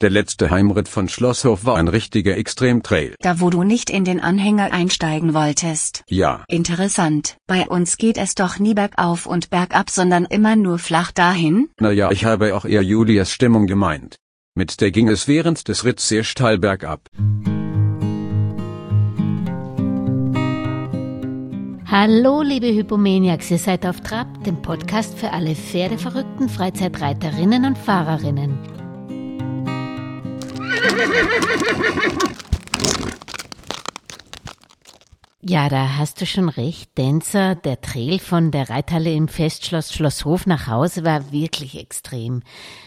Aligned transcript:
Der 0.00 0.10
letzte 0.10 0.50
Heimritt 0.50 0.88
von 0.88 1.08
Schlosshof 1.08 1.64
war 1.64 1.76
ein 1.76 1.88
richtiger 1.88 2.36
Extremtrail. 2.36 3.16
Da 3.18 3.40
wo 3.40 3.50
du 3.50 3.64
nicht 3.64 3.90
in 3.90 4.04
den 4.04 4.20
Anhänger 4.20 4.72
einsteigen 4.72 5.34
wolltest. 5.34 6.04
Ja. 6.08 6.44
Interessant. 6.46 7.36
Bei 7.48 7.66
uns 7.66 7.96
geht 7.96 8.16
es 8.16 8.36
doch 8.36 8.60
nie 8.60 8.74
bergauf 8.74 9.26
und 9.26 9.50
bergab, 9.50 9.90
sondern 9.90 10.24
immer 10.24 10.54
nur 10.54 10.78
flach 10.78 11.10
dahin? 11.10 11.68
Naja, 11.80 12.12
ich 12.12 12.24
habe 12.24 12.54
auch 12.54 12.64
eher 12.64 12.82
Julias 12.82 13.32
Stimmung 13.32 13.66
gemeint. 13.66 14.18
Mit 14.54 14.80
der 14.80 14.92
ging 14.92 15.08
es 15.08 15.26
während 15.26 15.66
des 15.66 15.84
Ritts 15.84 16.06
sehr 16.06 16.22
steil 16.22 16.58
bergab. 16.58 17.08
Hallo, 21.90 22.42
liebe 22.42 22.68
Hypomaniacs, 22.68 23.50
ihr 23.50 23.58
seid 23.58 23.84
auf 23.84 24.00
Trab, 24.02 24.44
dem 24.44 24.62
Podcast 24.62 25.18
für 25.18 25.32
alle 25.32 25.56
pferdeverrückten 25.56 26.48
Freizeitreiterinnen 26.48 27.64
und 27.64 27.76
Fahrerinnen. 27.76 28.77
Ja, 35.40 35.70
da 35.70 35.96
hast 35.96 36.20
du 36.20 36.26
schon 36.26 36.50
recht, 36.50 36.98
Denzer. 36.98 37.54
Der 37.54 37.80
Trail 37.80 38.18
von 38.18 38.50
der 38.50 38.68
Reithalle 38.68 39.14
im 39.14 39.28
Festschloss 39.28 39.94
Schlosshof 39.94 40.44
nach 40.44 40.66
Hause 40.66 41.04
war 41.04 41.32
wirklich 41.32 41.78
extrem. 41.78 42.42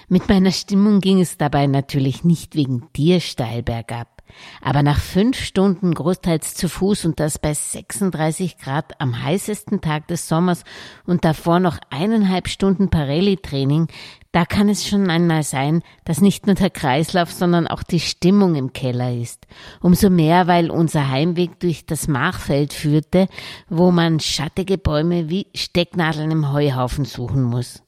Mit 0.09 0.29
meiner 0.29 0.51
Stimmung 0.51 0.99
ging 0.99 1.19
es 1.19 1.37
dabei 1.37 1.65
natürlich 1.65 2.23
nicht 2.23 2.55
wegen 2.55 2.87
dir 2.95 3.19
steil 3.19 3.63
bergab. 3.63 4.20
Aber 4.62 4.84
nach 4.84 4.99
fünf 4.99 5.38
Stunden 5.38 5.94
großteils 5.94 6.53
zu 6.53 6.70
Fuß 6.70 7.05
und 7.05 7.20
das 7.20 7.40
bei 7.40 7.53
36 7.53 8.57
Grad 8.57 8.99
am 8.99 9.23
heißesten 9.23 9.81
Tag 9.81 10.07
des 10.07 10.27
Sommers 10.27 10.63
und 11.05 11.26
davor 11.26 11.59
noch 11.59 11.77
eineinhalb 11.90 12.48
Stunden 12.48 12.90
Parelli-Training, 12.90 13.88
da 14.31 14.45
kann 14.45 14.70
es 14.70 14.88
schon 14.88 15.09
einmal 15.09 15.44
sein, 15.44 15.84
dass 16.05 16.21
nicht 16.21 16.45
nur 16.45 16.55
der 16.55 16.70
Kreislauf, 16.70 17.31
sondern 17.31 17.67
auch 17.67 17.84
die 17.84 17.99
Stimmung 17.99 18.55
im 18.55 18.71
Keller 18.71 19.13
ist. 19.13 19.46
Umso 19.82 20.10
mehr, 20.10 20.48
weil 20.48 20.71
unser 20.71 21.10
Heimweg 21.10 21.60
durch 21.60 21.85
das 21.85 22.07
Machfeld 22.07 22.71
führte, 22.73 23.27
wo 23.70 23.91
man 23.91 24.21
schattige 24.21 24.77
Bäume 24.77 25.29
wie 25.29 25.48
Stecknadeln 25.54 26.32
im 26.32 26.54
Heuhaufen 26.54 27.04
suchen 27.04 27.43
muss. 27.43 27.84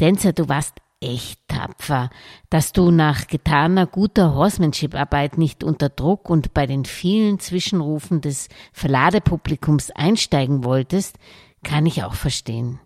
Denzer, 0.00 0.32
du 0.32 0.48
warst 0.48 0.74
echt 1.04 1.38
tapfer, 1.48 2.10
dass 2.50 2.72
du 2.72 2.90
nach 2.90 3.26
getaner 3.26 3.86
guter 3.86 4.34
Horsemanship-Arbeit 4.34 5.38
nicht 5.38 5.62
unter 5.62 5.88
Druck 5.88 6.30
und 6.30 6.54
bei 6.54 6.66
den 6.66 6.84
vielen 6.84 7.38
Zwischenrufen 7.38 8.20
des 8.20 8.48
Verladepublikums 8.72 9.90
einsteigen 9.90 10.64
wolltest, 10.64 11.18
kann 11.64 11.86
ich 11.86 12.04
auch 12.04 12.14
verstehen. 12.14 12.78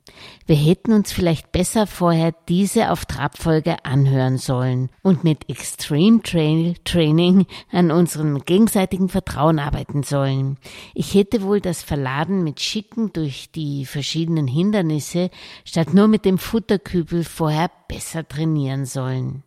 Wir 0.46 0.56
hätten 0.56 0.92
uns 0.94 1.12
vielleicht 1.12 1.52
besser 1.52 1.86
vorher 1.86 2.32
diese 2.48 2.90
auf 2.90 3.04
Trabfolge 3.04 3.84
anhören 3.84 4.38
sollen 4.38 4.88
und 5.02 5.24
mit 5.24 5.50
Extreme 5.50 6.22
Trail 6.22 6.74
Training 6.84 7.46
an 7.70 7.90
unserem 7.90 8.42
gegenseitigen 8.44 9.10
Vertrauen 9.10 9.58
arbeiten 9.58 10.02
sollen. 10.02 10.56
Ich 10.94 11.12
hätte 11.12 11.42
wohl 11.42 11.60
das 11.60 11.82
Verladen 11.82 12.42
mit 12.44 12.60
Schicken 12.60 13.12
durch 13.12 13.50
die 13.50 13.84
verschiedenen 13.84 14.46
Hindernisse 14.46 15.30
statt 15.64 15.92
nur 15.92 16.08
mit 16.08 16.24
dem 16.24 16.38
Futterkübel 16.38 17.24
vorher 17.24 17.70
besser 17.88 18.26
trainieren 18.26 18.86
sollen. 18.86 19.42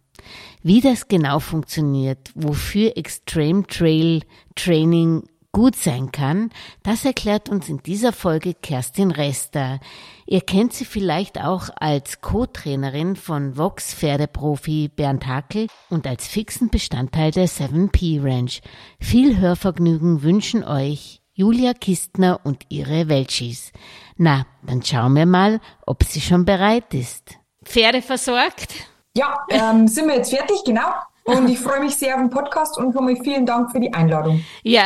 Wie 0.62 0.82
das 0.82 1.08
genau 1.08 1.40
funktioniert, 1.40 2.32
wofür 2.36 2.96
Extreme 2.96 3.66
Trail 3.66 4.22
Training 4.56 5.24
gut 5.52 5.76
sein 5.76 6.12
kann, 6.12 6.50
das 6.84 7.06
erklärt 7.06 7.50
uns 7.50 7.70
in 7.70 7.84
dieser 7.84 8.14
Folge 8.14 8.54
Kerstin 8.54 9.12
Rester. 9.12 9.80
Ihr 10.26 10.42
kennt 10.42 10.74
sie 10.74 10.86
vielleicht 10.86 11.42
auch 11.42 11.70
als 11.76 12.22
Co-Trainerin 12.22 13.16
von 13.16 13.58
Vox 13.58 13.94
Pferdeprofi 13.94 14.90
Bernd 14.96 15.28
Hackel 15.28 15.68
und 15.90 16.08
als 16.08 16.28
fixen 16.28 16.70
Bestandteil 16.70 17.32
der 17.32 17.48
7P 17.48 18.24
Ranch. 18.24 18.62
Viel 19.00 19.40
Hörvergnügen 19.40 20.24
wünschen 20.24 20.64
euch 20.64 21.22
Julia 21.34 21.74
Kistner 21.74 22.40
und 22.44 22.66
ihre 22.70 23.10
Welchis. 23.10 23.72
Na, 24.18 24.46
dann 24.64 24.84
schauen 24.84 25.16
wir 25.16 25.26
mal, 25.26 25.60
ob 25.86 26.04
sie 26.04 26.22
schon 26.22 26.46
bereit 26.46 26.94
ist. 26.94 27.38
Pferde 27.64 28.02
versorgt? 28.02 28.74
Ja, 29.16 29.46
ähm, 29.50 29.88
sind 29.88 30.08
wir 30.08 30.16
jetzt 30.16 30.34
fertig, 30.34 30.64
genau. 30.66 30.92
Und 31.38 31.50
ich 31.50 31.60
freue 31.60 31.80
mich 31.80 31.96
sehr 31.96 32.16
auf 32.16 32.22
den 32.22 32.30
Podcast 32.30 32.78
und 32.78 32.94
schon 32.94 33.06
mal 33.06 33.16
vielen 33.24 33.46
Dank 33.46 33.72
für 33.72 33.80
die 33.80 33.94
Einladung. 33.94 34.44
Ja, 34.64 34.84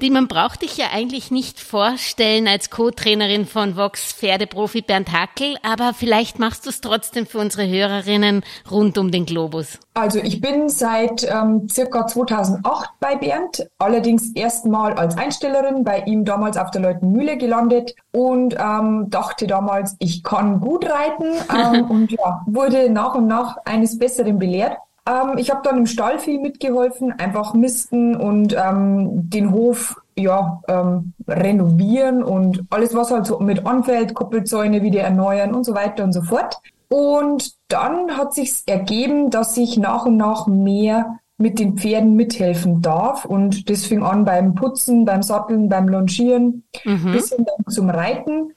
die 0.00 0.10
man 0.10 0.28
braucht 0.28 0.62
dich 0.62 0.76
ja 0.76 0.86
eigentlich 0.92 1.30
nicht 1.30 1.60
vorstellen 1.60 2.48
als 2.48 2.70
Co-Trainerin 2.70 3.46
von 3.46 3.76
Vox 3.76 4.12
Pferdeprofi 4.12 4.82
Bernd 4.82 5.12
Hackel, 5.12 5.56
aber 5.62 5.94
vielleicht 5.94 6.38
machst 6.38 6.66
du 6.66 6.70
es 6.70 6.80
trotzdem 6.80 7.26
für 7.26 7.38
unsere 7.38 7.68
Hörerinnen 7.68 8.42
rund 8.70 8.98
um 8.98 9.10
den 9.10 9.26
Globus. 9.26 9.78
Also 9.94 10.18
ich 10.18 10.42
bin 10.42 10.68
seit 10.68 11.24
ähm, 11.24 11.68
circa 11.70 12.06
2008 12.06 12.90
bei 13.00 13.16
Bernd, 13.16 13.66
allerdings 13.78 14.30
erstmal 14.34 14.92
als 14.92 15.16
Einstellerin 15.16 15.84
bei 15.84 16.00
ihm 16.00 16.26
damals 16.26 16.58
auf 16.58 16.70
der 16.70 16.82
Leutenmühle 16.82 17.38
gelandet 17.38 17.94
und 18.12 18.54
ähm, 18.58 19.06
dachte 19.08 19.46
damals, 19.46 19.96
ich 19.98 20.22
kann 20.22 20.60
gut 20.60 20.84
reiten 20.84 21.32
ähm, 21.54 21.90
und 21.90 22.12
ja, 22.12 22.42
wurde 22.46 22.90
nach 22.90 23.14
und 23.14 23.26
nach 23.26 23.56
eines 23.64 23.98
Besseren 23.98 24.38
belehrt. 24.38 24.76
Ähm, 25.06 25.38
ich 25.38 25.50
habe 25.50 25.60
dann 25.62 25.78
im 25.78 25.86
Stall 25.86 26.18
viel 26.18 26.40
mitgeholfen, 26.40 27.12
einfach 27.12 27.54
misten 27.54 28.16
und 28.16 28.54
ähm, 28.58 29.30
den 29.30 29.52
Hof 29.52 29.96
ja 30.16 30.60
ähm, 30.68 31.12
renovieren 31.28 32.22
und 32.22 32.64
alles, 32.70 32.94
was 32.94 33.10
halt 33.10 33.26
so 33.26 33.38
mit 33.38 33.66
anfällt, 33.66 34.14
Koppelzäune 34.14 34.82
wieder 34.82 35.02
erneuern 35.02 35.54
und 35.54 35.64
so 35.64 35.74
weiter 35.74 36.04
und 36.04 36.12
so 36.12 36.22
fort. 36.22 36.58
Und 36.88 37.52
dann 37.68 38.16
hat 38.16 38.34
sich 38.34 38.62
ergeben, 38.66 39.30
dass 39.30 39.56
ich 39.56 39.76
nach 39.76 40.06
und 40.06 40.16
nach 40.16 40.46
mehr 40.46 41.18
mit 41.38 41.58
den 41.58 41.76
Pferden 41.76 42.14
mithelfen 42.14 42.80
darf. 42.80 43.24
Und 43.24 43.68
das 43.68 43.84
fing 43.84 44.02
an 44.02 44.24
beim 44.24 44.54
Putzen, 44.54 45.04
beim 45.04 45.22
Satteln, 45.22 45.68
beim 45.68 45.88
Longieren, 45.88 46.64
mhm. 46.84 47.12
bis 47.12 47.30
hin 47.30 47.44
zum 47.68 47.90
Reiten. 47.90 48.52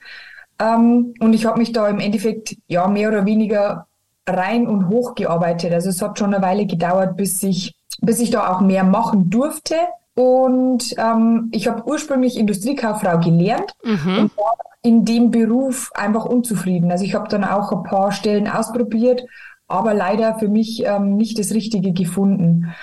Ähm, 0.59 1.13
und 1.19 1.33
ich 1.33 1.45
habe 1.45 1.59
mich 1.59 1.71
da 1.71 1.87
im 1.89 1.99
Endeffekt 1.99 2.55
ja 2.67 2.87
mehr 2.87 3.09
oder 3.09 3.25
weniger 3.25 3.87
rein 4.29 4.67
und 4.67 4.89
hoch 4.89 5.15
gearbeitet. 5.15 5.73
Also 5.73 5.89
es 5.89 6.01
hat 6.01 6.19
schon 6.19 6.33
eine 6.33 6.43
Weile 6.43 6.65
gedauert, 6.65 7.17
bis 7.17 7.41
ich, 7.43 7.73
bis 8.01 8.19
ich 8.19 8.31
da 8.31 8.51
auch 8.51 8.61
mehr 8.61 8.83
machen 8.83 9.29
durfte. 9.29 9.75
Und 10.15 10.95
ähm, 10.97 11.49
ich 11.51 11.67
habe 11.67 11.87
ursprünglich 11.87 12.37
Industriekauffrau 12.37 13.19
gelernt 13.19 13.71
mhm. 13.83 14.17
und 14.17 14.37
war 14.37 14.53
in 14.81 15.05
dem 15.05 15.31
Beruf 15.31 15.91
einfach 15.93 16.25
unzufrieden. 16.25 16.91
Also 16.91 17.03
ich 17.03 17.15
habe 17.15 17.29
dann 17.29 17.43
auch 17.43 17.71
ein 17.71 17.83
paar 17.83 18.11
Stellen 18.11 18.47
ausprobiert, 18.47 19.23
aber 19.67 19.93
leider 19.93 20.39
für 20.39 20.47
mich 20.47 20.83
ähm, 20.85 21.15
nicht 21.15 21.37
das 21.37 21.51
Richtige 21.51 21.93
gefunden. 21.93 22.73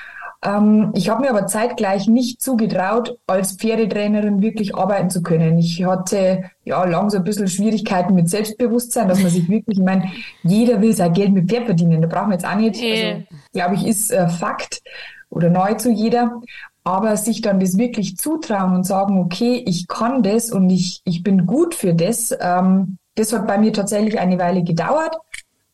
Ähm, 0.47 0.93
ich 0.95 1.09
habe 1.09 1.23
mir 1.23 1.31
aber 1.31 1.47
zeitgleich 1.47 2.07
nicht 2.07 2.41
zugetraut, 2.41 3.19
als 3.27 3.57
Pferdetrainerin 3.57 4.43
wirklich 4.43 4.77
arbeiten 4.77 5.11
zu 5.11 5.23
können. 5.23 5.59
Ich 5.59 5.85
hatte 5.85 6.45
ja 6.65 6.85
lang 6.85 7.11
so 7.11 7.17
ein 7.19 7.25
bisschen 7.25 7.49
Schwierigkeiten 7.49 8.15
mit 8.15 8.29
Selbstbewusstsein, 8.31 9.09
dass 9.09 9.21
man 9.21 9.31
sich 9.31 9.49
wirklich, 9.49 9.79
ich 9.79 9.85
meine, 9.85 10.11
jeder 10.45 10.81
will 10.81 10.95
sein 10.95 11.13
Geld 11.13 11.33
mit 11.33 11.49
Pferd 11.49 11.65
verdienen. 11.65 12.01
Da 12.01 12.07
brauchen 12.07 12.29
wir 12.29 12.35
jetzt 12.35 12.47
auch 12.47 12.55
nicht. 12.55 12.81
Also, 12.81 13.25
glaube 13.53 13.75
ich, 13.75 13.87
ist 13.87 14.13
äh, 14.13 14.29
Fakt 14.29 14.83
oder 15.31 15.51
neu 15.51 15.75
zu 15.75 15.91
jeder. 15.91 16.41
Aber 16.85 17.17
sich 17.17 17.41
dann 17.41 17.59
das 17.59 17.77
wirklich 17.77 18.17
zutrauen 18.17 18.77
und 18.77 18.85
sagen, 18.85 19.19
okay, 19.19 19.65
ich 19.67 19.89
kann 19.89 20.23
das 20.23 20.53
und 20.53 20.71
ich, 20.71 21.03
ich 21.05 21.25
bin 21.25 21.47
gut 21.47 21.75
für 21.75 21.95
das, 21.95 22.33
ähm, 22.41 22.99
das 23.17 23.33
hat 23.33 23.49
bei 23.49 23.59
mir 23.59 23.73
tatsächlich 23.73 24.21
eine 24.21 24.39
Weile 24.39 24.63
gedauert. 24.63 25.17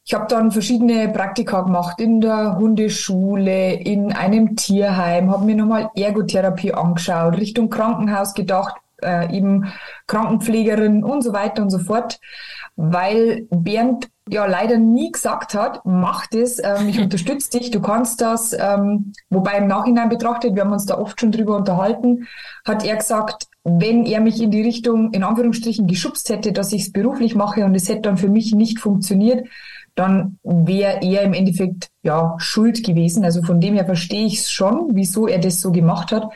Ich 0.05 0.15
habe 0.15 0.27
dann 0.29 0.51
verschiedene 0.51 1.09
Praktika 1.09 1.61
gemacht 1.61 2.01
in 2.01 2.21
der 2.21 2.57
Hundeschule, 2.57 3.75
in 3.75 4.13
einem 4.13 4.57
Tierheim, 4.57 5.31
habe 5.31 5.45
mir 5.45 5.55
nochmal 5.55 5.91
Ergotherapie 5.95 6.75
angeschaut, 6.75 7.37
Richtung 7.37 7.71
Krankenhaus 7.71 8.35
gedacht, 8.35 8.75
äh, 9.01 9.35
eben 9.35 9.73
Krankenpflegerin 10.09 11.05
und 11.05 11.23
so 11.23 11.33
weiter 11.33 11.63
und 11.63 11.71
so 11.71 11.79
fort, 11.79 12.19
weil 12.75 13.47
Bernd 13.51 14.09
ja 14.29 14.47
leider 14.47 14.79
nie 14.79 15.13
gesagt 15.13 15.55
hat, 15.55 15.83
mach 15.85 16.27
das, 16.27 16.59
ähm, 16.59 16.89
ich 16.89 16.98
unterstütze 17.01 17.59
dich, 17.59 17.71
du 17.71 17.81
kannst 17.81 18.21
das. 18.21 18.53
Ähm, 18.53 19.13
wobei 19.31 19.59
im 19.59 19.66
Nachhinein 19.69 20.09
betrachtet, 20.09 20.55
wir 20.55 20.63
haben 20.63 20.72
uns 20.72 20.87
da 20.87 20.98
oft 20.98 21.21
schon 21.21 21.33
drüber 21.33 21.57
unterhalten, 21.57 22.27
hat 22.65 22.84
er 22.84 22.97
gesagt, 22.97 23.47
wenn 23.65 24.05
er 24.05 24.21
mich 24.21 24.43
in 24.43 24.51
die 24.51 24.63
Richtung, 24.63 25.13
in 25.13 25.22
Anführungsstrichen, 25.22 25.87
geschubst 25.87 26.28
hätte, 26.31 26.53
dass 26.53 26.72
ich 26.72 26.83
es 26.83 26.93
beruflich 26.93 27.37
mache 27.37 27.65
und 27.65 27.75
es 27.77 27.89
hätte 27.89 28.03
dann 28.03 28.16
für 28.16 28.28
mich 28.28 28.53
nicht 28.53 28.81
funktioniert, 28.81 29.47
dann 29.94 30.39
wäre 30.42 31.00
er 31.03 31.22
im 31.22 31.34
Endeffekt 31.34 31.91
ja 32.03 32.34
schuld 32.39 32.84
gewesen. 32.84 33.24
Also 33.24 33.42
von 33.42 33.60
dem 33.60 33.74
her 33.74 33.84
verstehe 33.84 34.27
ich 34.27 34.39
es 34.39 34.50
schon, 34.50 34.91
wieso 34.94 35.27
er 35.28 35.39
das 35.39 35.60
so 35.60 35.71
gemacht 35.71 36.12
hat. 36.12 36.30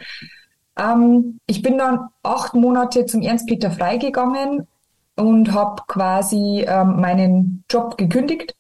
Ähm, 0.79 1.41
ich 1.47 1.63
bin 1.63 1.79
dann 1.79 2.09
acht 2.23 2.55
Monate 2.55 3.07
zum 3.07 3.23
Ernst-Peter 3.23 3.71
freigegangen 3.71 4.67
und 5.17 5.53
habe 5.53 5.83
quasi 5.87 6.65
ähm, 6.69 7.01
meinen 7.01 7.65
Job 7.71 7.97
gekündigt, 7.97 8.55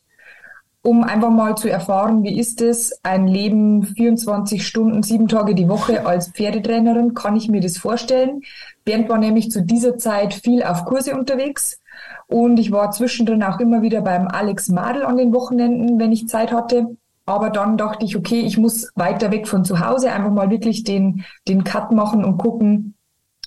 um 0.81 1.04
einfach 1.04 1.31
mal 1.31 1.56
zu 1.56 1.69
erfahren, 1.69 2.22
wie 2.22 2.38
ist 2.38 2.62
es, 2.62 2.99
ein 3.02 3.26
Leben 3.26 3.82
24 3.82 4.66
Stunden, 4.66 5.02
sieben 5.02 5.28
Tage 5.28 5.54
die 5.54 5.69
Woche 5.69 6.06
als 6.06 6.31
Pferdetrainerin, 6.31 7.12
kann 7.12 7.37
ich 7.37 7.49
mir 7.49 7.60
das 7.60 7.76
vorstellen. 7.76 8.42
Bernd 8.84 9.10
war 9.10 9.19
nämlich 9.19 9.50
zu 9.50 9.62
dieser 9.62 9.99
Zeit 9.99 10.32
viel 10.32 10.62
auf 10.62 10.87
Kurse 10.87 11.14
unterwegs 11.14 11.81
und 12.26 12.58
ich 12.58 12.72
war 12.72 12.90
zwischendrin 12.90 13.43
auch 13.43 13.60
immer 13.60 13.82
wieder 13.82 14.00
beim 14.00 14.28
Alex 14.28 14.69
Madel 14.69 15.04
an 15.04 15.16
den 15.16 15.32
Wochenenden, 15.32 15.98
wenn 15.98 16.12
ich 16.12 16.28
Zeit 16.28 16.52
hatte. 16.52 16.96
Aber 17.25 17.50
dann 17.50 17.76
dachte 17.76 18.04
ich, 18.04 18.16
okay, 18.16 18.40
ich 18.40 18.56
muss 18.56 18.90
weiter 18.94 19.32
weg 19.32 19.48
von 19.48 19.64
zu 19.64 19.81
Hause, 19.81 20.12
einfach 20.12 20.31
mal 20.31 20.50
wirklich 20.50 20.84
den, 20.84 21.25
den 21.48 21.64
Cut 21.64 21.90
machen 21.90 22.25
und 22.25 22.38
gucken, 22.38 22.94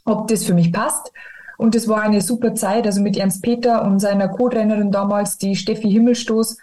ob 0.03 0.27
das 0.27 0.43
für 0.43 0.53
mich 0.53 0.73
passt. 0.73 1.11
Und 1.57 1.75
es 1.75 1.87
war 1.87 2.01
eine 2.01 2.21
super 2.21 2.55
Zeit, 2.55 2.85
also 2.85 3.01
mit 3.01 3.17
Ernst 3.17 3.41
Peter 3.41 3.83
und 3.83 3.99
seiner 3.99 4.29
Co-Trainerin 4.29 4.91
damals, 4.91 5.37
die 5.37 5.55
Steffi 5.55 5.89
Himmelstoß. 5.91 6.57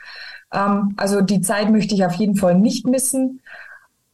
Ähm, 0.52 0.94
also 0.96 1.20
die 1.20 1.40
Zeit 1.40 1.70
möchte 1.70 1.94
ich 1.94 2.04
auf 2.04 2.14
jeden 2.14 2.36
Fall 2.36 2.54
nicht 2.54 2.86
missen. 2.86 3.40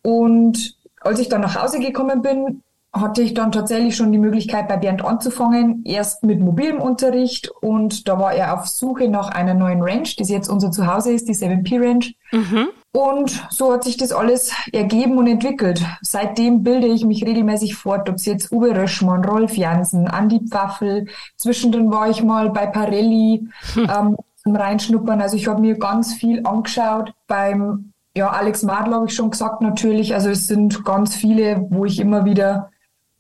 Und 0.03 0.77
als 1.01 1.21
ich 1.21 1.29
dann 1.29 1.41
nach 1.41 1.61
Hause 1.61 1.79
gekommen 1.79 2.23
bin, 2.23 2.63
hatte 2.93 3.23
ich 3.23 3.33
dann 3.33 3.53
tatsächlich 3.53 3.97
schon 3.97 4.13
die 4.13 4.19
Möglichkeit, 4.19 4.69
bei 4.69 4.77
Bernd 4.77 5.03
anzufangen. 5.03 5.83
Erst 5.85 6.25
mit 6.25 6.41
mobilem 6.41 6.79
Unterricht 6.79 7.51
und 7.63 8.07
da 8.07 8.19
war 8.19 8.35
er 8.35 8.59
auf 8.59 8.67
Suche 8.67 9.09
nach 9.09 9.31
einer 9.31 9.55
neuen 9.55 9.83
Ranch, 9.83 10.17
die 10.17 10.25
jetzt 10.25 10.49
unser 10.49 10.71
Zuhause 10.71 11.13
ist, 11.13 11.27
die 11.27 11.35
7P 11.35 11.81
Ranch. 11.81 12.15
Mhm. 12.33 12.69
Und 12.93 13.47
so 13.51 13.73
hat 13.73 13.85
sich 13.85 13.97
das 13.97 14.13
alles 14.13 14.53
ergeben 14.73 15.17
und 15.17 15.27
entwickelt. 15.27 15.83
Seitdem 16.03 16.63
bilde 16.63 16.87
ich 16.87 17.07
mich 17.07 17.25
regelmäßig 17.25 17.77
fort, 17.77 18.11
ob 18.11 18.17
es 18.17 18.27
jetzt 18.27 18.53
Uwe 18.53 18.77
Röschmann, 18.77 19.25
Rolf 19.25 19.57
Jansen, 19.57 20.07
Andi 20.09 20.41
Pfaffel, 20.47 21.07
zwischendrin 21.39 21.91
war 21.91 22.11
ich 22.11 22.23
mal 22.23 22.51
bei 22.51 22.67
Parelli 22.67 23.49
hm. 23.73 23.91
ähm, 23.91 24.17
zum 24.37 24.55
Reinschnuppern. 24.55 25.23
Also 25.23 25.37
ich 25.37 25.49
habe 25.49 25.63
mir 25.63 25.79
ganz 25.79 26.13
viel 26.13 26.47
angeschaut. 26.47 27.15
Beim 27.27 27.93
ja, 28.15 28.29
Alex 28.29 28.63
Madler 28.63 28.97
habe 28.97 29.07
ich 29.07 29.15
schon 29.15 29.31
gesagt 29.31 29.63
natürlich. 29.63 30.15
Also 30.15 30.29
es 30.29 30.47
sind 30.47 30.85
ganz 30.85 31.17
viele, 31.17 31.67
wo 31.71 31.87
ich 31.87 31.99
immer 31.99 32.27
wieder 32.27 32.71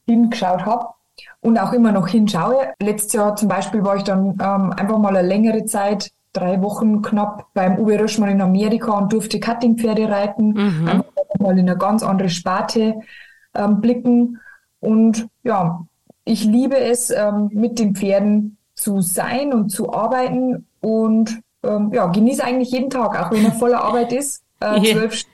hingeschaut 0.06 0.64
habe 0.64 0.87
und 1.40 1.58
auch 1.58 1.72
immer 1.72 1.93
noch 1.93 2.08
hinschaue. 2.08 2.72
Letztes 2.81 3.12
Jahr 3.14 3.37
zum 3.37 3.49
Beispiel 3.49 3.84
war 3.84 3.96
ich 3.96 4.04
dann 4.04 4.38
ähm, 4.40 4.72
einfach 4.72 4.99
mal 4.99 5.16
eine 5.16 5.26
längere 5.26 5.64
Zeit, 5.64 6.10
drei 6.32 6.62
Wochen 6.62 7.02
knapp, 7.02 7.46
beim 7.54 7.78
Uwe 7.78 8.00
Röschmann 8.00 8.31
in 8.31 8.40
Amerika 8.40 8.93
und 8.93 9.12
durfte 9.12 9.40
Cuttingpferde 9.40 10.08
reiten, 10.08 10.52
mhm. 10.52 10.88
einfach 10.88 11.04
mal 11.38 11.58
in 11.58 11.69
eine 11.69 11.76
ganz 11.76 12.02
andere 12.02 12.28
Sparte 12.28 12.94
ähm, 13.54 13.81
blicken. 13.81 14.40
Und 14.81 15.28
ja, 15.43 15.84
ich 16.25 16.44
liebe 16.44 16.78
es, 16.78 17.10
ähm, 17.10 17.50
mit 17.52 17.78
den 17.78 17.94
Pferden 17.94 18.56
zu 18.75 19.00
sein 19.00 19.52
und 19.52 19.70
zu 19.70 19.93
arbeiten 19.93 20.66
und 20.81 21.40
ähm, 21.62 21.93
ja, 21.93 22.06
genieße 22.06 22.43
eigentlich 22.43 22.70
jeden 22.70 22.90
Tag, 22.90 23.20
auch 23.20 23.31
wenn 23.31 23.44
er 23.44 23.52
voller 23.52 23.84
Arbeit 23.84 24.12
ist. 24.12 24.43
Äh, 24.60 24.81
zwölf 24.93 25.14
Stunden 25.14 25.32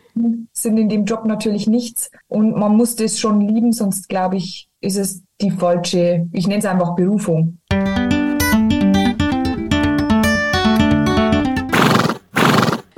sind 0.52 0.78
in 0.78 0.88
dem 0.88 1.04
Job 1.04 1.24
natürlich 1.24 1.66
nichts 1.66 2.10
und 2.28 2.56
man 2.56 2.76
muss 2.76 2.96
das 2.96 3.18
schon 3.18 3.40
lieben, 3.40 3.72
sonst 3.72 4.08
glaube 4.08 4.36
ich, 4.36 4.68
ist 4.80 4.96
es 4.96 5.22
die 5.40 5.50
falsche, 5.50 6.28
ich 6.32 6.46
nenne 6.46 6.60
es 6.60 6.66
einfach 6.66 6.94
Berufung. 6.94 7.58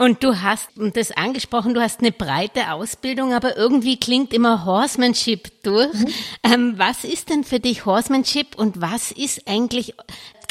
Und 0.01 0.25
du 0.25 0.41
hast 0.41 0.71
das 0.95 1.13
angesprochen, 1.13 1.75
du 1.75 1.83
hast 1.83 2.01
eine 2.01 2.11
breite 2.11 2.73
Ausbildung, 2.73 3.35
aber 3.35 3.59
irgendwie 3.59 4.01
klingt 4.01 4.33
immer 4.33 4.65
Horsemanship 4.65 5.63
durch. 5.63 5.93
Mhm. 5.93 6.09
Ähm, 6.43 6.75
was 6.79 7.05
ist 7.05 7.29
denn 7.29 7.45
für 7.45 7.61
dich 7.61 7.85
Horsemanship 7.85 8.59
und 8.59 8.81
was 8.81 9.13
ist 9.13 9.47
eigentlich 9.47 9.95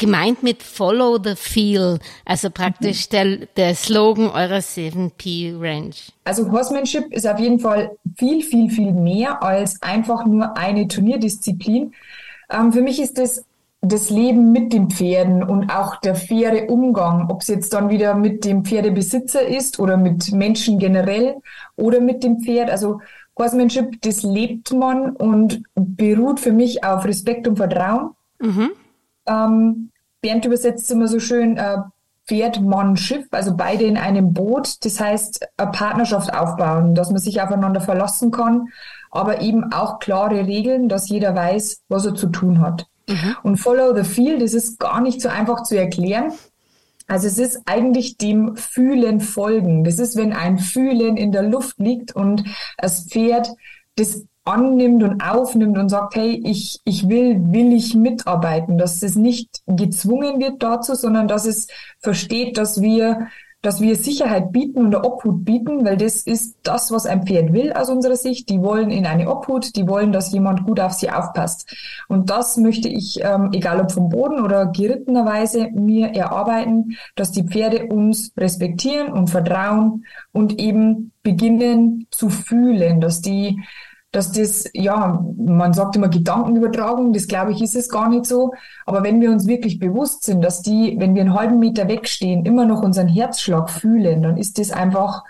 gemeint 0.00 0.42
mit 0.42 0.62
Follow 0.62 1.18
the 1.22 1.36
Feel, 1.36 2.00
also 2.24 2.50
praktisch 2.50 3.06
mhm. 3.06 3.10
der, 3.12 3.36
der 3.56 3.74
Slogan 3.76 4.30
eurer 4.30 4.58
7P 4.58 5.60
Range? 5.60 5.94
Also 6.24 6.50
Horsemanship 6.50 7.12
ist 7.12 7.26
auf 7.26 7.38
jeden 7.38 7.60
Fall 7.60 7.92
viel, 8.16 8.42
viel, 8.42 8.70
viel 8.70 8.92
mehr 8.92 9.42
als 9.42 9.80
einfach 9.82 10.26
nur 10.26 10.56
eine 10.56 10.88
Turnierdisziplin. 10.88 11.92
Ähm, 12.50 12.72
für 12.72 12.82
mich 12.82 13.00
ist 13.00 13.18
das 13.18 13.44
das 13.82 14.10
Leben 14.10 14.52
mit 14.52 14.74
den 14.74 14.90
Pferden 14.90 15.42
und 15.42 15.70
auch 15.70 15.96
der 15.96 16.14
faire 16.14 16.68
Umgang, 16.68 17.30
ob 17.30 17.40
es 17.40 17.48
jetzt 17.48 17.72
dann 17.72 17.88
wieder 17.88 18.14
mit 18.14 18.44
dem 18.44 18.64
Pferdebesitzer 18.64 19.46
ist 19.46 19.78
oder 19.78 19.96
mit 19.96 20.32
Menschen 20.32 20.78
generell 20.78 21.36
oder 21.76 22.00
mit 22.00 22.22
dem 22.22 22.40
Pferd. 22.40 22.68
Also 22.68 23.00
Horsemanship, 23.38 24.02
das 24.02 24.22
lebt 24.22 24.72
man 24.72 25.16
und 25.16 25.62
beruht 25.74 26.40
für 26.40 26.52
mich 26.52 26.84
auf 26.84 27.06
Respekt 27.06 27.48
und 27.48 27.56
Vertrauen. 27.56 28.10
Mhm. 28.38 28.72
Ähm, 29.30 29.90
Bernd 30.20 30.44
übersetzt 30.44 30.90
immer 30.90 31.08
so 31.08 31.20
schön 31.20 31.56
äh, 31.56 31.78
Pferd, 32.26 32.60
Mann, 32.60 32.96
Schiff, 32.96 33.26
also 33.30 33.56
beide 33.56 33.84
in 33.84 33.96
einem 33.96 34.32
Boot. 34.32 34.84
Das 34.84 35.00
heißt, 35.00 35.46
eine 35.56 35.70
Partnerschaft 35.70 36.32
aufbauen, 36.32 36.94
dass 36.94 37.10
man 37.10 37.18
sich 37.18 37.40
aufeinander 37.40 37.80
verlassen 37.80 38.30
kann, 38.30 38.68
aber 39.10 39.40
eben 39.40 39.72
auch 39.72 39.98
klare 39.98 40.46
Regeln, 40.46 40.88
dass 40.88 41.08
jeder 41.08 41.34
weiß, 41.34 41.82
was 41.88 42.06
er 42.06 42.14
zu 42.14 42.28
tun 42.28 42.60
hat. 42.60 42.86
Mhm. 43.08 43.36
Und 43.42 43.56
Follow 43.56 43.94
the 43.94 44.04
Feel, 44.04 44.38
das 44.38 44.54
ist 44.54 44.78
gar 44.78 45.00
nicht 45.00 45.20
so 45.20 45.28
einfach 45.28 45.64
zu 45.64 45.76
erklären. 45.76 46.32
Also 47.08 47.26
es 47.26 47.38
ist 47.38 47.62
eigentlich 47.66 48.18
dem 48.18 48.56
Fühlen 48.56 49.20
folgen. 49.20 49.82
Das 49.82 49.98
ist, 49.98 50.16
wenn 50.16 50.32
ein 50.32 50.58
Fühlen 50.58 51.16
in 51.16 51.32
der 51.32 51.42
Luft 51.42 51.78
liegt 51.78 52.14
und 52.14 52.44
das 52.78 53.06
Pferd 53.06 53.50
das 53.96 54.24
annimmt 54.44 55.02
und 55.02 55.22
aufnimmt 55.22 55.78
und 55.78 55.88
sagt, 55.88 56.16
hey, 56.16 56.40
ich, 56.44 56.80
ich 56.84 57.08
will, 57.08 57.40
will 57.52 57.72
ich 57.72 57.94
mitarbeiten, 57.94 58.78
dass 58.78 59.02
es 59.02 59.16
nicht 59.16 59.60
gezwungen 59.66 60.40
wird 60.40 60.62
dazu, 60.62 60.94
sondern 60.94 61.28
dass 61.28 61.46
es 61.46 61.68
versteht, 62.00 62.56
dass 62.56 62.80
wir 62.80 63.28
dass 63.62 63.80
wir 63.82 63.94
Sicherheit 63.96 64.52
bieten 64.52 64.86
und 64.86 64.94
Obhut 64.94 65.44
bieten, 65.44 65.84
weil 65.84 65.98
das 65.98 66.22
ist 66.22 66.56
das, 66.62 66.90
was 66.90 67.04
ein 67.04 67.26
Pferd 67.26 67.52
will 67.52 67.72
aus 67.72 67.90
unserer 67.90 68.16
Sicht. 68.16 68.48
Die 68.48 68.62
wollen 68.62 68.90
in 68.90 69.04
eine 69.04 69.30
Obhut, 69.30 69.76
die 69.76 69.86
wollen, 69.86 70.12
dass 70.12 70.32
jemand 70.32 70.64
gut 70.64 70.80
auf 70.80 70.94
sie 70.94 71.10
aufpasst. 71.10 71.70
Und 72.08 72.30
das 72.30 72.56
möchte 72.56 72.88
ich, 72.88 73.20
ähm, 73.22 73.50
egal 73.52 73.80
ob 73.80 73.92
vom 73.92 74.08
Boden 74.08 74.40
oder 74.40 74.66
gerittenerweise, 74.66 75.68
mir 75.72 76.08
erarbeiten, 76.08 76.96
dass 77.16 77.32
die 77.32 77.44
Pferde 77.44 77.86
uns 77.86 78.32
respektieren 78.36 79.12
und 79.12 79.28
vertrauen 79.28 80.06
und 80.32 80.58
eben 80.58 81.12
beginnen 81.22 82.06
zu 82.10 82.30
fühlen, 82.30 83.02
dass 83.02 83.20
die 83.20 83.60
dass 84.12 84.32
das, 84.32 84.68
ja, 84.74 85.24
man 85.36 85.72
sagt 85.72 85.94
immer 85.94 86.08
Gedankenübertragung, 86.08 87.12
das 87.12 87.28
glaube 87.28 87.52
ich 87.52 87.62
ist 87.62 87.76
es 87.76 87.88
gar 87.88 88.08
nicht 88.08 88.26
so. 88.26 88.52
Aber 88.84 89.04
wenn 89.04 89.20
wir 89.20 89.30
uns 89.30 89.46
wirklich 89.46 89.78
bewusst 89.78 90.24
sind, 90.24 90.42
dass 90.42 90.62
die, 90.62 90.96
wenn 90.98 91.14
wir 91.14 91.22
einen 91.22 91.34
halben 91.34 91.60
Meter 91.60 91.86
wegstehen, 91.86 92.44
immer 92.44 92.64
noch 92.64 92.82
unseren 92.82 93.06
Herzschlag 93.06 93.70
fühlen, 93.70 94.22
dann 94.22 94.36
ist 94.36 94.58
das 94.58 94.72
einfach 94.72 95.22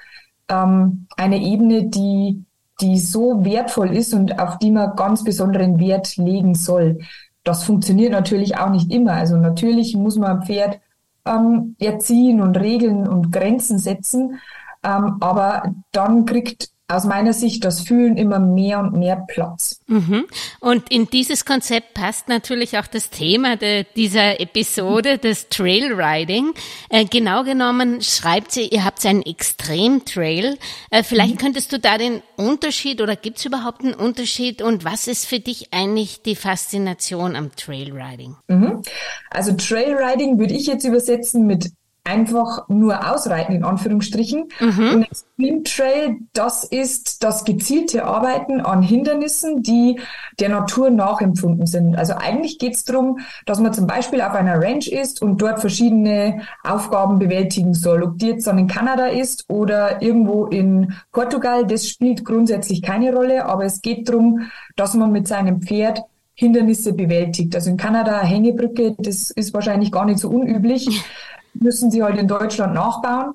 ähm, 0.48 1.06
eine 1.16 1.42
Ebene, 1.42 1.84
die, 1.84 2.44
die 2.80 2.98
so 2.98 3.44
wertvoll 3.44 3.94
ist 3.94 4.14
und 4.14 4.38
auf 4.38 4.58
die 4.58 4.70
man 4.70 4.96
ganz 4.96 5.24
besonderen 5.24 5.78
Wert 5.78 6.16
legen 6.16 6.54
soll. 6.54 7.00
Das 7.44 7.64
funktioniert 7.64 8.12
natürlich 8.12 8.56
auch 8.56 8.70
nicht 8.70 8.90
immer. 8.90 9.12
Also 9.12 9.36
natürlich 9.36 9.94
muss 9.94 10.16
man 10.16 10.38
ein 10.38 10.46
Pferd 10.46 10.80
ähm, 11.26 11.76
erziehen 11.78 12.40
und 12.40 12.56
Regeln 12.58 13.06
und 13.06 13.30
Grenzen 13.30 13.78
setzen. 13.78 14.38
Ähm, 14.82 15.16
aber 15.20 15.74
dann 15.92 16.24
kriegt 16.24 16.70
aus 16.90 17.04
meiner 17.04 17.32
Sicht 17.32 17.64
das 17.64 17.80
Fühlen 17.80 18.16
immer 18.16 18.38
mehr 18.38 18.80
und 18.80 18.92
mehr 18.94 19.24
Platz. 19.28 19.80
Mhm. 19.86 20.26
Und 20.60 20.90
in 20.90 21.08
dieses 21.08 21.44
Konzept 21.44 21.94
passt 21.94 22.28
natürlich 22.28 22.78
auch 22.78 22.86
das 22.86 23.10
Thema 23.10 23.56
de, 23.56 23.84
dieser 23.96 24.40
Episode, 24.40 25.18
das 25.18 25.48
Trailriding. 25.48 26.52
Äh, 26.88 27.04
genau 27.04 27.44
genommen 27.44 28.00
schreibt 28.02 28.52
sie, 28.52 28.68
ihr 28.68 28.84
habt 28.84 29.04
einen 29.06 29.22
Extremtrail. 29.22 30.58
Äh, 30.90 31.02
vielleicht 31.02 31.34
mhm. 31.34 31.38
könntest 31.38 31.72
du 31.72 31.78
da 31.78 31.98
den 31.98 32.22
Unterschied 32.36 33.00
oder 33.00 33.16
gibt 33.16 33.38
es 33.38 33.44
überhaupt 33.44 33.82
einen 33.82 33.94
Unterschied 33.94 34.62
und 34.62 34.84
was 34.84 35.06
ist 35.06 35.26
für 35.26 35.40
dich 35.40 35.72
eigentlich 35.72 36.22
die 36.22 36.36
Faszination 36.36 37.36
am 37.36 37.54
Trailriding? 37.54 38.36
Mhm. 38.48 38.82
Also 39.30 39.52
Trailriding 39.52 40.38
würde 40.38 40.54
ich 40.54 40.66
jetzt 40.66 40.84
übersetzen 40.84 41.46
mit 41.46 41.70
einfach 42.10 42.68
nur 42.68 43.12
ausreiten, 43.12 43.54
in 43.54 43.64
Anführungsstrichen. 43.64 44.48
Mhm. 44.60 44.94
Und 44.94 45.02
Extreme 45.04 45.62
Trail, 45.62 46.16
das 46.32 46.64
ist 46.64 47.22
das 47.22 47.44
gezielte 47.44 48.04
Arbeiten 48.04 48.60
an 48.60 48.82
Hindernissen, 48.82 49.62
die 49.62 50.00
der 50.38 50.48
Natur 50.48 50.90
nachempfunden 50.90 51.66
sind. 51.66 51.96
Also 51.96 52.14
eigentlich 52.14 52.58
geht 52.58 52.74
es 52.74 52.84
darum, 52.84 53.20
dass 53.46 53.60
man 53.60 53.72
zum 53.72 53.86
Beispiel 53.86 54.20
auf 54.20 54.34
einer 54.34 54.60
Ranch 54.60 54.88
ist 54.88 55.22
und 55.22 55.40
dort 55.40 55.60
verschiedene 55.60 56.42
Aufgaben 56.64 57.18
bewältigen 57.18 57.74
soll. 57.74 58.02
Ob 58.02 58.18
die 58.18 58.28
jetzt 58.28 58.46
dann 58.46 58.58
in 58.58 58.66
Kanada 58.66 59.06
ist 59.06 59.48
oder 59.48 60.02
irgendwo 60.02 60.46
in 60.46 60.94
Portugal, 61.12 61.66
das 61.66 61.88
spielt 61.88 62.24
grundsätzlich 62.24 62.82
keine 62.82 63.14
Rolle, 63.14 63.46
aber 63.46 63.64
es 63.64 63.80
geht 63.82 64.08
darum, 64.08 64.50
dass 64.76 64.94
man 64.94 65.12
mit 65.12 65.28
seinem 65.28 65.62
Pferd 65.62 66.02
Hindernisse 66.34 66.94
bewältigt. 66.94 67.54
Also 67.54 67.70
in 67.70 67.76
Kanada 67.76 68.22
Hängebrücke, 68.22 68.94
das 68.98 69.30
ist 69.30 69.52
wahrscheinlich 69.52 69.92
gar 69.92 70.06
nicht 70.06 70.18
so 70.18 70.30
unüblich 70.30 71.04
müssen 71.60 71.90
sie 71.90 72.02
heute 72.02 72.20
in 72.20 72.28
Deutschland 72.28 72.74
nachbauen. 72.74 73.34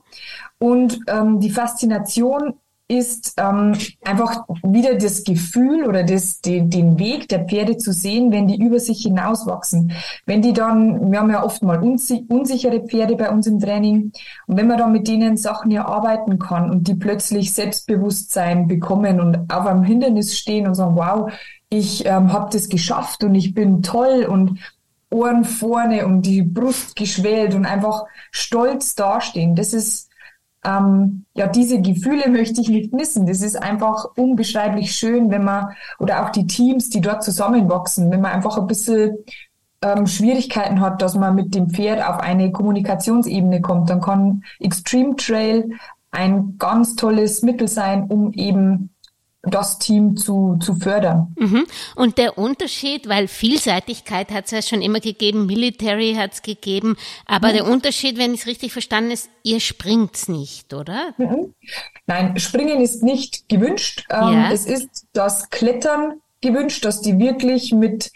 Und 0.59 0.99
ähm, 1.07 1.39
die 1.39 1.49
Faszination 1.49 2.55
ist 2.87 3.33
ähm, 3.37 3.75
einfach 4.03 4.45
wieder 4.61 4.95
das 4.95 5.23
Gefühl 5.23 5.87
oder 5.87 6.03
das, 6.03 6.41
den, 6.41 6.69
den 6.69 6.99
Weg 6.99 7.27
der 7.29 7.45
Pferde 7.45 7.77
zu 7.77 7.91
sehen, 7.91 8.31
wenn 8.31 8.47
die 8.47 8.61
über 8.61 8.79
sich 8.79 9.01
hinauswachsen. 9.01 9.93
Wenn 10.27 10.43
die 10.43 10.53
dann, 10.53 11.11
wir 11.11 11.19
haben 11.19 11.31
ja 11.31 11.43
oft 11.43 11.63
mal 11.63 11.79
unsichere 11.79 12.81
Pferde 12.81 13.15
bei 13.15 13.31
uns 13.31 13.47
im 13.47 13.59
Training, 13.59 14.11
und 14.45 14.57
wenn 14.57 14.67
man 14.67 14.77
dann 14.77 14.91
mit 14.91 15.07
denen 15.07 15.35
Sachen 15.35 15.71
erarbeiten 15.71 16.37
kann 16.37 16.69
und 16.69 16.87
die 16.87 16.95
plötzlich 16.95 17.53
Selbstbewusstsein 17.55 18.67
bekommen 18.67 19.19
und 19.19 19.51
auf 19.51 19.65
einem 19.65 19.83
Hindernis 19.83 20.37
stehen 20.37 20.67
und 20.67 20.75
sagen, 20.75 20.95
wow, 20.95 21.31
ich 21.69 22.05
ähm, 22.05 22.31
habe 22.31 22.49
das 22.51 22.69
geschafft 22.69 23.23
und 23.23 23.33
ich 23.33 23.55
bin 23.55 23.81
toll 23.81 24.27
und 24.29 24.59
Ohren 25.11 25.43
vorne 25.45 26.05
und 26.05 26.23
die 26.23 26.41
Brust 26.41 26.95
geschwellt 26.95 27.55
und 27.55 27.65
einfach 27.65 28.05
stolz 28.31 28.95
dastehen. 28.95 29.55
Das 29.55 29.73
ist 29.73 30.09
ähm, 30.65 31.25
ja, 31.35 31.47
diese 31.47 31.81
Gefühle 31.81 32.29
möchte 32.29 32.61
ich 32.61 32.69
nicht 32.69 32.93
missen. 32.93 33.27
Das 33.27 33.41
ist 33.41 33.61
einfach 33.61 34.05
unbeschreiblich 34.17 34.95
schön, 34.95 35.29
wenn 35.29 35.43
man, 35.43 35.75
oder 35.99 36.25
auch 36.25 36.29
die 36.29 36.47
Teams, 36.47 36.89
die 36.89 37.01
dort 37.01 37.23
zusammenwachsen, 37.23 38.11
wenn 38.11 38.21
man 38.21 38.31
einfach 38.31 38.57
ein 38.57 38.67
bisschen 38.67 39.17
ähm, 39.81 40.07
Schwierigkeiten 40.07 40.81
hat, 40.81 41.01
dass 41.01 41.15
man 41.15 41.35
mit 41.35 41.53
dem 41.53 41.69
Pferd 41.69 42.03
auf 42.05 42.19
eine 42.19 42.51
Kommunikationsebene 42.51 43.61
kommt, 43.61 43.89
dann 43.89 44.01
kann 44.01 44.43
Extreme 44.59 45.15
Trail 45.15 45.69
ein 46.11 46.57
ganz 46.57 46.95
tolles 46.95 47.41
Mittel 47.41 47.67
sein, 47.67 48.05
um 48.05 48.31
eben 48.33 48.94
das 49.45 49.79
Team 49.79 50.17
zu, 50.17 50.57
zu 50.59 50.75
fördern. 50.75 51.33
Mhm. 51.37 51.65
Und 51.95 52.17
der 52.17 52.37
Unterschied, 52.37 53.07
weil 53.07 53.27
Vielseitigkeit 53.27 54.31
hat 54.31 54.45
es 54.45 54.51
ja 54.51 54.61
schon 54.61 54.81
immer 54.81 54.99
gegeben, 54.99 55.45
Military 55.45 56.15
hat 56.15 56.33
es 56.33 56.41
gegeben, 56.41 56.95
aber 57.25 57.49
mhm. 57.49 57.53
der 57.53 57.67
Unterschied, 57.67 58.17
wenn 58.17 58.33
ich 58.33 58.41
es 58.41 58.47
richtig 58.47 58.73
verstanden 58.73 59.11
ist, 59.11 59.29
ihr 59.43 59.59
springt's 59.59 60.27
nicht, 60.27 60.73
oder? 60.73 61.13
Mhm. 61.17 61.53
Nein, 62.07 62.39
Springen 62.39 62.81
ist 62.81 63.03
nicht 63.03 63.49
gewünscht. 63.49 64.05
Ähm, 64.09 64.33
ja. 64.33 64.51
Es 64.51 64.65
ist 64.65 65.07
das 65.13 65.49
Klettern 65.49 66.21
gewünscht, 66.41 66.85
dass 66.85 67.01
die 67.01 67.17
wirklich 67.17 67.71
mit 67.71 68.11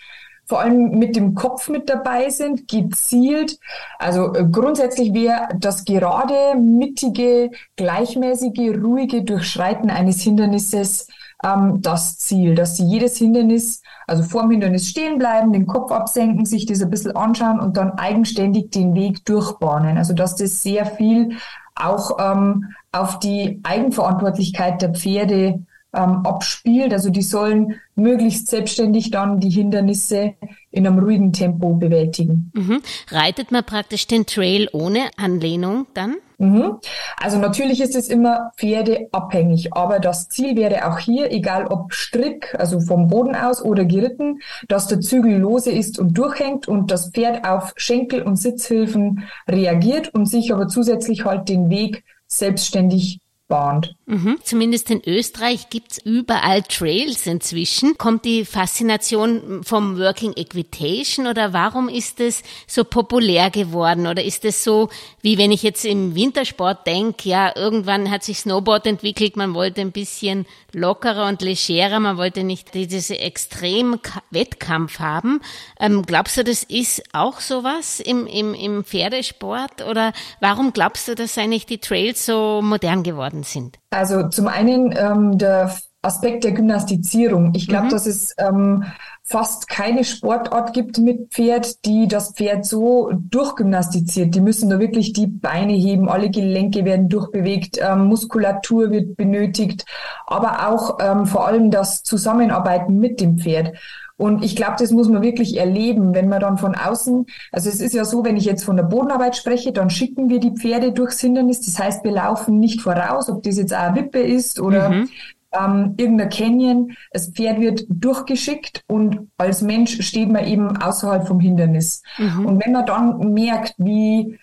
vor 0.50 0.62
allem 0.62 0.98
mit 0.98 1.16
dem 1.16 1.36
Kopf 1.36 1.70
mit 1.70 1.90
dabei 1.90 2.32
sind, 2.32 2.68
gezielt. 2.68 3.60
Also 4.00 4.34
äh, 4.34 4.48
grundsätzlich 4.52 5.14
wäre 5.14 5.48
das 5.56 5.86
gerade, 5.86 6.58
mittige, 6.60 7.52
gleichmäßige, 7.76 8.76
ruhige 8.84 9.22
Durchschreiten 9.22 9.92
eines 9.92 10.24
Hindernisses 10.24 11.08
ähm, 11.44 11.82
das 11.82 12.18
Ziel, 12.18 12.56
dass 12.56 12.78
sie 12.78 12.86
jedes 12.86 13.18
Hindernis, 13.18 13.82
also 14.08 14.24
vor 14.24 14.42
dem 14.42 14.52
Hindernis 14.52 14.88
stehen 14.88 15.18
bleiben, 15.18 15.54
den 15.54 15.68
Kopf 15.68 15.92
absenken, 15.92 16.46
sich 16.46 16.66
das 16.66 16.82
ein 16.82 16.90
bisschen 16.90 17.16
anschauen 17.16 17.60
und 17.60 17.78
dann 17.78 17.92
eigenständig 17.92 18.72
den 18.72 18.96
Weg 18.96 19.26
durchbahnen. 19.26 19.98
Also 19.98 20.14
dass 20.14 20.36
das 20.36 20.62
sehr 20.62 20.86
viel 20.86 21.38
auch 21.76 22.18
ähm, 22.20 22.74
auf 22.92 23.20
die 23.20 23.60
Eigenverantwortlichkeit 23.64 24.82
der 24.82 24.94
Pferde 24.94 25.64
ähm, 25.94 26.26
abspielt. 26.26 26.94
Also 26.94 27.10
die 27.10 27.22
sollen 27.22 27.80
möglichst 27.96 28.48
selbstständig 28.48 29.12
dann 29.12 29.40
die 29.40 29.50
Hindernisse 29.50 30.36
in 30.72 30.86
einem 30.86 31.00
ruhigen 31.00 31.34
Tempo 31.34 31.74
bewältigen. 31.74 32.52
Mhm. 32.54 32.82
Reitet 33.10 33.52
man 33.52 33.64
praktisch 33.64 34.08
den 34.08 34.26
Trail 34.26 34.70
ohne 34.72 35.10
Anlehnung 35.18 35.88
dann? 35.94 36.18
Mhm. 36.40 36.80
Also 37.18 37.38
natürlich 37.38 37.82
ist 37.82 37.96
es 37.98 38.08
immer 38.08 38.52
pferdeabhängig, 38.58 39.74
aber 39.74 40.00
das 40.00 40.30
Ziel 40.30 40.56
wäre 40.56 40.88
auch 40.88 40.98
hier, 40.98 41.32
egal 41.32 41.68
ob 41.68 41.94
Strick, 41.94 42.56
also 42.58 42.80
vom 42.80 43.08
Boden 43.10 43.36
aus 43.36 43.62
oder 43.62 43.84
geritten, 43.84 44.40
dass 44.70 44.88
der 44.88 45.02
Zügel 45.02 45.38
lose 45.38 45.70
ist 45.70 46.00
und 46.00 46.18
durchhängt 46.18 46.68
und 46.68 46.92
das 46.92 47.12
Pferd 47.12 47.46
auf 47.46 47.74
Schenkel 47.76 48.22
und 48.22 48.38
Sitzhilfen 48.38 49.28
reagiert 49.50 50.14
und 50.14 50.28
sich 50.28 50.54
aber 50.54 50.70
zusätzlich 50.70 51.26
halt 51.26 51.50
den 51.50 51.70
Weg 51.70 52.06
selbstständig 52.28 53.20
bahnt. 53.50 53.96
Mhm. 54.06 54.38
Zumindest 54.44 54.90
in 54.90 55.02
Österreich 55.06 55.70
gibt's 55.70 55.98
überall 55.98 56.62
Trails 56.64 57.28
inzwischen. 57.28 57.98
Kommt 57.98 58.24
die 58.24 58.46
Faszination 58.46 59.64
vom 59.64 60.00
Working 60.00 60.34
Equitation 60.34 61.28
oder 61.28 61.52
warum 61.52 61.90
ist 61.90 62.22
es 62.22 62.42
so 62.66 62.86
populär 62.86 63.50
geworden? 63.50 64.08
Oder 64.08 64.24
ist 64.24 64.46
es 64.46 64.64
so, 64.64 64.90
wie 65.22 65.38
wenn 65.38 65.52
ich 65.52 65.64
jetzt 65.64 65.84
im 65.84 66.16
Wintersport 66.16 66.88
denke, 66.88 67.28
ja, 67.28 67.54
irgendwann 67.56 68.10
hat 68.10 68.24
sich 68.24 68.40
Snowboard 68.40 68.86
entwickelt, 68.86 69.36
man 69.36 69.54
wollte 69.54 69.82
ein 69.82 69.92
bisschen 69.92 70.46
lockerer 70.74 71.28
und 71.28 71.42
legerer, 71.42 72.00
man 72.00 72.18
wollte 72.18 72.44
nicht 72.44 72.74
diese 72.74 73.18
extrem 73.18 74.00
Wettkampf 74.30 75.00
haben. 75.00 75.42
Ähm, 75.80 76.04
glaubst 76.06 76.38
du, 76.38 76.44
das 76.44 76.64
ist 76.64 77.04
auch 77.14 77.40
sowas 77.40 78.00
im, 78.00 78.28
im, 78.28 78.54
im 78.54 78.84
Pferdesport? 78.84 79.84
Oder 79.88 80.14
warum 80.40 80.72
glaubst 80.74 81.08
du, 81.08 81.16
dass 81.16 81.38
eigentlich 81.38 81.66
die 81.66 81.80
Trails 81.80 82.26
so 82.26 82.62
modern 82.64 83.04
geworden 83.04 83.39
geworden 83.40 83.44
sind? 83.44 83.80
Also 83.90 84.28
zum 84.30 84.48
einen 84.48 84.94
ähm, 84.98 85.38
der 85.38 85.76
Aspekt 86.02 86.46
der 86.46 86.54
Gymnastizierung. 86.54 87.54
Ich 87.56 87.68
glaube, 87.68 87.88
mhm. 87.88 87.90
dass 87.90 88.06
es 88.06 88.34
ähm, 88.38 88.86
fast 89.24 89.68
keine 89.68 90.06
Sportart 90.06 90.74
gibt 90.74 90.98
mit 90.98 91.32
Pferd, 91.32 91.86
die 91.86 92.08
das 92.08 92.32
Pferd 92.32 92.66
so 92.66 93.12
durchgymnastiziert. 93.14 94.34
Die 94.34 94.40
müssen 94.40 94.70
da 94.70 94.80
wirklich 94.80 95.12
die 95.12 95.28
Beine 95.28 95.74
heben, 95.74 96.08
alle 96.08 96.30
Gelenke 96.30 96.86
werden 96.86 97.10
durchbewegt, 97.10 97.80
ähm, 97.82 98.06
Muskulatur 98.06 98.92
wird 98.92 99.18
benötigt, 99.18 99.86
aber 100.26 100.70
auch 100.70 101.00
ähm, 101.02 101.26
vor 101.26 101.46
allem 101.46 101.70
das 101.70 102.02
Zusammenarbeiten 102.04 102.98
mit 102.98 103.20
dem 103.20 103.38
Pferd. 103.38 103.78
Und 104.20 104.44
ich 104.44 104.58
glaube, 104.58 104.76
das 104.78 104.92
muss 104.92 105.08
man 105.08 105.22
wirklich 105.22 105.56
erleben, 105.56 106.14
wenn 106.14 106.28
man 106.28 106.42
dann 106.42 106.58
von 106.58 106.76
außen, 106.76 107.26
also 107.54 107.70
es 107.70 107.80
ist 107.80 107.94
ja 107.94 108.04
so, 108.04 108.26
wenn 108.26 108.36
ich 108.36 108.44
jetzt 108.44 108.66
von 108.66 108.76
der 108.76 108.84
Bodenarbeit 108.84 109.38
spreche, 109.38 109.72
dann 109.72 109.90
schicken 109.90 110.30
wir 110.30 110.42
die 110.42 110.52
Pferde 110.52 110.92
durchs 110.92 111.22
Hindernis. 111.22 111.62
Das 111.62 111.80
heißt, 111.80 112.04
wir 112.04 112.12
laufen 112.12 112.60
nicht 112.60 112.82
voraus, 112.82 113.30
ob 113.30 113.44
das 113.44 113.58
jetzt 113.58 113.74
auch 113.74 113.80
eine 113.80 113.96
Wippe 113.96 114.20
ist 114.20 114.60
oder 114.60 114.90
mhm. 114.90 115.10
ähm, 115.54 115.94
irgendein 115.96 116.30
Canyon. 116.30 116.92
Das 117.14 117.30
Pferd 117.30 117.62
wird 117.62 117.86
durchgeschickt 117.88 118.84
und 118.88 119.30
als 119.38 119.62
Mensch 119.62 120.02
steht 120.06 120.30
man 120.30 120.46
eben 120.46 120.76
außerhalb 120.76 121.26
vom 121.26 121.40
Hindernis. 121.40 122.04
Mhm. 122.18 122.46
Und 122.46 122.66
wenn 122.66 122.74
man 122.74 122.86
dann 122.86 123.34
merkt, 123.34 123.76
wie 123.78 124.38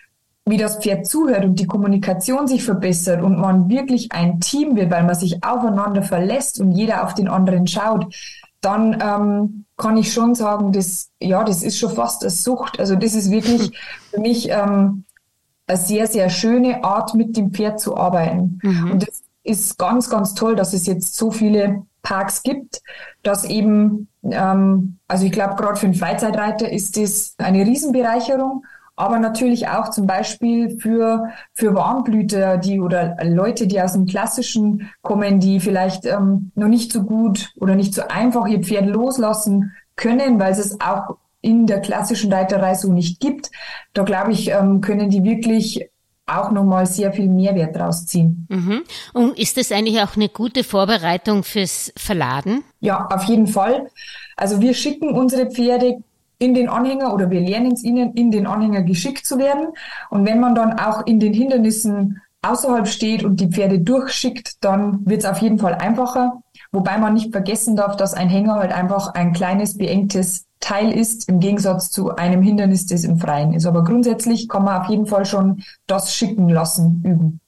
wie 0.49 0.57
das 0.57 0.79
Pferd 0.79 1.07
zuhört 1.07 1.45
und 1.45 1.59
die 1.59 1.67
Kommunikation 1.67 2.47
sich 2.47 2.63
verbessert 2.65 3.21
und 3.21 3.37
man 3.37 3.69
wirklich 3.69 4.13
ein 4.13 4.39
Team 4.39 4.77
wird, 4.77 4.93
weil 4.93 5.03
man 5.03 5.17
sich 5.17 5.45
aufeinander 5.45 6.03
verlässt 6.03 6.61
und 6.61 6.71
jeder 6.71 7.05
auf 7.05 7.15
den 7.15 7.27
anderen 7.27 7.67
schaut, 7.67 8.15
dann 8.61 8.97
ähm, 9.03 9.66
kann 9.77 9.97
ich 9.97 10.13
schon 10.13 10.35
sagen, 10.35 10.73
das, 10.73 11.11
ja, 11.21 11.45
das 11.45 11.63
ist 11.63 11.79
schon 11.79 11.95
fast 11.95 12.23
eine 12.23 12.31
Sucht. 12.31 12.81
Also 12.81 12.97
das 12.97 13.15
ist 13.15 13.31
wirklich 13.31 13.79
für 14.11 14.21
mich 14.21 14.49
ähm, 14.51 15.05
eine 15.67 15.79
sehr, 15.79 16.07
sehr 16.07 16.31
schöne 16.31 16.83
Art, 16.85 17.15
mit 17.15 17.37
dem 17.37 17.53
Pferd 17.53 17.81
zu 17.81 17.97
arbeiten. 17.97 18.59
Mhm. 18.63 18.93
Und 18.93 19.07
das 19.07 19.23
ist 19.43 19.79
ganz, 19.79 20.11
ganz 20.11 20.35
toll, 20.35 20.57
dass 20.57 20.73
es 20.73 20.87
jetzt 20.87 21.15
so 21.17 21.31
viele 21.31 21.83
Parks 22.03 22.43
gibt, 22.43 22.83
dass 23.23 23.45
eben, 23.45 24.09
ähm, 24.23 24.99
also 25.09 25.27
ich 25.27 25.33
glaube, 25.33 25.57
gerade 25.57 25.77
für 25.77 25.87
einen 25.87 25.95
Freizeitreiter 25.95 26.71
ist 26.71 26.97
das 26.97 27.35
eine 27.39 27.65
Riesenbereicherung 27.67 28.65
aber 28.97 29.19
natürlich 29.19 29.69
auch 29.69 29.91
zum 29.91 30.07
Beispiel 30.07 30.79
für, 30.81 31.29
für 31.53 31.75
Warmblüter, 31.75 32.57
die 32.57 32.81
oder 32.81 33.17
Leute, 33.23 33.67
die 33.67 33.81
aus 33.81 33.93
dem 33.93 34.07
Klassischen 34.07 34.91
kommen, 35.03 35.39
die 35.39 35.61
vielleicht 35.61 36.07
ähm, 36.07 36.51
noch 36.55 36.69
nicht 36.69 36.91
so 36.91 37.03
gut 37.03 37.53
oder 37.61 37.75
nicht 37.75 37.95
so 37.95 38.03
einfach 38.09 38.47
ihr 38.47 38.61
Pferd 38.61 38.87
loslassen 38.87 39.73
können, 39.97 40.41
weil 40.41 40.53
es 40.53 40.81
auch 40.81 41.17
in 41.43 41.67
der 41.67 41.81
klassischen 41.81 42.33
Reiterei 42.33 42.75
so 42.75 42.91
nicht 42.91 43.21
gibt. 43.21 43.51
Da 43.93 44.03
glaube 44.03 44.33
ich, 44.33 44.51
ähm, 44.51 44.81
können 44.81 45.11
die 45.11 45.23
wirklich 45.23 45.91
auch 46.27 46.51
nochmal 46.51 46.87
sehr 46.87 47.13
viel 47.13 47.29
Mehrwert 47.29 47.77
draus 47.77 48.07
ziehen. 48.07 48.47
Mhm. 48.49 48.83
Und 49.13 49.39
ist 49.39 49.57
das 49.57 49.71
eigentlich 49.71 50.01
auch 50.01 50.17
eine 50.17 50.29
gute 50.29 50.65
Vorbereitung 50.65 51.45
fürs 51.45 51.93
Verladen? 51.97 52.65
Ja, 52.81 53.07
auf 53.13 53.25
jeden 53.25 53.47
Fall. 53.47 53.89
Also 54.37 54.61
wir 54.61 54.75
schicken 54.75 55.11
unsere 55.11 55.51
Pferde 55.51 55.99
in 56.39 56.55
den 56.55 56.69
Anhänger 56.69 57.15
oder 57.15 57.31
wir 57.31 57.41
lernen 57.41 57.73
es 57.73 57.83
ihnen, 57.83 58.13
in 58.15 58.31
den 58.31 58.47
Anhänger 58.47 58.83
geschickt 58.83 59.27
zu 59.27 59.39
werden. 59.39 59.69
Und 60.11 60.27
wenn 60.27 60.41
man 60.41 60.55
dann 60.55 60.79
auch 60.79 61.07
in 61.07 61.21
den 61.21 61.33
Hindernissen 61.33 62.21
außerhalb 62.43 62.87
steht 62.87 63.25
und 63.25 63.41
die 63.41 63.49
Pferde 63.49 63.81
durchschickt, 63.81 64.65
dann 64.65 65.05
wird 65.07 65.21
es 65.21 65.27
auf 65.27 65.39
jeden 65.39 65.59
Fall 65.59 65.75
einfacher. 65.75 66.41
Wobei 66.73 66.99
man 66.99 67.15
nicht 67.15 67.33
vergessen 67.33 67.77
darf, 67.77 67.97
dass 67.97 68.15
ein 68.15 68.29
Hänger 68.29 68.57
halt 68.57 68.73
einfach 68.73 69.15
ein 69.15 69.33
kleines, 69.33 69.77
beengtes 69.77 70.47
Teil 70.61 70.93
ist, 70.93 71.29
im 71.29 71.41
Gegensatz 71.41 71.91
zu 71.91 72.17
einem 72.17 72.43
Hindernis, 72.43 72.87
das 72.87 73.05
im 73.05 73.19
Freien 73.19 73.53
ist. 73.53 73.67
Aber 73.67 73.85
grundsätzlich 73.85 74.49
kann 74.49 74.65
man 74.65 74.83
auf 74.83 74.89
jeden 74.89 75.07
Fall 75.07 75.25
schon 75.25 75.63
das 75.87 76.15
Schicken 76.15 76.49
lassen 76.49 77.03
üben. 77.05 77.41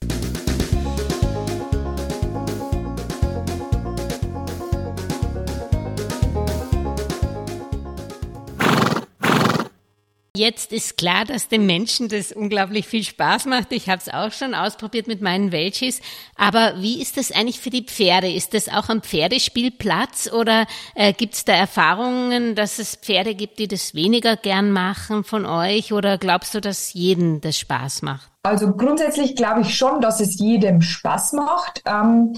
Jetzt 10.38 10.72
ist 10.72 10.96
klar, 10.96 11.24
dass 11.24 11.48
dem 11.48 11.66
Menschen 11.66 12.08
das 12.08 12.30
unglaublich 12.30 12.86
viel 12.86 13.02
Spaß 13.02 13.46
macht. 13.46 13.72
Ich 13.72 13.88
habe 13.88 14.00
es 14.00 14.08
auch 14.08 14.30
schon 14.30 14.54
ausprobiert 14.54 15.08
mit 15.08 15.20
meinen 15.20 15.50
Welchis. 15.50 16.00
Aber 16.36 16.74
wie 16.76 17.02
ist 17.02 17.16
das 17.16 17.32
eigentlich 17.32 17.58
für 17.58 17.70
die 17.70 17.82
Pferde? 17.82 18.30
Ist 18.30 18.54
das 18.54 18.68
auch 18.68 18.88
am 18.88 19.02
Pferdespielplatz 19.02 20.30
oder 20.32 20.66
äh, 20.94 21.12
gibt 21.12 21.34
es 21.34 21.44
da 21.44 21.54
Erfahrungen, 21.54 22.54
dass 22.54 22.78
es 22.78 22.94
Pferde 22.94 23.34
gibt, 23.34 23.58
die 23.58 23.66
das 23.66 23.96
weniger 23.96 24.36
gern 24.36 24.70
machen 24.70 25.24
von 25.24 25.44
euch? 25.44 25.92
Oder 25.92 26.18
glaubst 26.18 26.54
du, 26.54 26.60
dass 26.60 26.92
jedem 26.92 27.40
das 27.40 27.58
Spaß 27.58 28.02
macht? 28.02 28.30
Also 28.44 28.72
grundsätzlich 28.72 29.34
glaube 29.34 29.62
ich 29.62 29.76
schon, 29.76 30.00
dass 30.00 30.20
es 30.20 30.38
jedem 30.38 30.82
Spaß 30.82 31.32
macht. 31.32 31.82
Ähm, 31.84 32.34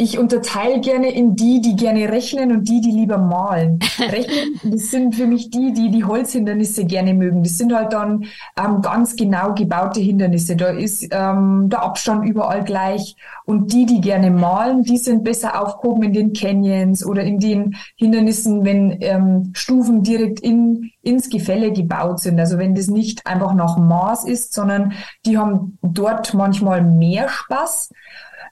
Ich 0.00 0.16
unterteile 0.16 0.80
gerne 0.80 1.10
in 1.10 1.34
die, 1.34 1.60
die 1.60 1.74
gerne 1.74 2.08
rechnen 2.08 2.52
und 2.52 2.68
die, 2.68 2.80
die 2.80 2.92
lieber 2.92 3.18
malen. 3.18 3.80
Rechnen, 3.98 4.60
das 4.62 4.92
sind 4.92 5.16
für 5.16 5.26
mich 5.26 5.50
die, 5.50 5.72
die 5.72 5.90
die 5.90 6.04
Holzhindernisse 6.04 6.84
gerne 6.84 7.14
mögen. 7.14 7.42
Das 7.42 7.58
sind 7.58 7.74
halt 7.74 7.92
dann 7.92 8.24
ähm, 8.56 8.80
ganz 8.80 9.16
genau 9.16 9.54
gebaute 9.54 9.98
Hindernisse. 9.98 10.54
Da 10.54 10.68
ist 10.68 11.08
ähm, 11.10 11.68
der 11.68 11.82
Abstand 11.82 12.24
überall 12.24 12.62
gleich. 12.62 13.16
Und 13.44 13.72
die, 13.72 13.86
die 13.86 14.00
gerne 14.00 14.30
malen, 14.30 14.84
die 14.84 14.98
sind 14.98 15.24
besser 15.24 15.60
aufgehoben 15.60 16.04
in 16.04 16.12
den 16.12 16.32
Canyons 16.32 17.04
oder 17.04 17.24
in 17.24 17.40
den 17.40 17.74
Hindernissen, 17.96 18.64
wenn 18.64 18.98
ähm, 19.00 19.50
Stufen 19.56 20.04
direkt 20.04 20.38
in, 20.38 20.92
ins 21.02 21.28
Gefälle 21.28 21.72
gebaut 21.72 22.20
sind. 22.20 22.38
Also 22.38 22.56
wenn 22.56 22.76
das 22.76 22.86
nicht 22.86 23.26
einfach 23.26 23.52
nach 23.52 23.78
Maß 23.78 24.26
ist, 24.26 24.52
sondern 24.52 24.92
die 25.26 25.38
haben 25.38 25.76
dort 25.82 26.34
manchmal 26.34 26.84
mehr 26.84 27.28
Spaß. 27.28 27.90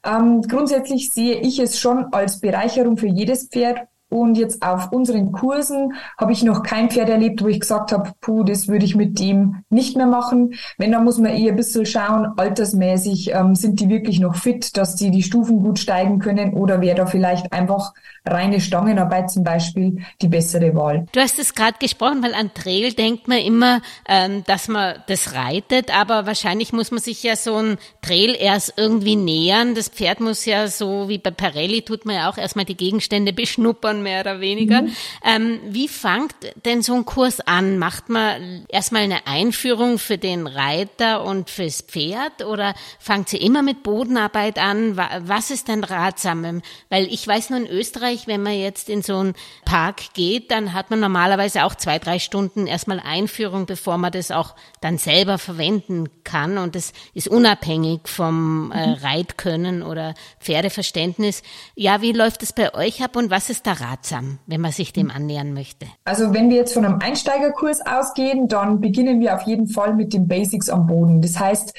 Ähm, 0.07 0.43
grundsätzlich 0.43 1.11
sehe 1.11 1.41
ich 1.41 1.59
es 1.59 1.81
schon 1.81 2.13
als 2.13 2.41
Bereicherung 2.41 2.97
für 2.97 3.09
jedes 3.09 3.49
Pferd, 3.49 3.89
und 4.09 4.39
jetzt 4.39 4.63
auf 4.63 4.93
unseren 4.93 5.33
Kursen 5.33 5.95
habe 6.17 6.33
ich 6.33 6.45
noch 6.45 6.63
kein 6.63 6.91
Pferd 6.91 7.09
erlebt, 7.09 7.43
wo 7.43 7.49
ich 7.49 7.61
gesagt 7.61 7.93
habe, 7.93 8.13
puh, 8.21 8.45
das 8.45 8.69
würde 8.69 8.85
ich 8.85 8.95
mit 8.95 9.19
dem 9.19 9.65
nicht 9.69 9.97
mehr 9.97 10.07
machen. 10.07 10.55
Wenn, 10.79 10.93
dann 10.93 11.05
muss 11.05 11.19
man 11.19 11.33
eher 11.33 11.53
ein 11.53 11.57
bisschen 11.57 11.87
schauen, 11.87 12.33
altersmäßig, 12.37 13.33
ähm, 13.35 13.55
sind 13.57 13.81
die 13.81 13.89
wirklich 13.89 14.21
noch 14.21 14.37
fit, 14.37 14.77
dass 14.77 14.95
die 14.95 15.11
die 15.11 15.23
Stufen 15.23 15.61
gut 15.61 15.79
steigen 15.79 16.21
können 16.21 16.55
oder 16.55 16.81
wäre 16.81 16.97
da 16.97 17.07
vielleicht 17.07 17.53
einfach 17.53 17.95
reine 18.25 18.61
Stangenarbeit 18.61 19.31
zum 19.31 19.45
Beispiel 19.45 20.03
die 20.23 20.29
bessere 20.29 20.75
Wahl. 20.75 21.07
Du 21.13 21.21
hast 21.21 21.39
es 21.39 21.55
gerade 21.55 21.79
gesprochen, 21.79 22.23
weil 22.23 22.35
an 22.35 22.53
Trail 22.55 22.93
denkt 22.93 23.29
man 23.29 23.39
immer, 23.39 23.81
ähm, 24.09 24.45
dass 24.47 24.69
man 24.69 24.97
das 25.09 25.35
reitet, 25.35 25.97
aber 25.97 26.27
wahrscheinlich 26.27 26.73
muss 26.73 26.91
man 26.91 27.01
sich 27.01 27.23
ja 27.23 27.37
so 27.37 27.57
ein 27.57 27.79
Trail 28.03 28.37
erst 28.39 28.75
irgendwie 28.77 29.17
nähern. 29.17 29.75
Das 29.75 29.89
Pferd 29.89 30.21
muss 30.21 30.45
ja 30.45 30.69
so 30.69 31.09
wie 31.09 31.19
bei 31.19 31.31
Parelli 31.31 31.83
tut 31.83 32.05
man 32.05 32.17
ja 32.17 32.31
auch 32.31 32.39
erstmal 32.39 32.65
die 32.65 32.77
Gegenstände 32.77 33.33
beschnuppern 33.33 33.96
schon 33.97 34.03
mehr 34.03 34.21
oder 34.21 34.41
weniger. 34.41 34.83
Mhm. 34.83 34.97
Ähm, 35.25 35.61
wie 35.69 35.89
fängt 35.89 36.35
denn 36.65 36.83
so 36.83 36.95
ein 36.95 37.05
Kurs 37.05 37.41
an? 37.41 37.79
Macht 37.79 38.09
man 38.09 38.65
erstmal 38.69 39.03
eine 39.03 39.27
Einführung 39.27 39.99
für 39.99 40.19
den 40.19 40.47
Reiter 40.47 41.25
und 41.25 41.51
fürs 41.51 41.83
Pferd 41.83 42.45
oder 42.45 42.75
fangt 42.99 43.29
sie 43.29 43.39
immer 43.39 43.63
mit 43.63 43.83
Bodenarbeit 43.83 44.59
an? 44.59 44.97
Was 44.97 45.51
ist 45.51 45.69
denn 45.69 45.85
ratsam? 45.85 46.63
Weil 46.91 47.07
ich 47.07 47.27
weiß 47.27 47.51
nur 47.51 47.61
in 47.61 47.67
Österreich, 47.67 48.27
wenn 48.27 48.43
man 48.43 48.59
jetzt 48.59 48.89
in 48.89 49.03
so 49.03 49.17
einen 49.17 49.35
Park 49.65 50.15
geht, 50.15 50.51
dann 50.51 50.73
hat 50.73 50.91
man 50.91 51.01
normalerweise 51.01 51.65
auch 51.65 51.75
zwei, 51.75 51.99
drei 51.99 52.19
Stunden 52.19 52.67
erstmal 52.67 53.01
Einführung, 53.01 53.67
bevor 53.67 53.99
man 53.99 54.13
das 54.13 54.31
auch 54.31 54.55
dann 54.81 54.99
selber 54.99 55.39
verwenden 55.39 56.09
kann. 56.25 56.59
Und 56.59 56.75
das 56.75 56.93
ist 57.15 57.29
unabhängig 57.29 58.01
vom 58.05 58.73
äh, 58.73 58.87
mhm. 58.87 58.93
Reitkönnen 58.95 59.83
oder 59.83 60.15
Pferdeverständnis. 60.41 61.43
Ja, 61.75 62.03
wie 62.03 62.13
läuft 62.13 62.43
es 62.43 62.53
bei 62.53 62.75
euch 62.75 63.03
ab 63.03 63.17
und 63.17 63.31
was 63.31 63.51
ist 63.51 63.67
da 63.67 63.73
ratsam, 63.91 64.39
wenn 64.47 64.61
man 64.61 64.73
sich 64.73 64.93
dem 64.93 65.11
annähern 65.11 65.53
möchte? 65.53 65.87
Also 66.05 66.33
wenn 66.35 66.51
wir 66.51 66.57
jetzt 66.57 66.75
von 66.75 66.85
einem 66.85 67.01
Einsteigerkurs 67.01 67.81
ausgehen, 67.85 68.49
dann 68.49 68.81
beginnen 68.81 69.21
wir 69.21 69.35
auf 69.35 69.43
jeden 69.43 69.69
Fall 69.69 69.95
mit 69.95 70.13
den 70.13 70.29
Basics 70.29 70.69
am 70.69 70.87
Boden. 70.87 71.23
Das 71.23 71.39
heißt, 71.39 71.75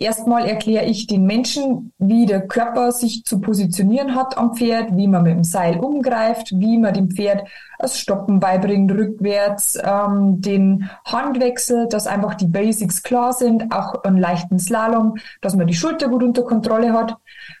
Erstmal 0.00 0.46
erkläre 0.46 0.86
ich 0.86 1.06
den 1.06 1.24
Menschen, 1.24 1.92
wie 1.98 2.24
der 2.24 2.48
Körper 2.48 2.90
sich 2.90 3.22
zu 3.26 3.38
positionieren 3.38 4.14
hat 4.14 4.38
am 4.38 4.54
Pferd, 4.56 4.96
wie 4.96 5.06
man 5.06 5.24
mit 5.24 5.34
dem 5.34 5.44
Seil 5.44 5.78
umgreift, 5.78 6.52
wie 6.52 6.78
man 6.78 6.94
dem 6.94 7.10
Pferd 7.10 7.46
das 7.78 7.98
Stoppen 7.98 8.40
beibringt, 8.40 8.90
rückwärts, 8.90 9.78
ähm, 9.84 10.40
den 10.40 10.88
Handwechsel, 11.04 11.86
dass 11.86 12.06
einfach 12.06 12.34
die 12.34 12.46
Basics 12.46 13.02
klar 13.02 13.34
sind, 13.34 13.74
auch 13.74 14.02
einen 14.02 14.16
leichten 14.16 14.58
Slalom, 14.58 15.16
dass 15.42 15.54
man 15.54 15.66
die 15.66 15.74
Schulter 15.74 16.08
gut 16.08 16.22
unter 16.22 16.44
Kontrolle 16.44 16.94
hat. 16.94 17.18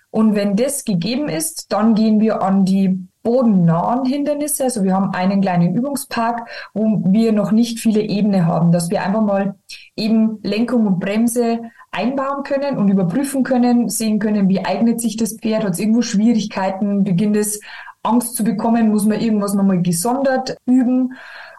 Und 0.08 0.34
wenn 0.34 0.56
das 0.56 0.86
gegeben 0.86 1.28
ist, 1.28 1.70
dann 1.70 1.94
gehen 1.94 2.20
wir 2.20 2.40
an 2.40 2.64
die 2.64 3.06
bodennahen 3.22 4.04
Hindernisse. 4.04 4.64
Also 4.64 4.82
wir 4.82 4.94
haben 4.94 5.14
einen 5.14 5.40
kleinen 5.40 5.74
Übungspark, 5.74 6.48
wo 6.74 7.02
wir 7.04 7.32
noch 7.32 7.52
nicht 7.52 7.80
viele 7.80 8.00
Ebene 8.00 8.46
haben, 8.46 8.72
dass 8.72 8.90
wir 8.90 9.02
einfach 9.02 9.22
mal 9.22 9.54
eben 9.96 10.38
Lenkung 10.42 10.86
und 10.86 11.00
Bremse 11.00 11.60
einbauen 11.90 12.44
können 12.44 12.78
und 12.78 12.88
überprüfen 12.88 13.42
können, 13.42 13.88
sehen 13.88 14.18
können, 14.18 14.48
wie 14.48 14.64
eignet 14.64 15.00
sich 15.00 15.16
das 15.16 15.36
Pferd, 15.36 15.64
hat 15.64 15.72
es 15.72 15.80
irgendwo 15.80 16.02
Schwierigkeiten, 16.02 17.04
beginnt 17.04 17.36
es 17.36 17.60
Angst 18.02 18.36
zu 18.36 18.44
bekommen, 18.44 18.90
muss 18.90 19.06
man 19.06 19.20
irgendwas 19.20 19.54
nochmal 19.54 19.82
gesondert 19.82 20.56
üben. 20.66 21.14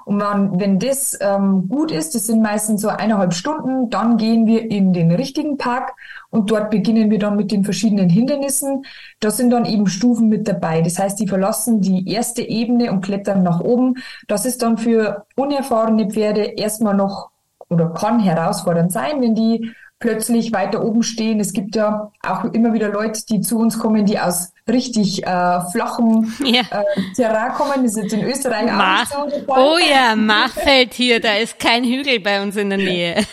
Und 0.06 0.18
man, 0.18 0.60
wenn 0.60 0.80
das 0.80 1.18
ähm, 1.22 1.68
gut 1.70 1.91
ist, 1.91 2.15
das 2.15 2.27
sind 2.27 2.41
meistens 2.41 2.82
so 2.82 2.88
eineinhalb 2.89 3.34
Stunden, 3.34 3.89
dann 3.89 4.18
gehen 4.18 4.48
wir 4.48 4.70
in 4.72 4.94
den 4.94 5.12
richtigen 5.12 5.58
Park 5.58 5.94
und 6.31 6.50
dort 6.50 6.71
beginnen 6.71 7.11
wir 7.11 7.19
dann 7.19 7.35
mit 7.35 7.51
den 7.51 7.63
verschiedenen 7.63 8.09
Hindernissen. 8.09 8.85
Da 9.19 9.29
sind 9.29 9.51
dann 9.51 9.65
eben 9.65 9.85
Stufen 9.88 10.29
mit 10.29 10.47
dabei. 10.47 10.81
Das 10.81 10.97
heißt, 10.97 11.19
die 11.19 11.27
verlassen 11.27 11.81
die 11.81 12.10
erste 12.10 12.41
Ebene 12.41 12.91
und 12.91 13.01
klettern 13.01 13.43
nach 13.43 13.60
oben. 13.60 13.95
Das 14.27 14.45
ist 14.45 14.63
dann 14.63 14.77
für 14.77 15.25
unerfahrene 15.36 16.10
Pferde 16.10 16.41
erstmal 16.41 16.95
noch 16.95 17.29
oder 17.69 17.89
kann 17.89 18.19
herausfordernd 18.19 18.91
sein, 18.91 19.21
wenn 19.21 19.36
die 19.36 19.71
plötzlich 19.99 20.51
weiter 20.51 20.84
oben 20.84 21.03
stehen. 21.03 21.39
Es 21.39 21.53
gibt 21.53 21.75
ja 21.75 22.12
auch 22.23 22.45
immer 22.45 22.73
wieder 22.73 22.89
Leute, 22.89 23.25
die 23.25 23.41
zu 23.41 23.60
uns 23.60 23.77
kommen, 23.77 24.06
die 24.06 24.19
aus 24.19 24.53
richtig 24.67 25.24
äh, 25.24 25.62
flachem 25.71 26.34
ja. 26.43 26.62
äh, 26.62 27.13
Terrain 27.15 27.54
kommen. 27.54 27.84
Das 27.84 27.95
ist 27.95 28.04
jetzt 28.04 28.13
in 28.13 28.24
Österreich 28.24 28.65
Mach. 28.71 29.12
auch 29.12 29.30
so 29.30 29.43
Oh 29.47 29.78
ja, 29.78 30.15
Machfeld 30.15 30.93
hier, 30.93 31.19
da 31.19 31.36
ist 31.36 31.60
kein 31.60 31.84
Hügel 31.84 32.19
bei 32.19 32.41
uns 32.41 32.56
in 32.56 32.69
der 32.69 32.78
Nähe. 32.78 33.24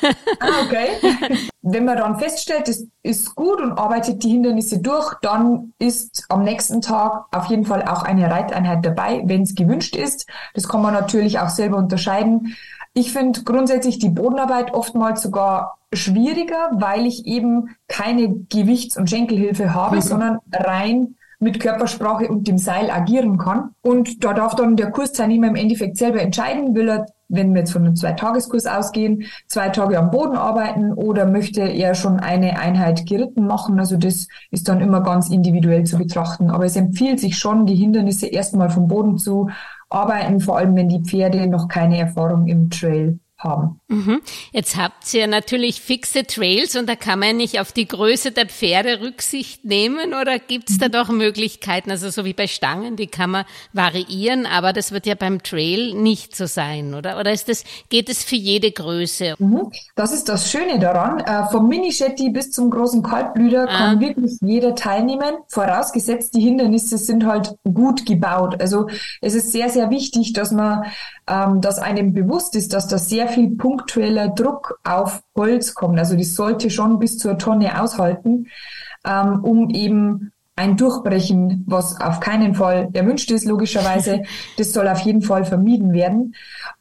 ah, 0.40 0.64
okay. 0.64 0.88
Wenn 1.62 1.84
man 1.84 1.98
dann 1.98 2.18
feststellt, 2.18 2.68
das 2.68 2.84
ist 3.02 3.34
gut 3.34 3.60
und 3.60 3.72
arbeitet 3.72 4.22
die 4.22 4.30
Hindernisse 4.30 4.78
durch, 4.78 5.14
dann 5.22 5.74
ist 5.78 6.24
am 6.28 6.42
nächsten 6.44 6.80
Tag 6.80 7.26
auf 7.30 7.46
jeden 7.46 7.66
Fall 7.66 7.82
auch 7.82 8.02
eine 8.02 8.30
Reiteinheit 8.30 8.84
dabei, 8.84 9.22
wenn 9.24 9.42
es 9.42 9.54
gewünscht 9.54 9.94
ist. 9.94 10.26
Das 10.54 10.68
kann 10.68 10.82
man 10.82 10.94
natürlich 10.94 11.38
auch 11.38 11.50
selber 11.50 11.76
unterscheiden. 11.76 12.56
Ich 12.94 13.12
finde 13.12 13.42
grundsätzlich 13.44 13.98
die 13.98 14.08
Bodenarbeit 14.08 14.72
oftmals 14.72 15.22
sogar 15.22 15.78
schwieriger, 15.92 16.70
weil 16.72 17.06
ich 17.06 17.26
eben 17.26 17.76
keine 17.88 18.28
Gewichts- 18.48 18.96
und 18.96 19.10
Schenkelhilfe 19.10 19.74
habe, 19.74 19.96
mhm. 19.96 20.00
sondern 20.02 20.38
rein 20.52 21.16
mit 21.40 21.60
Körpersprache 21.60 22.28
und 22.28 22.48
dem 22.48 22.58
Seil 22.58 22.90
agieren 22.90 23.38
kann. 23.38 23.70
Und 23.80 24.24
da 24.24 24.32
darf 24.34 24.56
dann 24.56 24.76
der 24.76 24.90
Kursteilnehmer 24.90 25.48
im 25.48 25.54
Endeffekt 25.54 25.96
selber 25.96 26.20
entscheiden, 26.20 26.74
will 26.74 26.88
er, 26.88 27.06
wenn 27.28 27.52
wir 27.52 27.60
jetzt 27.60 27.72
von 27.72 27.84
einem 27.84 27.94
Zweitageskurs 27.94 28.66
ausgehen, 28.66 29.24
zwei 29.46 29.68
Tage 29.68 29.98
am 29.98 30.10
Boden 30.10 30.36
arbeiten 30.36 30.92
oder 30.92 31.26
möchte 31.26 31.60
er 31.60 31.94
schon 31.94 32.18
eine 32.18 32.58
Einheit 32.58 33.06
geritten 33.06 33.46
machen. 33.46 33.78
Also 33.78 33.96
das 33.96 34.26
ist 34.50 34.68
dann 34.68 34.80
immer 34.80 35.02
ganz 35.02 35.30
individuell 35.30 35.84
zu 35.84 35.98
betrachten. 35.98 36.50
Aber 36.50 36.64
es 36.64 36.74
empfiehlt 36.74 37.20
sich 37.20 37.38
schon, 37.38 37.66
die 37.66 37.76
Hindernisse 37.76 38.26
erstmal 38.26 38.70
vom 38.70 38.88
Boden 38.88 39.16
zu 39.16 39.48
arbeiten, 39.90 40.40
vor 40.40 40.58
allem 40.58 40.74
wenn 40.74 40.88
die 40.88 41.02
Pferde 41.02 41.46
noch 41.46 41.68
keine 41.68 41.98
Erfahrung 41.98 42.48
im 42.48 42.68
Trail 42.70 43.20
haben. 43.38 43.80
Mhm. 43.88 44.20
Jetzt 44.52 44.76
habt 44.76 45.12
ihr 45.14 45.26
natürlich 45.26 45.80
fixe 45.80 46.26
Trails 46.26 46.74
und 46.74 46.88
da 46.88 46.96
kann 46.96 47.20
man 47.20 47.36
nicht 47.36 47.60
auf 47.60 47.72
die 47.72 47.86
Größe 47.86 48.32
der 48.32 48.46
Pferde 48.46 49.00
Rücksicht 49.00 49.64
nehmen 49.64 50.12
oder 50.12 50.38
gibt 50.38 50.70
es 50.70 50.78
da 50.78 50.88
mhm. 50.88 50.92
doch 50.92 51.08
Möglichkeiten, 51.08 51.90
also 51.90 52.10
so 52.10 52.24
wie 52.24 52.32
bei 52.32 52.48
Stangen, 52.48 52.96
die 52.96 53.06
kann 53.06 53.30
man 53.30 53.44
variieren, 53.72 54.46
aber 54.46 54.72
das 54.72 54.90
wird 54.90 55.06
ja 55.06 55.14
beim 55.14 55.42
Trail 55.42 55.94
nicht 55.94 56.34
so 56.34 56.46
sein, 56.46 56.94
oder? 56.94 57.20
Oder 57.20 57.32
ist 57.32 57.48
das, 57.48 57.64
geht 57.88 58.08
es 58.08 58.24
für 58.24 58.36
jede 58.36 58.72
Größe? 58.72 59.36
Mhm. 59.38 59.70
Das 59.94 60.12
ist 60.12 60.28
das 60.28 60.50
Schöne 60.50 60.78
daran. 60.80 61.20
Äh, 61.20 61.48
vom 61.50 61.68
Mini-Shetty 61.68 62.30
bis 62.30 62.50
zum 62.50 62.70
großen 62.70 63.02
Kaltblüter 63.02 63.68
ah. 63.68 63.76
kann 63.76 64.00
wirklich 64.00 64.38
jeder 64.40 64.74
teilnehmen, 64.74 65.36
vorausgesetzt 65.46 66.34
die 66.34 66.40
Hindernisse 66.40 66.98
sind 66.98 67.24
halt 67.24 67.54
gut 67.64 68.04
gebaut. 68.04 68.60
Also 68.60 68.88
es 69.20 69.34
ist 69.34 69.52
sehr, 69.52 69.68
sehr 69.70 69.90
wichtig, 69.90 70.32
dass 70.32 70.50
man, 70.50 70.84
ähm, 71.28 71.60
dass 71.60 71.78
einem 71.78 72.12
bewusst 72.12 72.56
ist, 72.56 72.72
dass 72.72 72.88
das 72.88 73.08
sehr 73.08 73.27
viel 73.28 73.56
punktueller 73.56 74.28
Druck 74.28 74.80
auf 74.84 75.22
Holz 75.36 75.74
kommt. 75.74 75.98
Also 75.98 76.16
die 76.16 76.24
sollte 76.24 76.70
schon 76.70 76.98
bis 76.98 77.18
zur 77.18 77.38
Tonne 77.38 77.80
aushalten, 77.80 78.46
ähm, 79.04 79.44
um 79.44 79.70
eben 79.70 80.32
ein 80.58 80.76
Durchbrechen, 80.76 81.64
was 81.66 82.00
auf 82.00 82.18
keinen 82.20 82.54
Fall 82.54 82.88
erwünscht 82.92 83.30
ist, 83.30 83.44
logischerweise, 83.44 84.22
das 84.58 84.72
soll 84.72 84.88
auf 84.88 85.00
jeden 85.00 85.22
Fall 85.22 85.44
vermieden 85.44 85.92
werden. 85.92 86.34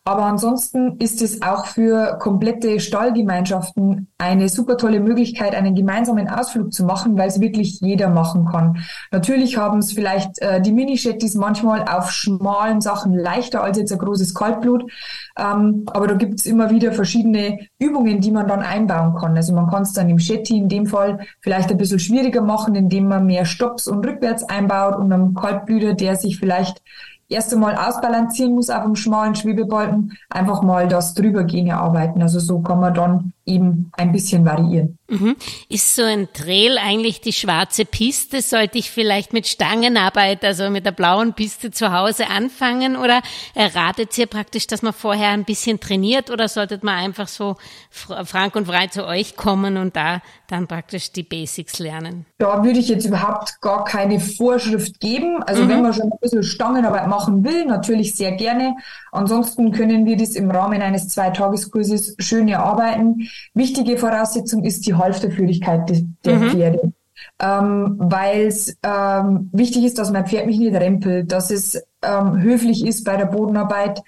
Aber 0.07 0.23
ansonsten 0.23 0.95
ist 0.99 1.21
es 1.21 1.41
auch 1.41 1.65
für 1.65 2.17
komplette 2.17 2.79
Stallgemeinschaften 2.79 4.07
eine 4.17 4.47
super 4.47 4.77
tolle 4.77 5.01
Möglichkeit, 5.01 5.53
einen 5.53 5.75
gemeinsamen 5.75 6.29
Ausflug 6.29 6.71
zu 6.71 6.85
machen, 6.85 7.17
weil 7.17 7.27
es 7.27 7.41
wirklich 7.41 7.81
jeder 7.81 8.07
machen 8.07 8.45
kann. 8.45 8.85
Natürlich 9.11 9.57
haben 9.57 9.79
es 9.79 9.91
vielleicht 9.91 10.41
äh, 10.41 10.61
die 10.61 10.71
Mini-Shetties 10.71 11.35
manchmal 11.35 11.83
auf 11.89 12.09
schmalen 12.09 12.79
Sachen 12.79 13.15
leichter 13.15 13.61
als 13.61 13.79
jetzt 13.79 13.91
ein 13.91 13.97
großes 13.97 14.33
Kaltblut. 14.33 14.89
Ähm, 15.37 15.83
aber 15.87 16.07
da 16.07 16.13
gibt 16.13 16.39
es 16.39 16.45
immer 16.45 16.69
wieder 16.69 16.93
verschiedene 16.93 17.67
Übungen, 17.77 18.21
die 18.21 18.31
man 18.31 18.47
dann 18.47 18.61
einbauen 18.61 19.13
kann. 19.13 19.35
Also 19.35 19.51
man 19.51 19.69
kann 19.69 19.81
es 19.81 19.91
dann 19.91 20.09
im 20.09 20.19
Shetty 20.19 20.57
in 20.57 20.69
dem 20.69 20.85
Fall 20.85 21.19
vielleicht 21.41 21.69
ein 21.69 21.77
bisschen 21.77 21.99
schwieriger 21.99 22.41
machen, 22.41 22.75
indem 22.75 23.09
man 23.09 23.25
mehr 23.25 23.43
Stops 23.43 23.89
und 23.89 24.07
rückwärts 24.07 24.45
einbaut 24.45 24.95
und 24.95 25.11
am 25.11 25.33
Kaltblüter, 25.33 25.95
der 25.95 26.15
sich 26.15 26.39
vielleicht 26.39 26.81
erst 27.29 27.53
einmal 27.53 27.75
ausbalancieren 27.75 28.53
muss 28.53 28.69
auf 28.69 28.83
einem 28.83 28.95
schmalen 28.95 29.35
Schwebebalken, 29.35 30.17
einfach 30.29 30.61
mal 30.61 30.87
das 30.87 31.13
drübergehen 31.13 31.67
erarbeiten. 31.67 32.21
Also 32.21 32.39
so 32.39 32.59
kann 32.59 32.79
man 32.79 32.93
dann 32.93 33.33
eben 33.47 33.91
ein 33.97 34.11
bisschen 34.11 34.45
variieren. 34.45 34.97
Mhm. 35.09 35.37
Ist 35.69 35.95
so 35.95 36.03
ein 36.03 36.27
Trail 36.33 36.77
eigentlich 36.77 37.21
die 37.21 37.31
schwarze 37.31 37.85
Piste? 37.85 38.41
Sollte 38.41 38.77
ich 38.77 38.91
vielleicht 38.91 39.31
mit 39.31 39.47
Stangenarbeit, 39.47 40.43
also 40.43 40.69
mit 40.69 40.85
der 40.85 40.91
blauen 40.91 41.33
Piste 41.33 41.71
zu 41.71 41.93
Hause 41.93 42.27
anfangen? 42.27 42.97
Oder 42.97 43.21
ratet 43.55 44.17
ihr 44.17 44.27
praktisch, 44.27 44.67
dass 44.67 44.81
man 44.81 44.93
vorher 44.93 45.29
ein 45.29 45.45
bisschen 45.45 45.79
trainiert? 45.79 46.29
Oder 46.29 46.49
solltet 46.49 46.83
man 46.83 46.95
einfach 46.95 47.29
so 47.29 47.55
frank 47.89 48.55
und 48.55 48.67
frei 48.67 48.87
zu 48.87 49.05
euch 49.07 49.37
kommen 49.37 49.77
und 49.77 49.95
da 49.95 50.21
dann 50.49 50.67
praktisch 50.67 51.13
die 51.13 51.23
Basics 51.23 51.79
lernen? 51.79 52.25
Da 52.37 52.63
würde 52.63 52.79
ich 52.79 52.89
jetzt 52.89 53.05
überhaupt 53.05 53.61
gar 53.61 53.85
keine 53.85 54.19
Vorschrift 54.19 54.99
geben. 54.99 55.41
Also 55.43 55.63
mhm. 55.63 55.69
wenn 55.69 55.81
man 55.83 55.93
schon 55.93 56.11
ein 56.11 56.19
bisschen 56.21 56.43
Stangenarbeit 56.43 57.07
machen 57.07 57.45
will, 57.45 57.65
natürlich 57.65 58.13
sehr 58.15 58.33
gerne. 58.33 58.75
Ansonsten 59.13 59.71
können 59.71 60.05
wir 60.05 60.17
das 60.17 60.31
im 60.35 60.51
Rahmen 60.51 60.81
eines 60.81 61.07
Zweitageskurses 61.07 62.15
schön 62.19 62.49
erarbeiten. 62.49 63.29
Wichtige 63.53 63.97
Voraussetzung 63.97 64.63
ist 64.63 64.85
die 64.85 64.95
Halfterführigkeit 64.95 66.03
der 66.25 66.35
mhm. 66.35 66.49
Pferde. 66.49 66.93
Ähm, 67.39 67.95
weil 67.97 68.47
es 68.47 68.77
ähm, 68.83 69.49
wichtig 69.51 69.83
ist, 69.85 69.97
dass 69.97 70.11
mein 70.11 70.27
Pferd 70.27 70.45
mich 70.45 70.59
nicht 70.59 70.75
rempelt, 70.75 71.31
dass 71.31 71.51
es 71.51 71.81
ähm, 72.03 72.41
höflich 72.41 72.85
ist 72.85 73.03
bei 73.05 73.17
der 73.17 73.25
Bodenarbeit. 73.25 74.01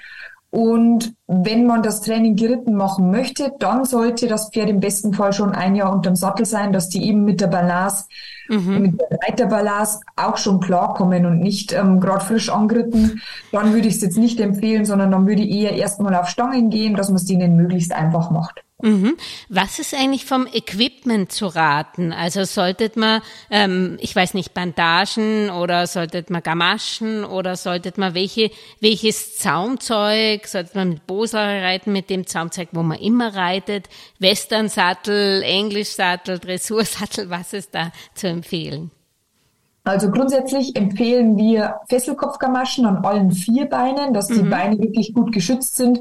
Und 0.51 1.13
wenn 1.31 1.67
man 1.67 1.83
das 1.83 2.01
Training 2.01 2.35
geritten 2.35 2.73
machen 2.73 3.11
möchte, 3.11 3.53
dann 3.59 3.85
sollte 3.85 4.27
das 4.27 4.49
Pferd 4.49 4.67
im 4.67 4.79
besten 4.79 5.13
Fall 5.13 5.31
schon 5.31 5.51
ein 5.51 5.75
Jahr 5.75 5.93
unterm 5.93 6.15
Sattel 6.15 6.43
sein, 6.43 6.73
dass 6.73 6.89
die 6.89 7.07
eben 7.07 7.23
mit 7.23 7.39
der 7.39 7.45
Balance, 7.47 8.05
mhm. 8.49 8.81
mit 8.81 8.99
der 8.99 9.19
Reiterbalance 9.27 9.99
auch 10.15 10.37
schon 10.37 10.59
klarkommen 10.59 11.27
und 11.27 11.39
nicht 11.39 11.71
ähm, 11.71 11.99
gerade 11.99 12.25
frisch 12.25 12.49
angeritten. 12.49 13.21
Dann 13.51 13.73
würde 13.73 13.87
ich 13.87 13.95
es 13.97 14.01
jetzt 14.01 14.17
nicht 14.17 14.39
empfehlen, 14.39 14.85
sondern 14.85 15.11
dann 15.11 15.27
würde 15.27 15.43
ich 15.43 15.51
eher 15.51 15.73
erstmal 15.73 16.15
auf 16.15 16.29
Stangen 16.29 16.71
gehen, 16.71 16.95
dass 16.95 17.09
man 17.09 17.17
es 17.17 17.25
denen 17.25 17.55
möglichst 17.55 17.93
einfach 17.93 18.31
macht. 18.31 18.63
Mhm. 18.81 19.17
Was 19.49 19.79
ist 19.79 19.93
eigentlich 19.93 20.25
vom 20.25 20.47
Equipment 20.47 21.31
zu 21.33 21.47
raten? 21.47 22.13
Also 22.13 22.45
solltet 22.45 22.95
man, 22.95 23.21
ähm, 23.49 23.97
ich 23.99 24.15
weiß 24.15 24.33
nicht, 24.33 24.53
Bandagen 24.53 25.49
oder 25.49 25.85
solltet 25.85 26.29
man 26.29 26.41
Gamaschen 26.41 27.25
oder 27.25 27.57
solltet 27.57 27.97
man 27.97 28.13
welche, 28.13 28.51
welches 28.79 29.35
Zaumzeug, 29.37 30.47
solltet 30.47 30.75
man 30.75 30.89
mit 30.89 31.07
Bosel 31.19 31.39
reiten, 31.39 31.91
mit 31.91 32.09
dem 32.09 32.25
Zaumzeug, 32.25 32.69
wo 32.71 32.81
man 32.81 32.97
immer 32.97 33.35
reitet, 33.35 33.89
Westernsattel, 34.19 35.43
Englischsattel, 35.43 36.39
Dressursattel, 36.39 37.29
was 37.29 37.53
ist 37.53 37.75
da 37.75 37.91
zu 38.13 38.27
empfehlen? 38.27 38.91
Also 39.83 40.11
grundsätzlich 40.11 40.75
empfehlen 40.75 41.37
wir 41.37 41.75
Fesselkopfgamaschen 41.89 42.85
an 42.85 43.03
allen 43.03 43.31
vier 43.31 43.65
Beinen, 43.65 44.13
dass 44.13 44.27
die 44.27 44.43
mhm. 44.43 44.49
Beine 44.49 44.79
wirklich 44.79 45.13
gut 45.13 45.31
geschützt 45.31 45.77
sind 45.77 45.99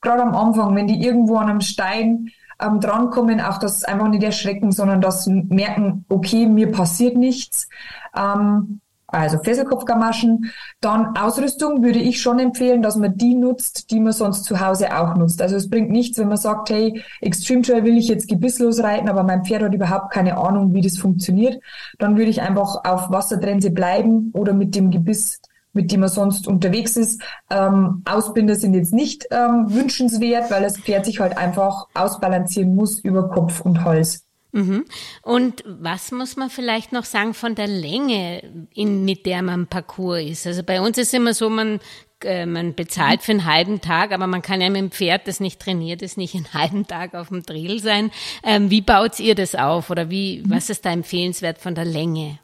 gerade 0.00 0.22
am 0.22 0.34
Anfang, 0.34 0.74
wenn 0.76 0.86
die 0.86 1.02
irgendwo 1.02 1.36
an 1.36 1.48
einem 1.48 1.60
Stein 1.60 2.28
ähm, 2.60 2.80
drankommen, 2.80 3.40
auch 3.40 3.58
das 3.58 3.84
einfach 3.84 4.08
nicht 4.08 4.22
erschrecken, 4.22 4.72
sondern 4.72 5.00
das 5.00 5.26
merken, 5.26 6.04
okay, 6.08 6.46
mir 6.46 6.70
passiert 6.72 7.16
nichts. 7.16 7.68
Ähm, 8.16 8.80
also 9.08 9.38
Fesselkopfgamaschen. 9.38 10.52
Dann 10.80 11.16
Ausrüstung 11.16 11.82
würde 11.82 11.98
ich 11.98 12.20
schon 12.20 12.38
empfehlen, 12.38 12.82
dass 12.82 12.96
man 12.96 13.16
die 13.16 13.34
nutzt, 13.34 13.90
die 13.90 14.00
man 14.00 14.12
sonst 14.12 14.44
zu 14.44 14.60
Hause 14.60 14.96
auch 14.96 15.16
nutzt. 15.16 15.40
Also 15.42 15.56
es 15.56 15.68
bringt 15.68 15.90
nichts, 15.90 16.18
wenn 16.18 16.28
man 16.28 16.36
sagt, 16.36 16.70
hey, 16.70 17.02
Extreme 17.20 17.62
Trail 17.62 17.84
will 17.84 17.96
ich 17.96 18.08
jetzt 18.08 18.28
gebisslos 18.28 18.82
reiten, 18.82 19.08
aber 19.08 19.22
mein 19.22 19.44
Pferd 19.44 19.62
hat 19.62 19.74
überhaupt 19.74 20.12
keine 20.12 20.36
Ahnung, 20.36 20.74
wie 20.74 20.82
das 20.82 20.98
funktioniert. 20.98 21.60
Dann 21.98 22.16
würde 22.16 22.30
ich 22.30 22.42
einfach 22.42 22.84
auf 22.84 23.10
Wassertrense 23.10 23.70
bleiben 23.70 24.30
oder 24.34 24.52
mit 24.52 24.74
dem 24.74 24.90
Gebiss 24.90 25.40
mit 25.74 25.92
dem 25.92 26.00
man 26.00 26.08
sonst 26.08 26.48
unterwegs 26.48 26.96
ist. 26.96 27.22
Ähm, 27.50 28.02
Ausbinder 28.04 28.56
sind 28.56 28.74
jetzt 28.74 28.92
nicht 28.92 29.26
ähm, 29.30 29.66
wünschenswert, 29.68 30.50
weil 30.50 30.62
das 30.62 30.78
Pferd 30.78 31.04
sich 31.04 31.20
halt 31.20 31.38
einfach 31.38 31.86
ausbalancieren 31.94 32.74
muss 32.74 32.98
über 32.98 33.28
Kopf 33.28 33.60
und 33.60 33.84
Hals. 33.84 34.27
Mhm. 34.52 34.84
Und 35.22 35.62
was 35.66 36.10
muss 36.10 36.36
man 36.36 36.50
vielleicht 36.50 36.92
noch 36.92 37.04
sagen 37.04 37.34
von 37.34 37.54
der 37.54 37.66
Länge, 37.66 38.68
in, 38.74 39.04
mit 39.04 39.26
der 39.26 39.42
man 39.42 39.66
Parcours 39.66 40.22
ist? 40.22 40.46
Also 40.46 40.62
bei 40.62 40.80
uns 40.80 40.96
ist 40.98 41.12
immer 41.12 41.34
so, 41.34 41.50
man 41.50 41.80
äh, 42.24 42.46
man 42.46 42.74
bezahlt 42.74 43.22
für 43.22 43.32
einen 43.32 43.44
halben 43.44 43.80
Tag, 43.80 44.12
aber 44.12 44.26
man 44.26 44.42
kann 44.42 44.60
ja 44.60 44.68
mit 44.70 44.80
dem 44.80 44.90
Pferd, 44.90 45.28
das 45.28 45.38
nicht 45.38 45.60
trainiert 45.60 46.02
ist, 46.02 46.16
nicht 46.16 46.34
einen 46.34 46.52
halben 46.52 46.86
Tag 46.86 47.14
auf 47.14 47.28
dem 47.28 47.42
Drill 47.42 47.80
sein. 47.80 48.10
Ähm, 48.42 48.70
wie 48.70 48.80
baut 48.80 49.20
ihr 49.20 49.34
das 49.34 49.54
auf 49.54 49.90
oder 49.90 50.10
wie, 50.10 50.42
was 50.46 50.70
ist 50.70 50.84
da 50.84 50.90
empfehlenswert 50.90 51.58
von 51.58 51.74
der 51.74 51.84
Länge? 51.84 52.38